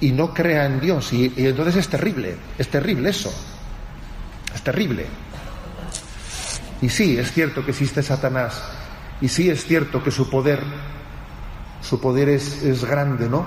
y 0.00 0.10
no 0.10 0.34
crea 0.34 0.66
en 0.66 0.80
Dios. 0.80 1.12
Y, 1.12 1.32
entonces 1.36 1.76
es 1.76 1.88
terrible, 1.88 2.36
es 2.58 2.68
terrible 2.68 3.10
eso. 3.10 3.32
Es 4.52 4.62
terrible. 4.62 5.06
Y 6.80 6.88
sí, 6.88 7.16
es 7.16 7.32
cierto 7.32 7.64
que 7.64 7.70
existe 7.70 8.02
Satanás. 8.02 8.60
Y 9.20 9.28
sí 9.28 9.48
es 9.48 9.64
cierto 9.64 10.02
que 10.02 10.10
su 10.10 10.28
poder, 10.28 10.60
su 11.80 12.00
poder 12.00 12.28
es, 12.28 12.64
es 12.64 12.84
grande, 12.84 13.28
¿no? 13.28 13.46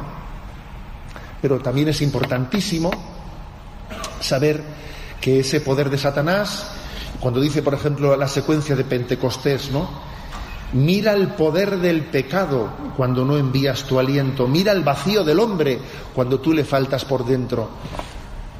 Pero 1.41 1.59
también 1.59 1.89
es 1.89 2.01
importantísimo 2.01 2.89
saber 4.21 4.63
que 5.19 5.41
ese 5.41 5.59
poder 5.59 5.89
de 5.89 5.97
Satanás 5.97 6.71
Cuando 7.19 7.39
dice, 7.39 7.61
por 7.61 7.73
ejemplo, 7.73 8.15
la 8.15 8.27
secuencia 8.27 8.75
de 8.75 8.83
Pentecostés, 8.83 9.71
¿no? 9.71 9.89
Mira 10.73 11.13
el 11.13 11.29
poder 11.29 11.77
del 11.77 12.03
pecado 12.05 12.69
cuando 12.97 13.23
no 13.23 13.37
envías 13.37 13.83
tu 13.83 13.99
aliento. 13.99 14.47
Mira 14.47 14.71
el 14.71 14.83
vacío 14.83 15.23
del 15.23 15.39
hombre 15.39 15.79
cuando 16.13 16.39
tú 16.39 16.53
le 16.53 16.65
faltas 16.65 17.05
por 17.05 17.25
dentro. 17.25 17.69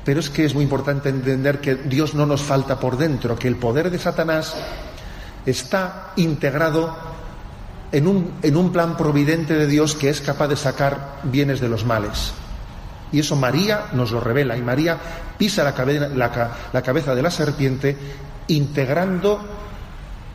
Pero 0.04 0.20
es 0.20 0.30
que 0.30 0.46
es 0.46 0.54
muy 0.54 0.64
importante 0.64 1.10
entender 1.10 1.60
que 1.60 1.76
Dios 1.76 2.14
no 2.14 2.26
nos 2.26 2.42
falta 2.42 2.80
por 2.80 2.98
dentro, 2.98 3.36
que 3.36 3.48
el 3.48 3.58
poder 3.58 3.90
de 3.90 3.98
Satanás 3.98 4.56
está 5.46 6.14
integrado 6.16 6.96
en 7.92 8.08
un, 8.08 8.34
en 8.42 8.56
un 8.56 8.72
plan 8.72 8.96
providente 8.96 9.56
de 9.56 9.68
Dios 9.68 9.96
que 9.96 10.10
es 10.10 10.22
capaz 10.22 10.48
de 10.48 10.56
sacar 10.56 11.20
bienes 11.24 11.60
de 11.60 11.70
los 11.70 11.86
males. 11.86 12.34
Y 13.16 13.20
eso 13.20 13.38
María 13.38 13.86
nos 13.94 14.12
lo 14.12 14.20
revela. 14.20 14.58
Y 14.58 14.62
María 14.62 14.98
pisa 15.38 15.64
la, 15.64 15.74
cabeza, 15.74 16.10
la, 16.10 16.82
cabeza 16.82 17.16
de 17.16 17.22
la 17.22 17.32
serpiente 17.32 17.96
integrando 18.50 19.40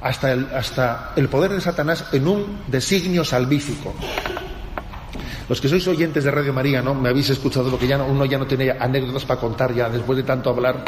hasta 0.00 0.32
el, 0.32 0.46
hasta 0.54 1.12
el 1.14 1.28
poder 1.28 1.52
de 1.52 1.60
Satanás 1.60 2.06
en 2.12 2.26
un 2.26 2.60
designio 2.68 3.22
salvífico. 3.22 3.92
Los 5.46 5.60
que 5.60 5.68
sois 5.68 5.86
oyentes 5.88 6.24
de 6.24 6.30
Radio 6.30 6.54
María, 6.54 6.80
¿no? 6.80 6.94
Me 6.94 7.10
habéis 7.10 7.28
escuchado 7.28 7.68
porque 7.68 7.86
ya 7.86 7.98
no, 7.98 8.06
uno 8.06 8.24
ya 8.24 8.38
no 8.38 8.46
tiene 8.46 8.70
anécdotas 8.70 9.26
para 9.26 9.38
contar 9.38 9.74
ya 9.74 9.90
después 9.90 10.16
de 10.16 10.22
tanto 10.22 10.48
hablar, 10.48 10.82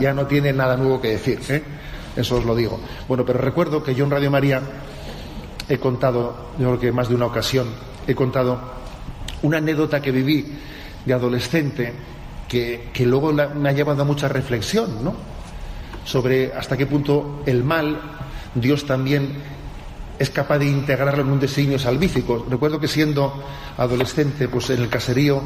ya 0.00 0.14
no 0.14 0.26
tiene 0.26 0.54
nada 0.54 0.74
nuevo 0.74 1.02
que 1.02 1.08
decir, 1.08 1.38
¿eh? 1.50 1.62
Eso 2.16 2.36
os 2.36 2.46
lo 2.46 2.56
digo. 2.56 2.80
Bueno, 3.06 3.26
pero 3.26 3.40
recuerdo 3.40 3.82
que 3.82 3.94
yo 3.94 4.06
en 4.06 4.10
Radio 4.10 4.30
María 4.30 4.62
he 5.68 5.76
contado, 5.76 6.52
yo 6.58 6.68
creo 6.68 6.80
que 6.80 6.92
más 6.92 7.10
de 7.10 7.14
una 7.14 7.26
ocasión, 7.26 7.66
he 8.06 8.14
contado 8.14 8.72
una 9.42 9.58
anécdota 9.58 10.00
que 10.00 10.10
viví 10.10 10.46
de 11.04 11.14
adolescente 11.14 11.92
que, 12.48 12.90
que 12.92 13.06
luego 13.06 13.32
me 13.32 13.68
ha 13.68 13.72
llevado 13.72 14.02
a 14.02 14.04
mucha 14.04 14.28
reflexión, 14.28 15.02
¿no? 15.02 15.14
Sobre 16.04 16.52
hasta 16.52 16.76
qué 16.76 16.86
punto 16.86 17.42
el 17.46 17.64
mal 17.64 17.98
Dios 18.54 18.86
también 18.86 19.32
es 20.18 20.30
capaz 20.30 20.58
de 20.58 20.66
integrarlo 20.66 21.22
en 21.22 21.30
un 21.30 21.40
designio 21.40 21.78
salvífico. 21.78 22.46
Recuerdo 22.48 22.78
que 22.78 22.88
siendo 22.88 23.42
adolescente, 23.76 24.48
pues 24.48 24.70
en 24.70 24.82
el 24.82 24.88
caserío 24.88 25.42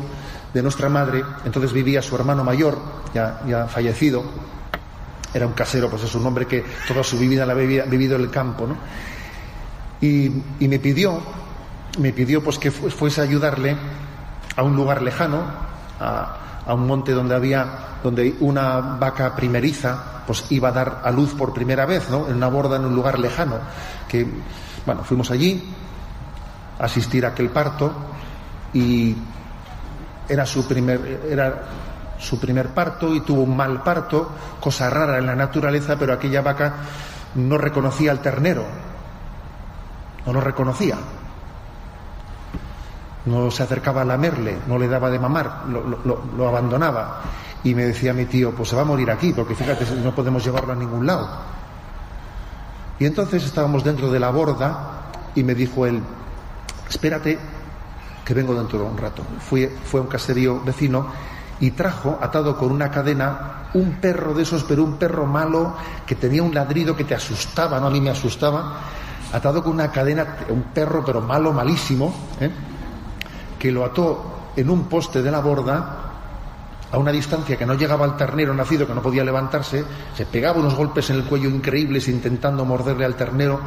de 0.53 0.63
nuestra 0.63 0.89
madre, 0.89 1.23
entonces 1.45 1.73
vivía 1.73 2.03
su 2.03 2.15
hermano 2.15 2.45
mayor, 2.45 2.79
ya, 3.15 3.41
ya 3.47 3.67
fallecido, 3.67 4.25
era 5.33 5.47
un 5.47 5.53
casero, 5.53 5.89
pues 5.89 6.05
es 6.05 6.15
un 6.15 6.27
hombre 6.27 6.47
que 6.47 6.65
toda 6.87 7.03
su 7.03 7.19
vida 7.19 7.47
la 7.47 7.53
había 7.53 7.85
vivido 7.85 8.17
en 8.17 8.23
el 8.23 8.31
campo, 8.31 8.67
¿no? 8.67 8.77
Y, 10.01 10.31
y 10.61 10.69
me 10.69 10.79
pidió, 10.79 11.21
me 11.99 12.13
pidió 12.13 12.43
pues 12.43 12.59
que 12.59 12.71
fuese 12.71 13.21
a 13.21 13.25
ayudarle 13.25 13.77
a 14.59 14.63
un 14.65 14.75
lugar 14.75 15.03
lejano, 15.03 15.45
a, 16.01 16.75
un 16.75 16.85
monte 16.85 17.13
donde 17.13 17.35
había, 17.35 17.67
donde 18.03 18.37
una 18.41 18.81
vaca 18.81 19.35
primeriza, 19.37 20.25
pues 20.27 20.47
iba 20.51 20.71
a 20.71 20.73
dar 20.73 21.01
a 21.05 21.13
luz 21.13 21.33
por 21.33 21.55
primera 21.55 21.87
vez, 21.87 22.11
¿no? 22.11 22.27
En 22.27 22.35
una 22.35 22.49
borda 22.49 22.77
en 22.77 22.85
un 22.85 22.95
lugar 22.95 23.21
lejano. 23.21 23.55
Que, 24.09 24.27
bueno, 24.85 25.05
fuimos 25.05 25.31
allí 25.31 25.73
a 26.77 26.85
asistir 26.85 27.25
a 27.25 27.29
aquel 27.29 27.51
parto 27.51 27.93
y 28.75 29.17
era 30.29 30.45
su 30.45 30.67
primer, 30.67 31.23
era 31.31 31.63
su 32.19 32.41
primer 32.41 32.71
parto 32.71 33.15
y 33.15 33.21
tuvo 33.21 33.43
un 33.43 33.57
mal 33.57 33.85
parto, 33.85 34.29
cosa 34.61 34.91
rara 34.91 35.19
en 35.19 35.27
la 35.27 35.37
naturaleza, 35.37 35.97
pero 35.97 36.13
aquella 36.13 36.43
vaca 36.43 36.75
no 37.37 37.59
reconocía 37.59 38.11
al 38.11 38.21
ternero, 38.21 38.65
no 40.27 40.33
lo 40.33 40.41
reconocía. 40.41 40.97
No 43.29 43.51
se 43.51 43.63
acercaba 43.63 44.03
a 44.03 44.05
lamerle, 44.05 44.59
no 44.67 44.79
le 44.79 44.89
daba 44.89 45.11
de 45.11 45.19
mamar, 45.19 45.65
lo, 45.69 46.49
abandonaba. 46.49 47.21
Y 47.65 47.75
me 47.75 47.85
decía 47.85 48.15
mi 48.15 48.25
tío, 48.25 48.53
pues 48.53 48.69
se 48.69 48.77
va 48.77 48.83
a 48.83 48.85
morir 48.85 49.11
aquí, 49.11 49.33
porque 49.33 49.55
fíjate, 49.55 49.85
no 50.03 50.15
podemos 50.15 50.45
llevarlo 50.45 50.73
a 50.73 50.77
ningún 50.77 51.07
lado. 51.07 51.29
Y 52.99 53.07
entonces 53.07 53.45
estábamos 53.45 53.85
dentro 53.85 54.11
de 54.11 54.19
la 54.19 54.31
borda 54.31 55.11
y 55.35 55.43
me 55.43 55.55
dijo 55.55 55.87
él, 55.87 56.01
espérate, 56.89 57.39
que 58.25 58.35
vengo 58.35 58.55
dentro 58.55 58.79
de 58.79 58.85
un 58.85 58.97
rato. 58.97 59.23
Fue 59.41 59.71
a 59.93 59.97
un 60.01 60.07
caserío 60.07 60.61
vecino 60.65 61.07
y 61.61 61.73
trajo, 61.73 62.19
atado 62.21 62.57
con 62.57 62.71
una 62.71 62.91
cadena, 62.91 63.71
un 63.75 63.95
perro 63.95 64.35
de 64.35 64.43
esos, 64.43 64.65
pero 64.65 64.85
un 64.85 64.97
perro 64.97 65.27
malo 65.27 65.75
que 66.07 66.15
tenía 66.15 66.43
un 66.43 66.55
ladrido 66.55 66.97
que 66.97 67.05
te 67.05 67.15
asustaba, 67.15 67.81
¿no? 67.81 67.89
A 67.89 67.91
mí 67.91 68.01
me 68.01 68.11
asustaba, 68.11 68.81
atado 69.33 69.63
con 69.63 69.73
una 69.73 69.91
cadena, 69.91 70.39
un 70.49 70.63
perro 70.65 71.05
pero 71.05 71.21
malo, 71.21 71.53
malísimo, 71.53 72.15
¿eh? 72.41 72.51
Que 73.59 73.73
lo 73.73 73.85
ató 73.85 74.53
en 74.57 74.71
un 74.71 74.85
poste 74.85 75.23
de 75.23 75.31
la 75.31 75.41
borda 75.41 76.09
a 76.91 76.99
una 76.99 77.13
distancia 77.13 77.57
que 77.57 77.67
no 77.67 77.75
llegaba 77.75 78.05
al 78.05 78.17
ternero 78.17 78.55
nacido, 78.55 78.87
que 78.87 78.95
no 78.95 79.03
podía 79.03 79.25
levantarse, 79.25 79.85
se 80.17 80.27
pegaba 80.27 80.59
unos 80.59 80.75
golpes 80.75 81.11
en 81.11 81.17
el 81.17 81.25
cuello 81.25 81.49
increíbles 81.49 82.09
intentando 82.09 82.65
morderle 82.65 83.05
al 83.05 83.15
ternero, 83.15 83.61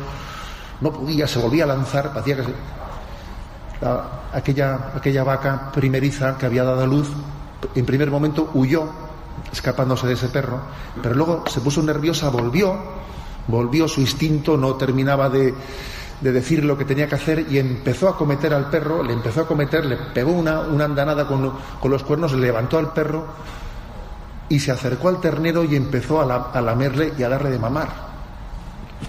no 0.81 0.91
podía, 0.91 1.27
se 1.27 1.39
volvía 1.39 1.65
a 1.65 1.67
lanzar, 1.67 2.11
parecía 2.11 2.37
que 2.37 2.43
aquella, 4.33 4.91
aquella 4.95 5.23
vaca 5.23 5.71
primeriza 5.71 6.37
que 6.37 6.47
había 6.47 6.63
dado 6.63 6.81
a 6.81 6.87
luz, 6.87 7.09
en 7.75 7.85
primer 7.85 8.09
momento 8.09 8.49
huyó, 8.55 8.89
escapándose 9.51 10.07
de 10.07 10.13
ese 10.13 10.29
perro, 10.29 10.59
pero 11.01 11.13
luego 11.13 11.43
se 11.47 11.61
puso 11.61 11.83
nerviosa, 11.83 12.29
volvió, 12.29 12.75
volvió 13.47 13.87
su 13.87 14.01
instinto, 14.01 14.57
no 14.57 14.75
terminaba 14.75 15.29
de, 15.29 15.53
de 16.21 16.31
decir 16.31 16.63
lo 16.63 16.77
que 16.77 16.85
tenía 16.85 17.07
que 17.07 17.15
hacer 17.15 17.47
y 17.49 17.57
empezó 17.57 18.07
a 18.07 18.15
cometer 18.15 18.53
al 18.53 18.69
perro, 18.69 19.03
le 19.03 19.13
empezó 19.13 19.41
a 19.41 19.47
cometer, 19.47 19.85
le 19.85 19.97
pegó 19.97 20.31
una, 20.31 20.61
una 20.61 20.85
andanada 20.85 21.27
con, 21.27 21.51
con, 21.79 21.91
los 21.91 22.03
cuernos, 22.03 22.31
le 22.33 22.41
levantó 22.41 22.77
al 22.77 22.93
perro 22.93 23.25
y 24.47 24.59
se 24.59 24.71
acercó 24.71 25.09
al 25.09 25.19
ternero 25.19 25.63
y 25.63 25.75
empezó 25.75 26.21
a, 26.21 26.51
a 26.51 26.61
lamerle 26.61 27.13
y 27.17 27.23
a 27.23 27.29
darle 27.29 27.49
de 27.49 27.59
mamar. 27.59 27.89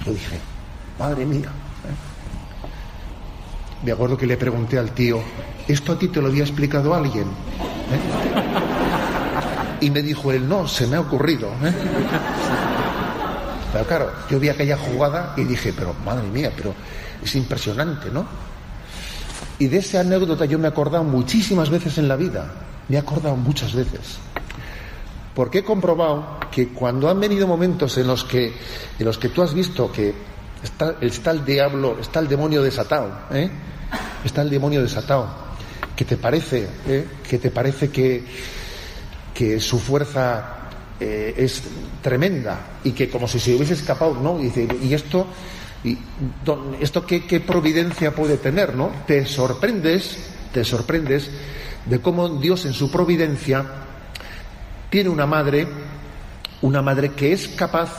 Yo 0.04 0.12
dije, 0.12 0.40
madre 0.98 1.26
mía. 1.26 1.48
¿eh? 1.48 2.12
Me 3.84 3.92
acuerdo 3.92 4.16
que 4.16 4.26
le 4.26 4.38
pregunté 4.38 4.78
al 4.78 4.92
tío, 4.92 5.20
¿esto 5.68 5.92
a 5.92 5.98
ti 5.98 6.08
te 6.08 6.22
lo 6.22 6.28
había 6.28 6.44
explicado 6.44 6.94
alguien? 6.94 7.24
¿Eh? 7.24 8.00
Y 9.82 9.90
me 9.90 10.00
dijo 10.00 10.32
él, 10.32 10.48
no, 10.48 10.66
se 10.66 10.86
me 10.86 10.96
ha 10.96 11.00
ocurrido. 11.00 11.48
¿eh? 11.62 11.72
Pero 13.72 13.86
claro, 13.86 14.12
yo 14.28 14.38
vi 14.38 14.50
aquella 14.50 14.76
jugada 14.76 15.34
y 15.36 15.44
dije, 15.44 15.72
pero 15.72 15.94
madre 16.04 16.28
mía, 16.28 16.52
pero 16.54 16.74
es 17.22 17.34
impresionante, 17.34 18.10
¿no? 18.10 18.26
Y 19.58 19.68
de 19.68 19.78
esa 19.78 20.00
anécdota 20.00 20.44
yo 20.44 20.58
me 20.58 20.66
he 20.66 20.70
acordado 20.70 21.04
muchísimas 21.04 21.70
veces 21.70 21.96
en 21.98 22.08
la 22.08 22.16
vida, 22.16 22.50
me 22.88 22.96
he 22.96 22.98
acordado 22.98 23.36
muchas 23.36 23.74
veces. 23.74 24.18
Porque 25.34 25.58
he 25.58 25.64
comprobado 25.64 26.38
que 26.50 26.68
cuando 26.68 27.08
han 27.08 27.18
venido 27.18 27.46
momentos 27.46 27.96
en 27.96 28.06
los 28.06 28.24
que, 28.24 28.52
en 28.98 29.06
los 29.06 29.16
que 29.16 29.30
tú 29.30 29.42
has 29.42 29.54
visto 29.54 29.90
que 29.90 30.14
está, 30.62 30.96
está 31.00 31.30
el 31.30 31.44
diablo, 31.44 31.98
está 31.98 32.20
el 32.20 32.28
demonio 32.28 32.62
desatado, 32.62 33.10
¿eh? 33.30 33.50
está 34.24 34.42
el 34.42 34.50
demonio 34.50 34.82
desatado, 34.82 35.28
que 35.96 36.04
te 36.04 36.18
parece, 36.18 36.68
¿eh? 36.86 37.06
que 37.26 37.38
te 37.38 37.50
parece 37.50 37.90
que, 37.90 38.24
que 39.32 39.58
su 39.58 39.78
fuerza 39.78 40.61
eh, 41.02 41.34
es 41.36 41.64
tremenda 42.00 42.78
y 42.84 42.92
que 42.92 43.10
como 43.10 43.26
si 43.26 43.40
se 43.40 43.56
hubiese 43.56 43.74
escapado, 43.74 44.14
¿no? 44.14 44.38
Y, 44.38 44.44
dice, 44.44 44.68
¿y 44.80 44.94
esto, 44.94 45.26
y, 45.82 45.98
esto 46.80 47.04
qué, 47.04 47.26
qué, 47.26 47.40
providencia 47.40 48.14
puede 48.14 48.36
tener, 48.36 48.76
¿no? 48.76 48.92
Te 49.04 49.26
sorprendes, 49.26 50.16
te 50.52 50.64
sorprendes 50.64 51.28
de 51.86 52.00
cómo 52.00 52.28
Dios 52.28 52.66
en 52.66 52.72
su 52.72 52.88
providencia 52.88 53.64
tiene 54.90 55.10
una 55.10 55.26
madre, 55.26 55.66
una 56.60 56.82
madre 56.82 57.10
que 57.10 57.32
es 57.32 57.48
capaz 57.48 57.90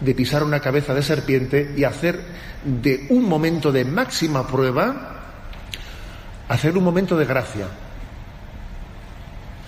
de 0.00 0.12
pisar 0.12 0.42
una 0.42 0.58
cabeza 0.58 0.92
de 0.92 1.02
serpiente 1.02 1.72
y 1.76 1.84
hacer 1.84 2.20
de 2.64 3.06
un 3.10 3.28
momento 3.28 3.70
de 3.70 3.84
máxima 3.84 4.44
prueba, 4.44 5.22
hacer 6.48 6.76
un 6.76 6.82
momento 6.82 7.16
de 7.16 7.26
gracia 7.26 7.68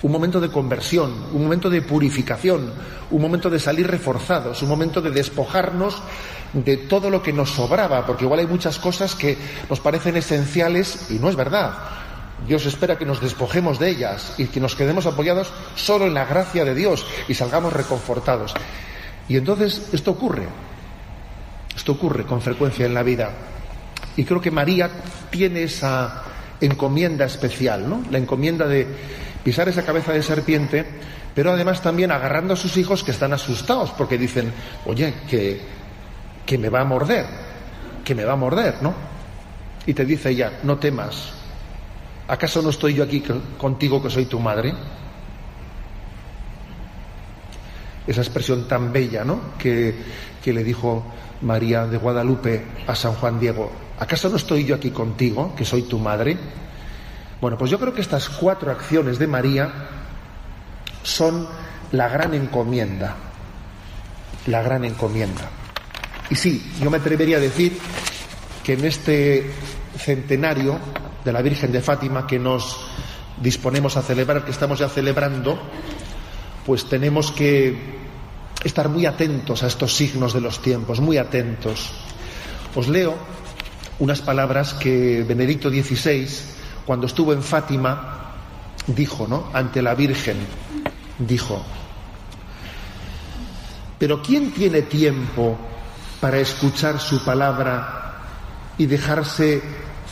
un 0.03 0.13
momento 0.13 0.41
de 0.41 0.49
conversión, 0.49 1.13
un 1.33 1.43
momento 1.43 1.69
de 1.69 1.83
purificación, 1.83 2.73
un 3.11 3.23
momento 3.23 3.51
de 3.51 3.59
salir 3.59 3.87
reforzados, 3.87 4.63
un 4.63 4.69
momento 4.69 5.01
de 5.01 5.11
despojarnos 5.11 6.03
de 6.53 6.77
todo 6.77 7.11
lo 7.11 7.23
que 7.23 7.33
nos 7.33 7.51
sobraba, 7.51 8.07
porque 8.07 8.25
igual 8.25 8.41
hay 8.41 8.47
muchas 8.47 8.79
cosas 8.79 9.15
que 9.15 9.37
nos 9.69 9.81
parecen 9.81 10.17
esenciales 10.17 11.11
y 11.11 11.15
no 11.15 11.29
es 11.29 11.37
verdad. 11.37 11.73
Dios 12.47 12.67
espera 12.67 12.97
que 12.97 13.05
nos 13.05 13.21
despojemos 13.21 13.79
de 13.79 13.91
ellas 13.91 14.35
y 14.39 14.47
que 14.47 14.61
nos 14.61 14.77
quedemos 14.77 15.07
apoyados 15.07 15.53
solo 15.75 16.07
en 16.07 16.15
la 16.15 16.25
gracia 16.25 16.65
de 16.65 16.75
Dios 16.75 17.05
y 17.27 17.35
salgamos 17.35 17.73
reconfortados. 17.73 18.55
Y 19.29 19.37
entonces 19.37 19.89
esto 19.93 20.13
ocurre, 20.13 20.47
esto 21.77 21.93
ocurre 21.93 22.25
con 22.25 22.41
frecuencia 22.41 22.87
en 22.87 22.95
la 22.95 23.03
vida. 23.03 23.31
Y 24.17 24.25
creo 24.25 24.41
que 24.41 24.51
María 24.51 24.91
tiene 25.31 25.65
esa 25.65 26.23
encomienda 26.61 27.25
especial, 27.25 27.89
¿no? 27.89 28.03
La 28.11 28.19
encomienda 28.19 28.67
de 28.67 28.87
pisar 29.45 29.69
esa 29.69 29.85
cabeza 29.85 30.13
de 30.13 30.23
serpiente, 30.23 30.85
pero 31.35 31.53
además 31.53 31.83
también 31.83 32.11
agarrando 32.11 32.55
a 32.55 32.57
sus 32.57 32.77
hijos 32.77 33.03
que 33.03 33.13
están 33.13 33.33
asustados 33.33 33.91
porque 33.93 34.19
dicen, 34.19 34.53
oye, 34.87 35.15
que, 35.29 35.61
que 36.45 36.59
me 36.59 36.69
va 36.69 36.81
a 36.81 36.85
morder, 36.85 37.27
que 38.05 38.15
me 38.15 38.25
va 38.25 38.33
a 38.33 38.37
morder, 38.37 38.77
¿no? 38.83 38.95
Y 39.87 39.95
te 39.95 40.05
dice 40.05 40.31
ella, 40.31 40.61
no 40.63 40.79
temas, 40.79 41.33
¿acaso 42.27 42.61
no 42.61 42.71
estoy 42.71 42.95
yo 42.95 43.05
aquí 43.05 43.23
contigo 43.57 44.03
que 44.03 44.11
soy 44.11 44.27
tu 44.27 44.39
madre? 44.41 44.75
esa 48.09 48.23
expresión 48.23 48.67
tan 48.67 48.91
bella, 48.91 49.23
¿no? 49.23 49.55
Que, 49.59 49.95
que 50.43 50.53
le 50.53 50.65
dijo 50.65 51.05
María 51.43 51.87
de 51.87 51.99
Guadalupe 51.99 52.65
a 52.87 52.95
San 52.95 53.13
Juan 53.13 53.39
Diego, 53.39 53.71
¿acaso 54.01 54.31
no 54.31 54.37
estoy 54.37 54.65
yo 54.65 54.75
aquí 54.75 54.91
contigo, 54.91 55.55
que 55.55 55.65
soy 55.65 55.83
tu 55.83 55.99
madre? 55.99 56.37
Bueno, 57.41 57.57
pues 57.57 57.71
yo 57.71 57.79
creo 57.79 57.95
que 57.95 58.01
estas 58.01 58.29
cuatro 58.29 58.71
acciones 58.71 59.19
de 59.19 59.27
María 59.27 59.73
son 61.05 61.47
la 61.93 62.09
gran 62.09 62.35
encomienda, 62.35 63.15
la 64.47 64.63
gran 64.63 64.85
encomienda. 64.85 65.49
Y 66.31 66.35
sí, 66.35 66.73
yo 66.81 66.91
me 66.91 66.99
atrevería 66.99 67.37
a 67.37 67.41
decir 67.41 67.79
que 68.63 68.75
en 68.75 68.85
este 68.85 69.51
centenario 69.97 70.79
de 71.25 71.33
la 71.33 71.41
Virgen 71.41 71.73
de 71.73 71.81
Fátima 71.81 72.27
que 72.27 72.39
nos 72.39 72.77
disponemos 73.41 73.97
a 73.97 74.03
celebrar, 74.03 74.45
que 74.45 74.51
estamos 74.51 74.81
ya 74.81 74.89
celebrando, 74.89 75.59
pues 76.67 76.87
tenemos 76.87 77.31
que 77.33 77.99
estar 78.65 78.89
muy 78.89 79.07
atentos 79.07 79.63
a 79.63 79.69
estos 79.69 79.95
signos 79.95 80.35
de 80.35 80.41
los 80.41 80.61
tiempos, 80.61 81.01
muy 81.01 81.19
atentos. 81.19 81.93
Os 82.75 82.89
leo 82.89 83.17
unas 84.01 84.21
palabras 84.21 84.75
que 84.75 85.25
Benedicto 85.27 85.71
XVI, 85.71 86.29
cuando 86.89 87.07
estuvo 87.07 87.35
en 87.35 87.43
Fátima, 87.43 88.01
dijo, 88.87 89.27
¿no? 89.29 89.49
Ante 89.53 89.83
la 89.83 89.95
Virgen, 89.95 90.39
dijo, 91.19 91.63
pero 93.99 94.23
¿quién 94.23 94.53
tiene 94.53 94.81
tiempo 94.81 95.59
para 96.19 96.39
escuchar 96.39 96.99
su 96.99 97.23
palabra 97.23 98.15
y 98.79 98.87
dejarse 98.87 99.63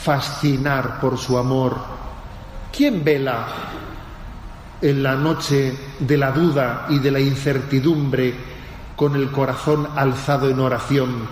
fascinar 0.05 1.01
por 1.01 1.17
su 1.17 1.39
amor? 1.39 1.79
¿Quién 2.71 3.03
vela 3.03 3.47
en 4.83 5.03
la 5.03 5.15
noche 5.15 5.75
de 5.99 6.17
la 6.19 6.31
duda 6.31 6.89
y 6.91 6.99
de 6.99 7.11
la 7.11 7.21
incertidumbre 7.21 8.35
con 8.95 9.17
el 9.17 9.31
corazón 9.31 9.89
alzado 9.97 10.51
en 10.51 10.61
oración? 10.61 11.27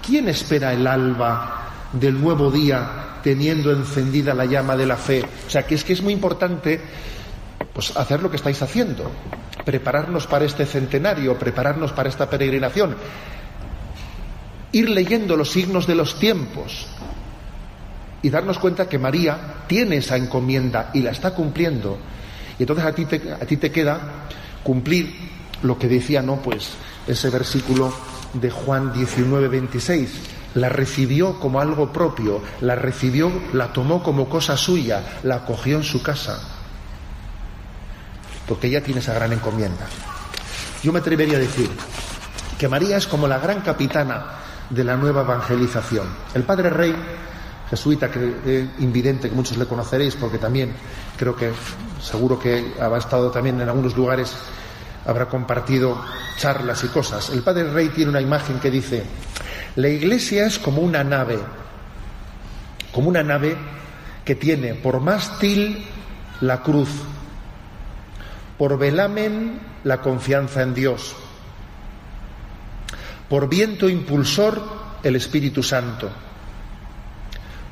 ¿Quién 0.00 0.30
espera 0.30 0.72
el 0.72 0.86
alba 0.86 1.68
del 1.92 2.18
nuevo 2.18 2.50
día 2.50 3.09
teniendo 3.22 3.72
encendida 3.72 4.34
la 4.34 4.44
llama 4.44 4.76
de 4.76 4.86
la 4.86 4.96
fe? 4.96 5.22
O 5.46 5.50
sea, 5.50 5.66
que 5.66 5.74
es 5.74 5.84
que 5.84 5.92
es 5.92 6.02
muy 6.02 6.12
importante 6.12 6.80
pues 7.72 7.96
hacer 7.96 8.22
lo 8.22 8.30
que 8.30 8.36
estáis 8.36 8.60
haciendo, 8.62 9.10
prepararnos 9.64 10.26
para 10.26 10.44
este 10.44 10.66
centenario, 10.66 11.38
prepararnos 11.38 11.92
para 11.92 12.08
esta 12.08 12.28
peregrinación, 12.28 12.96
ir 14.72 14.88
leyendo 14.90 15.36
los 15.36 15.50
signos 15.50 15.86
de 15.86 15.94
los 15.94 16.18
tiempos 16.18 16.86
y 18.22 18.30
darnos 18.30 18.58
cuenta 18.58 18.88
que 18.88 18.98
María 18.98 19.64
tiene 19.66 19.96
esa 19.96 20.16
encomienda 20.16 20.90
y 20.92 21.00
la 21.00 21.10
está 21.10 21.34
cumpliendo. 21.34 21.98
Y 22.58 22.62
entonces 22.64 22.84
a 22.84 22.92
ti 22.92 23.04
te, 23.06 23.32
a 23.32 23.46
ti 23.46 23.56
te 23.56 23.70
queda 23.70 24.26
cumplir 24.62 25.14
lo 25.62 25.78
que 25.78 25.88
decía, 25.88 26.22
¿no? 26.22 26.36
Pues 26.36 26.70
ese 27.06 27.30
versículo 27.30 27.92
de 28.34 28.50
Juan 28.50 28.92
19, 28.92 29.48
26. 29.48 30.10
La 30.54 30.68
recibió 30.68 31.38
como 31.38 31.60
algo 31.60 31.92
propio, 31.92 32.42
la 32.60 32.74
recibió, 32.74 33.30
la 33.52 33.72
tomó 33.72 34.02
como 34.02 34.28
cosa 34.28 34.56
suya, 34.56 35.18
la 35.22 35.44
cogió 35.44 35.76
en 35.76 35.84
su 35.84 36.02
casa. 36.02 36.40
Porque 38.48 38.66
ella 38.66 38.82
tiene 38.82 39.00
esa 39.00 39.14
gran 39.14 39.32
encomienda. 39.32 39.86
Yo 40.82 40.92
me 40.92 40.98
atrevería 40.98 41.36
a 41.36 41.40
decir 41.40 41.70
que 42.58 42.68
María 42.68 42.96
es 42.96 43.06
como 43.06 43.28
la 43.28 43.38
gran 43.38 43.60
capitana 43.60 44.26
de 44.70 44.84
la 44.84 44.96
nueva 44.96 45.22
evangelización. 45.22 46.06
El 46.34 46.42
padre 46.42 46.70
rey 46.70 46.94
jesuita, 47.70 48.10
que, 48.10 48.34
eh, 48.44 48.70
invidente, 48.80 49.28
que 49.28 49.34
muchos 49.34 49.56
le 49.56 49.66
conoceréis, 49.66 50.16
porque 50.16 50.38
también 50.38 50.74
creo 51.16 51.36
que 51.36 51.52
seguro 52.02 52.38
que 52.38 52.74
ha 52.80 52.96
estado 52.96 53.30
también 53.30 53.60
en 53.60 53.68
algunos 53.68 53.96
lugares, 53.96 54.34
habrá 55.06 55.28
compartido 55.28 56.02
charlas 56.36 56.82
y 56.84 56.88
cosas. 56.88 57.30
El 57.30 57.42
padre 57.42 57.70
rey 57.70 57.88
tiene 57.90 58.10
una 58.10 58.20
imagen 58.20 58.58
que 58.58 58.70
dice, 58.70 59.04
la 59.76 59.88
iglesia 59.88 60.46
es 60.46 60.58
como 60.58 60.82
una 60.82 61.04
nave, 61.04 61.38
como 62.92 63.08
una 63.08 63.22
nave 63.22 63.56
que 64.24 64.34
tiene 64.34 64.74
por 64.74 65.00
mástil 65.00 65.84
la 66.40 66.62
cruz, 66.62 66.90
por 68.58 68.78
velamen 68.78 69.60
la 69.84 70.00
confianza 70.00 70.62
en 70.62 70.74
Dios, 70.74 71.14
por 73.28 73.48
viento 73.48 73.88
impulsor 73.88 74.60
el 75.02 75.16
Espíritu 75.16 75.62
Santo, 75.62 76.10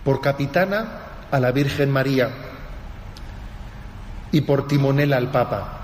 por 0.04 0.20
capitana 0.20 0.88
a 1.30 1.40
la 1.40 1.50
Virgen 1.50 1.90
María 1.90 2.30
y 4.30 4.40
por 4.42 4.68
timonel 4.68 5.12
al 5.12 5.30
Papa. 5.30 5.74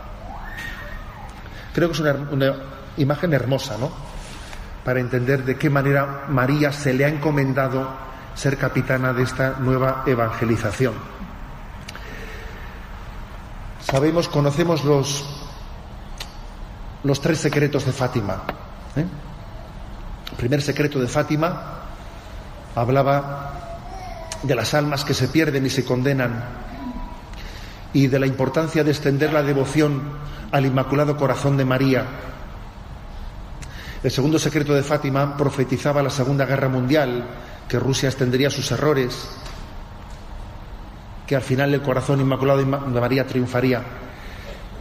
Creo 1.74 1.88
que 1.88 1.94
es 1.94 2.00
una, 2.00 2.12
una 2.30 2.54
imagen 2.96 3.34
hermosa, 3.34 3.76
¿no? 3.78 4.03
Para 4.84 5.00
entender 5.00 5.44
de 5.44 5.56
qué 5.56 5.70
manera 5.70 6.26
María 6.28 6.72
se 6.72 6.92
le 6.92 7.04
ha 7.04 7.08
encomendado 7.08 7.88
ser 8.34 8.58
capitana 8.58 9.12
de 9.12 9.22
esta 9.22 9.56
nueva 9.60 10.02
evangelización. 10.06 10.94
Sabemos, 13.80 14.28
conocemos 14.28 14.84
los, 14.84 15.24
los 17.04 17.20
tres 17.20 17.38
secretos 17.38 17.84
de 17.86 17.92
Fátima. 17.92 18.42
¿eh? 18.96 19.04
El 20.30 20.36
primer 20.36 20.62
secreto 20.62 20.98
de 21.00 21.06
Fátima 21.06 21.62
hablaba 22.74 23.52
de 24.42 24.54
las 24.54 24.74
almas 24.74 25.04
que 25.04 25.14
se 25.14 25.28
pierden 25.28 25.64
y 25.64 25.70
se 25.70 25.84
condenan 25.84 26.44
y 27.92 28.08
de 28.08 28.18
la 28.18 28.26
importancia 28.26 28.84
de 28.84 28.90
extender 28.90 29.32
la 29.32 29.42
devoción 29.42 30.02
al 30.50 30.66
Inmaculado 30.66 31.16
Corazón 31.16 31.56
de 31.56 31.64
María. 31.64 32.04
El 34.04 34.10
segundo 34.10 34.38
secreto 34.38 34.74
de 34.74 34.82
Fátima 34.82 35.34
profetizaba 35.34 36.02
la 36.02 36.10
Segunda 36.10 36.44
Guerra 36.44 36.68
Mundial, 36.68 37.24
que 37.66 37.78
Rusia 37.78 38.10
extendería 38.10 38.50
sus 38.50 38.70
errores, 38.70 39.26
que 41.26 41.34
al 41.34 41.40
final 41.40 41.72
el 41.72 41.80
corazón 41.80 42.20
inmaculado 42.20 42.58
de 42.58 42.66
María 42.66 43.26
triunfaría. 43.26 43.82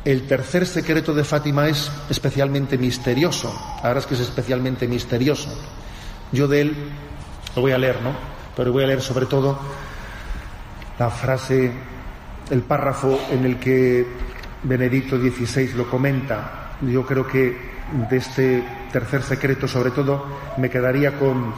El 0.04 0.28
tercer 0.28 0.66
secreto 0.66 1.14
de 1.14 1.24
Fátima 1.24 1.70
es 1.70 1.90
especialmente 2.10 2.78
misterioso. 2.78 3.50
Ahora 3.82 4.00
es 4.00 4.06
que 4.06 4.16
es 4.16 4.20
especialmente 4.20 4.90
misterioso. 4.90 5.48
Yo 6.34 6.50
de 6.50 6.60
él 6.60 6.76
lo 7.56 7.62
voy 7.62 7.72
a 7.72 7.78
leer, 7.78 8.02
¿no? 8.02 8.12
Pero 8.58 8.74
voy 8.74 8.84
a 8.84 8.88
leer 8.88 9.02
sobre 9.02 9.28
todo 9.28 9.58
la 11.00 11.10
frase, 11.10 11.72
el 12.50 12.62
párrafo 12.64 13.18
en 13.32 13.46
el 13.46 13.58
que 13.58 14.06
Benedicto 14.64 15.18
XVI 15.18 15.76
lo 15.76 15.90
comenta. 15.90 16.76
Yo 16.82 17.06
creo 17.06 17.26
que 17.26 17.73
de 18.10 18.18
este 18.18 18.64
tercer 18.92 19.24
secreto, 19.24 19.68
sobre 19.68 19.92
todo, 19.92 20.26
me 20.58 20.70
quedaría 20.70 21.18
con 21.18 21.54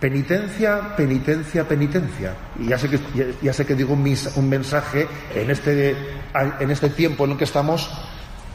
penitencia, 0.00 0.96
penitencia, 0.96 1.68
penitencia. 1.68 2.34
Y 2.58 2.68
ya 2.68 2.78
sé 2.78 2.88
que, 2.88 3.34
ya, 3.42 3.52
sé 3.52 3.66
que 3.66 3.74
digo 3.74 3.92
un, 3.92 4.48
mensaje 4.48 5.06
en 5.34 5.50
este, 5.50 5.96
en 6.58 6.70
este 6.70 6.90
tiempo 6.90 7.24
en 7.24 7.32
el 7.32 7.36
que 7.36 7.44
estamos, 7.44 7.90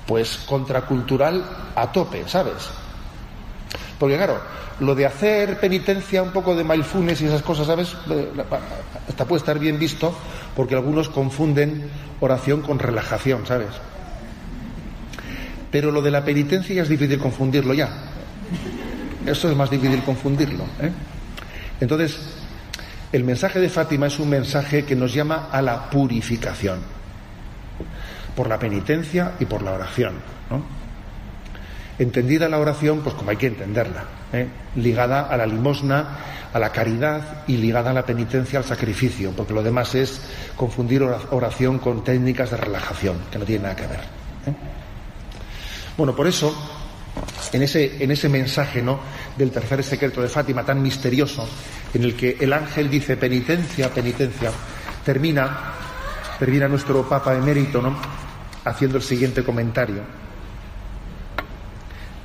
pues 0.07 0.37
contracultural 0.47 1.45
a 1.75 1.91
tope, 1.91 2.27
¿sabes? 2.27 2.69
Porque 3.99 4.17
claro, 4.17 4.39
lo 4.79 4.95
de 4.95 5.05
hacer 5.05 5.59
penitencia 5.59 6.21
un 6.21 6.31
poco 6.31 6.55
de 6.55 6.63
mindfulness 6.63 7.21
y 7.21 7.27
esas 7.27 7.43
cosas, 7.43 7.67
¿sabes? 7.67 7.95
Hasta 9.07 9.25
puede 9.25 9.39
estar 9.39 9.59
bien 9.59 9.79
visto 9.79 10.13
porque 10.55 10.75
algunos 10.75 11.09
confunden 11.09 11.89
oración 12.19 12.61
con 12.61 12.79
relajación, 12.79 13.45
¿sabes? 13.45 13.69
Pero 15.75 15.91
lo 15.91 16.01
de 16.01 16.09
la 16.09 16.23
penitencia 16.23 16.73
ya 16.73 16.83
es 16.83 16.87
difícil 16.87 17.19
confundirlo 17.19 17.73
ya. 17.73 17.89
Eso 19.25 19.51
es 19.51 19.57
más 19.57 19.69
difícil 19.69 20.01
confundirlo. 20.03 20.63
¿eh? 20.79 20.89
Entonces, 21.81 22.17
el 23.11 23.25
mensaje 23.25 23.59
de 23.59 23.67
Fátima 23.67 24.07
es 24.07 24.17
un 24.17 24.29
mensaje 24.29 24.85
que 24.85 24.95
nos 24.95 25.13
llama 25.13 25.49
a 25.51 25.61
la 25.61 25.89
purificación, 25.89 26.79
por 28.37 28.47
la 28.47 28.57
penitencia 28.57 29.33
y 29.37 29.43
por 29.43 29.63
la 29.63 29.73
oración. 29.73 30.13
Entendida 31.99 32.47
la 32.47 32.59
oración, 32.59 33.01
pues 33.01 33.13
como 33.13 33.31
hay 33.31 33.35
que 33.35 33.47
entenderla, 33.47 34.05
¿eh? 34.31 34.47
ligada 34.77 35.23
a 35.23 35.35
la 35.35 35.45
limosna, 35.45 36.07
a 36.53 36.57
la 36.57 36.71
caridad 36.71 37.43
y 37.47 37.57
ligada 37.57 37.89
a 37.91 37.93
la 37.93 38.05
penitencia, 38.05 38.59
al 38.59 38.65
sacrificio, 38.65 39.31
porque 39.31 39.53
lo 39.53 39.61
demás 39.61 39.93
es 39.93 40.21
confundir 40.55 41.03
oración 41.03 41.79
con 41.79 42.01
técnicas 42.01 42.51
de 42.51 42.55
relajación, 42.55 43.17
que 43.29 43.39
no 43.39 43.43
tiene 43.43 43.63
nada 43.63 43.75
que 43.75 43.87
ver. 43.87 44.24
Bueno, 45.97 46.13
por 46.13 46.27
eso, 46.27 46.53
en 47.53 47.63
ese, 47.63 48.03
en 48.03 48.11
ese 48.11 48.27
mensaje 48.27 48.81
¿no? 48.81 48.99
del 49.37 49.51
tercer 49.51 49.81
secreto 49.83 50.21
de 50.21 50.27
Fátima 50.27 50.65
tan 50.65 50.81
misterioso, 50.81 51.47
en 51.93 52.03
el 52.03 52.15
que 52.15 52.37
el 52.39 52.51
ángel 52.51 52.89
dice 52.89 53.15
penitencia, 53.15 53.93
penitencia, 53.93 54.51
termina, 55.05 55.73
termina 56.37 56.67
nuestro 56.67 57.07
Papa 57.07 57.35
emérito 57.35 57.81
¿no? 57.81 57.95
haciendo 58.65 58.97
el 58.97 59.03
siguiente 59.03 59.43
comentario. 59.43 60.01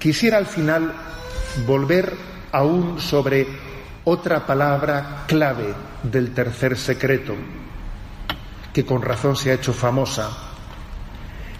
Quisiera 0.00 0.38
al 0.38 0.46
final 0.46 0.92
volver 1.64 2.12
aún 2.50 3.00
sobre 3.00 3.46
otra 4.04 4.46
palabra 4.46 5.24
clave 5.28 5.74
del 6.02 6.34
tercer 6.34 6.76
secreto, 6.76 7.34
que 8.72 8.84
con 8.84 9.02
razón 9.02 9.36
se 9.36 9.50
ha 9.50 9.54
hecho 9.54 9.72
famosa, 9.72 10.30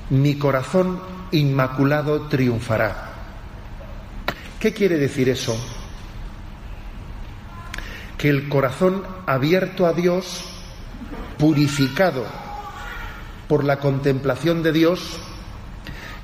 mi 0.08 0.36
corazón 0.36 1.19
inmaculado 1.32 2.22
triunfará. 2.28 3.10
¿Qué 4.58 4.72
quiere 4.72 4.98
decir 4.98 5.28
eso? 5.28 5.56
Que 8.18 8.28
el 8.28 8.48
corazón 8.48 9.02
abierto 9.26 9.86
a 9.86 9.92
Dios, 9.92 10.44
purificado 11.38 12.26
por 13.48 13.64
la 13.64 13.78
contemplación 13.78 14.62
de 14.62 14.72
Dios, 14.72 15.18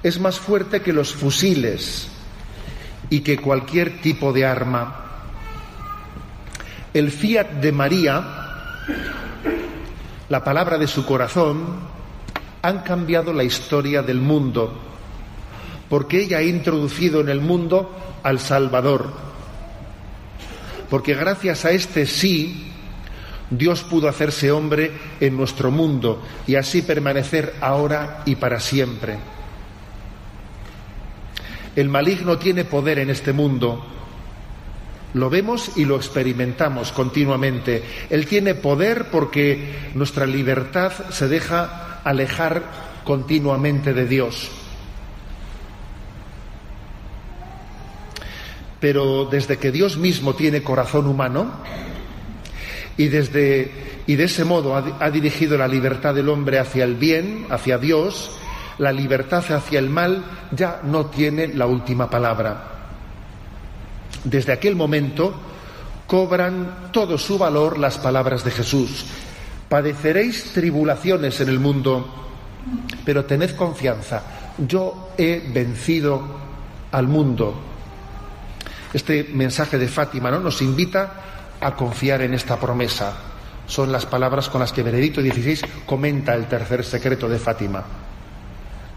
es 0.03 0.21
más 0.21 0.39
fuerte 0.39 0.83
que 0.83 0.93
los 0.93 1.15
fusiles 1.15 2.09
y 3.11 3.21
que 3.21 3.39
cualquier 3.39 4.01
tipo 4.01 4.33
de 4.33 4.45
arma. 4.45 5.03
El 6.93 7.11
fiat 7.11 7.51
de 7.53 7.73
María, 7.73 8.25
la 10.29 10.45
palabra 10.45 10.79
de 10.79 10.87
su 10.87 11.05
corazón, 11.05 11.97
han 12.63 12.81
cambiado 12.81 13.33
la 13.33 13.45
historia 13.45 14.03
del 14.03 14.21
mundo, 14.21 14.96
porque 15.89 16.21
ella 16.23 16.39
ha 16.39 16.43
introducido 16.43 17.21
en 17.21 17.29
el 17.29 17.41
mundo 17.41 17.95
al 18.23 18.41
Salvador, 18.41 19.13
porque 20.91 21.15
gracias 21.15 21.65
a 21.65 21.71
este 21.71 22.07
sí, 22.07 22.73
Dios 23.51 23.83
pudo 23.85 24.09
hacerse 24.09 24.51
hombre 24.51 24.91
en 25.21 25.37
nuestro 25.37 25.71
mundo 25.71 26.23
y 26.47 26.57
así 26.57 26.83
permanecer 26.83 27.55
ahora 27.61 28.23
y 28.25 28.37
para 28.37 28.59
siempre. 28.59 29.19
El 31.77 31.89
maligno 31.89 32.39
tiene 32.39 32.65
poder 32.65 32.99
en 32.99 33.11
este 33.11 33.33
mundo. 33.33 33.85
Lo 35.15 35.31
vemos 35.31 35.73
y 35.77 35.85
lo 35.85 35.97
experimentamos 35.97 36.91
continuamente. 36.91 37.83
Él 38.11 38.27
tiene 38.27 38.55
poder 38.55 39.07
porque 39.11 39.91
nuestra 39.95 40.27
libertad 40.27 40.93
se 41.11 41.29
deja 41.29 42.01
alejar 42.03 42.63
continuamente 43.05 43.93
de 43.93 44.07
Dios. 44.07 44.51
Pero 48.81 49.25
desde 49.27 49.59
que 49.59 49.73
Dios 49.73 49.97
mismo 49.97 50.35
tiene 50.35 50.63
corazón 50.63 51.07
humano 51.07 51.51
y 52.97 53.09
desde 53.09 53.87
y 54.07 54.15
de 54.15 54.25
ese 54.25 54.45
modo 54.45 54.77
ha, 54.77 54.85
ha 55.01 55.11
dirigido 55.11 55.59
la 55.59 55.67
libertad 55.67 56.15
del 56.15 56.29
hombre 56.29 56.59
hacia 56.59 56.85
el 56.85 56.95
bien, 56.95 57.47
hacia 57.51 57.79
Dios, 57.79 58.31
la 58.79 58.93
libertad 58.93 59.45
hacia 59.53 59.79
el 59.79 59.91
mal 59.91 60.25
ya 60.53 60.81
no 60.85 61.07
tiene 61.07 61.49
la 61.49 61.67
última 61.67 62.09
palabra. 62.09 62.73
Desde 64.25 64.53
aquel 64.53 64.77
momento 64.77 65.35
cobran 66.07 66.91
todo 66.93 67.19
su 67.19 67.39
valor 67.39 67.79
las 67.79 67.99
palabras 67.99 68.45
de 68.45 68.51
Jesús. 68.51 69.07
Padeceréis 69.69 70.53
tribulaciones 70.53 71.41
en 71.41 71.49
el 71.49 71.59
mundo, 71.59 72.07
pero 73.05 73.25
tened 73.25 73.57
confianza. 73.57 74.23
Yo 74.59 75.11
he 75.19 75.51
vencido 75.53 76.23
al 76.93 77.09
mundo. 77.09 77.55
Este 78.97 79.25
mensaje 79.25 79.77
de 79.77 79.89
Fátima 79.89 80.31
¿no? 80.31 80.41
nos 80.41 80.63
invita 80.63 81.13
a 81.61 81.77
confiar 81.77 82.23
en 82.23 82.33
esta 82.33 82.59
promesa. 82.59 83.13
Son 83.67 83.93
las 83.93 84.07
palabras 84.07 84.49
con 84.49 84.63
las 84.63 84.73
que 84.73 84.83
Benedicto 84.83 85.21
XVI 85.21 85.61
comenta 85.85 86.35
el 86.35 86.47
tercer 86.47 86.83
secreto 86.83 87.29
de 87.29 87.39
Fátima. 87.39 87.85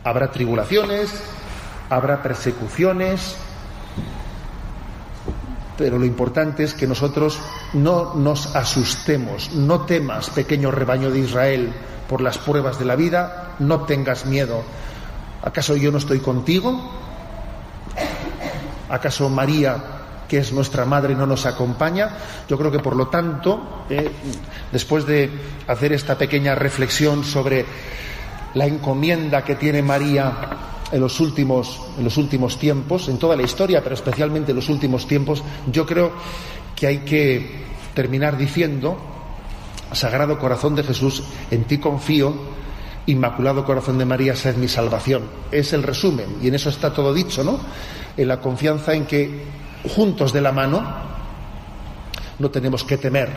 Habrá 0.06 0.32
tribulaciones, 0.32 1.12
habrá 1.90 2.24
persecuciones, 2.24 3.36
pero 5.78 6.00
lo 6.00 6.06
importante 6.06 6.64
es 6.64 6.74
que 6.74 6.88
nosotros 6.88 7.38
no 7.74 8.14
nos 8.16 8.56
asustemos, 8.56 9.52
no 9.52 9.82
temas, 9.82 10.30
pequeño 10.30 10.72
rebaño 10.72 11.12
de 11.12 11.20
Israel, 11.20 11.74
por 12.08 12.22
las 12.22 12.38
pruebas 12.38 12.80
de 12.80 12.86
la 12.86 12.96
vida, 12.96 13.56
no 13.60 13.82
tengas 13.82 14.26
miedo. 14.26 14.64
¿Acaso 15.44 15.76
yo 15.76 15.92
no 15.92 15.98
estoy 15.98 16.20
contigo? 16.20 17.09
¿Acaso 18.90 19.30
María, 19.30 19.78
que 20.28 20.40
es 20.40 20.52
nuestra 20.52 20.86
madre, 20.86 21.16
no 21.16 21.26
nos 21.26 21.46
acompaña? 21.46 22.10
Yo 22.48 22.58
creo 22.58 22.72
que 22.72 22.80
por 22.80 22.96
lo 22.96 23.08
tanto, 23.08 23.86
eh, 23.90 24.10
después 24.72 25.06
de 25.06 25.30
hacer 25.68 25.94
esta 25.94 26.18
pequeña 26.18 26.56
reflexión 26.56 27.24
sobre 27.24 27.66
la 28.54 28.66
encomienda 28.66 29.44
que 29.44 29.56
tiene 29.56 29.82
María 29.82 30.34
en 30.92 31.00
los 31.00 31.20
últimos, 31.20 31.82
en 31.98 32.04
los 32.04 32.18
últimos 32.18 32.58
tiempos, 32.58 33.10
en 33.10 33.18
toda 33.18 33.36
la 33.36 33.44
historia, 33.44 33.84
pero 33.84 33.96
especialmente 33.96 34.52
en 34.52 34.58
los 34.58 34.70
últimos 34.70 35.08
tiempos, 35.08 35.44
yo 35.72 35.86
creo 35.86 36.12
que 36.76 36.88
hay 36.88 36.98
que 37.00 37.66
terminar 37.94 38.38
diciendo, 38.38 38.98
Sagrado 39.92 40.40
Corazón 40.40 40.76
de 40.76 40.84
Jesús, 40.84 41.24
en 41.52 41.66
ti 41.66 41.78
confío, 41.78 42.60
Inmaculado 43.06 43.66
Corazón 43.66 43.98
de 43.98 44.06
María, 44.06 44.36
sed 44.36 44.56
mi 44.56 44.68
salvación. 44.68 45.24
Es 45.52 45.74
el 45.74 45.82
resumen, 45.82 46.38
y 46.42 46.48
en 46.48 46.56
eso 46.56 46.70
está 46.70 46.94
todo 46.94 47.14
dicho, 47.14 47.44
¿no? 47.44 47.60
En 48.20 48.28
la 48.28 48.42
confianza 48.42 48.94
en 48.94 49.06
que 49.06 49.46
juntos 49.96 50.34
de 50.34 50.42
la 50.42 50.52
mano 50.52 50.84
no 52.38 52.52
tenemos 52.52 52.84
que 52.84 52.98
temer. 52.98 53.30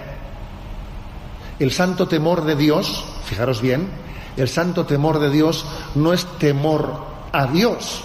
El 1.60 1.70
santo 1.70 2.08
temor 2.08 2.44
de 2.44 2.56
Dios, 2.56 3.04
fijaros 3.24 3.60
bien, 3.60 3.88
el 4.36 4.48
santo 4.48 4.84
temor 4.84 5.20
de 5.20 5.30
Dios 5.30 5.64
no 5.94 6.12
es 6.12 6.26
temor 6.38 6.98
a 7.30 7.46
Dios, 7.46 8.02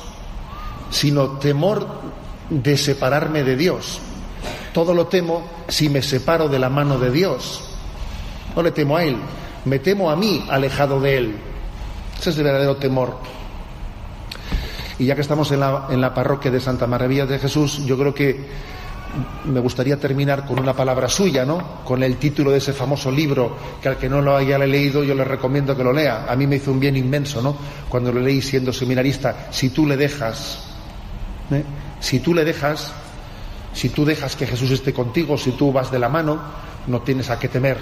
sino 0.91 1.39
temor 1.39 1.87
de 2.51 2.77
separarme 2.77 3.43
de 3.43 3.55
Dios. 3.55 3.97
Todo 4.71 4.93
lo 4.93 5.07
temo 5.07 5.49
si 5.67 5.89
me 5.89 6.03
separo 6.03 6.47
de 6.47 6.59
la 6.59 6.69
mano 6.69 6.99
de 6.99 7.09
Dios. 7.09 7.59
No 8.55 8.61
le 8.61 8.69
temo 8.69 8.97
a 8.97 9.03
Él, 9.03 9.17
me 9.65 9.79
temo 9.79 10.11
a 10.11 10.15
mí 10.15 10.45
alejado 10.47 10.99
de 10.99 11.17
Él. 11.17 11.35
Ese 12.19 12.29
es 12.29 12.37
el 12.37 12.43
verdadero 12.43 12.75
temor. 12.75 13.36
Y 14.99 15.05
ya 15.05 15.15
que 15.15 15.21
estamos 15.21 15.51
en 15.51 15.59
la, 15.59 15.87
en 15.89 16.01
la 16.01 16.13
parroquia 16.13 16.51
de 16.51 16.59
Santa 16.59 16.87
Maravilla 16.87 17.25
de 17.25 17.39
Jesús, 17.39 17.85
yo 17.85 17.97
creo 17.97 18.13
que 18.13 18.45
me 19.45 19.59
gustaría 19.59 19.97
terminar 19.97 20.45
con 20.45 20.59
una 20.59 20.73
palabra 20.73 21.07
suya, 21.07 21.45
¿no? 21.45 21.83
Con 21.83 22.03
el 22.03 22.17
título 22.17 22.51
de 22.51 22.57
ese 22.57 22.73
famoso 22.73 23.11
libro, 23.11 23.55
que 23.81 23.89
al 23.89 23.97
que 23.97 24.09
no 24.09 24.21
lo 24.21 24.35
haya 24.35 24.57
leído 24.57 25.03
yo 25.03 25.15
le 25.15 25.23
recomiendo 25.23 25.75
que 25.75 25.83
lo 25.83 25.93
lea. 25.93 26.25
A 26.27 26.35
mí 26.35 26.47
me 26.47 26.57
hizo 26.57 26.71
un 26.71 26.79
bien 26.79 26.95
inmenso, 26.95 27.41
¿no? 27.41 27.55
Cuando 27.89 28.11
lo 28.11 28.19
leí 28.19 28.41
siendo 28.41 28.73
seminarista, 28.73 29.47
si 29.51 29.69
tú 29.69 29.85
le 29.85 29.97
dejas, 29.97 30.65
¿eh? 31.51 31.63
si 31.99 32.19
tú 32.19 32.33
le 32.33 32.43
dejas, 32.43 32.91
si 33.73 33.89
tú 33.89 34.05
dejas 34.05 34.35
que 34.35 34.47
Jesús 34.47 34.71
esté 34.71 34.93
contigo, 34.93 35.37
si 35.37 35.51
tú 35.51 35.71
vas 35.71 35.91
de 35.91 35.99
la 35.99 36.09
mano, 36.09 36.39
no 36.87 37.01
tienes 37.01 37.29
a 37.29 37.39
qué 37.39 37.47
temer. 37.47 37.77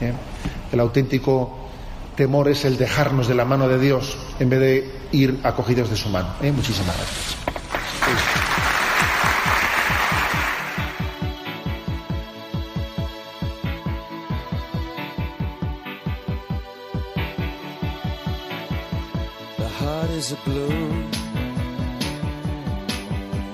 ¿eh? 0.00 0.12
El 0.72 0.80
auténtico 0.80 1.57
temor 2.18 2.48
es 2.48 2.64
el 2.64 2.76
dejarnos 2.76 3.28
de 3.28 3.36
la 3.36 3.44
mano 3.44 3.68
de 3.68 3.78
Dios 3.78 4.18
en 4.40 4.50
vez 4.50 4.58
de 4.58 4.90
ir 5.12 5.38
acogidos 5.44 5.88
de 5.88 5.96
su 5.96 6.08
mano. 6.08 6.34
¿eh? 6.42 6.50
Muchísimas 6.50 6.96
gracias. 6.96 7.36
Is 20.18 20.32
a 20.32 20.36
balloon, 20.44 21.12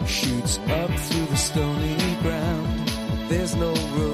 shoots 0.06 0.58
up 0.60 0.90
through 1.06 1.26
the 1.26 1.36
stony 1.36 2.16
ground. 2.22 2.88
There's 3.28 3.54
no 3.54 3.74
room, 3.94 4.13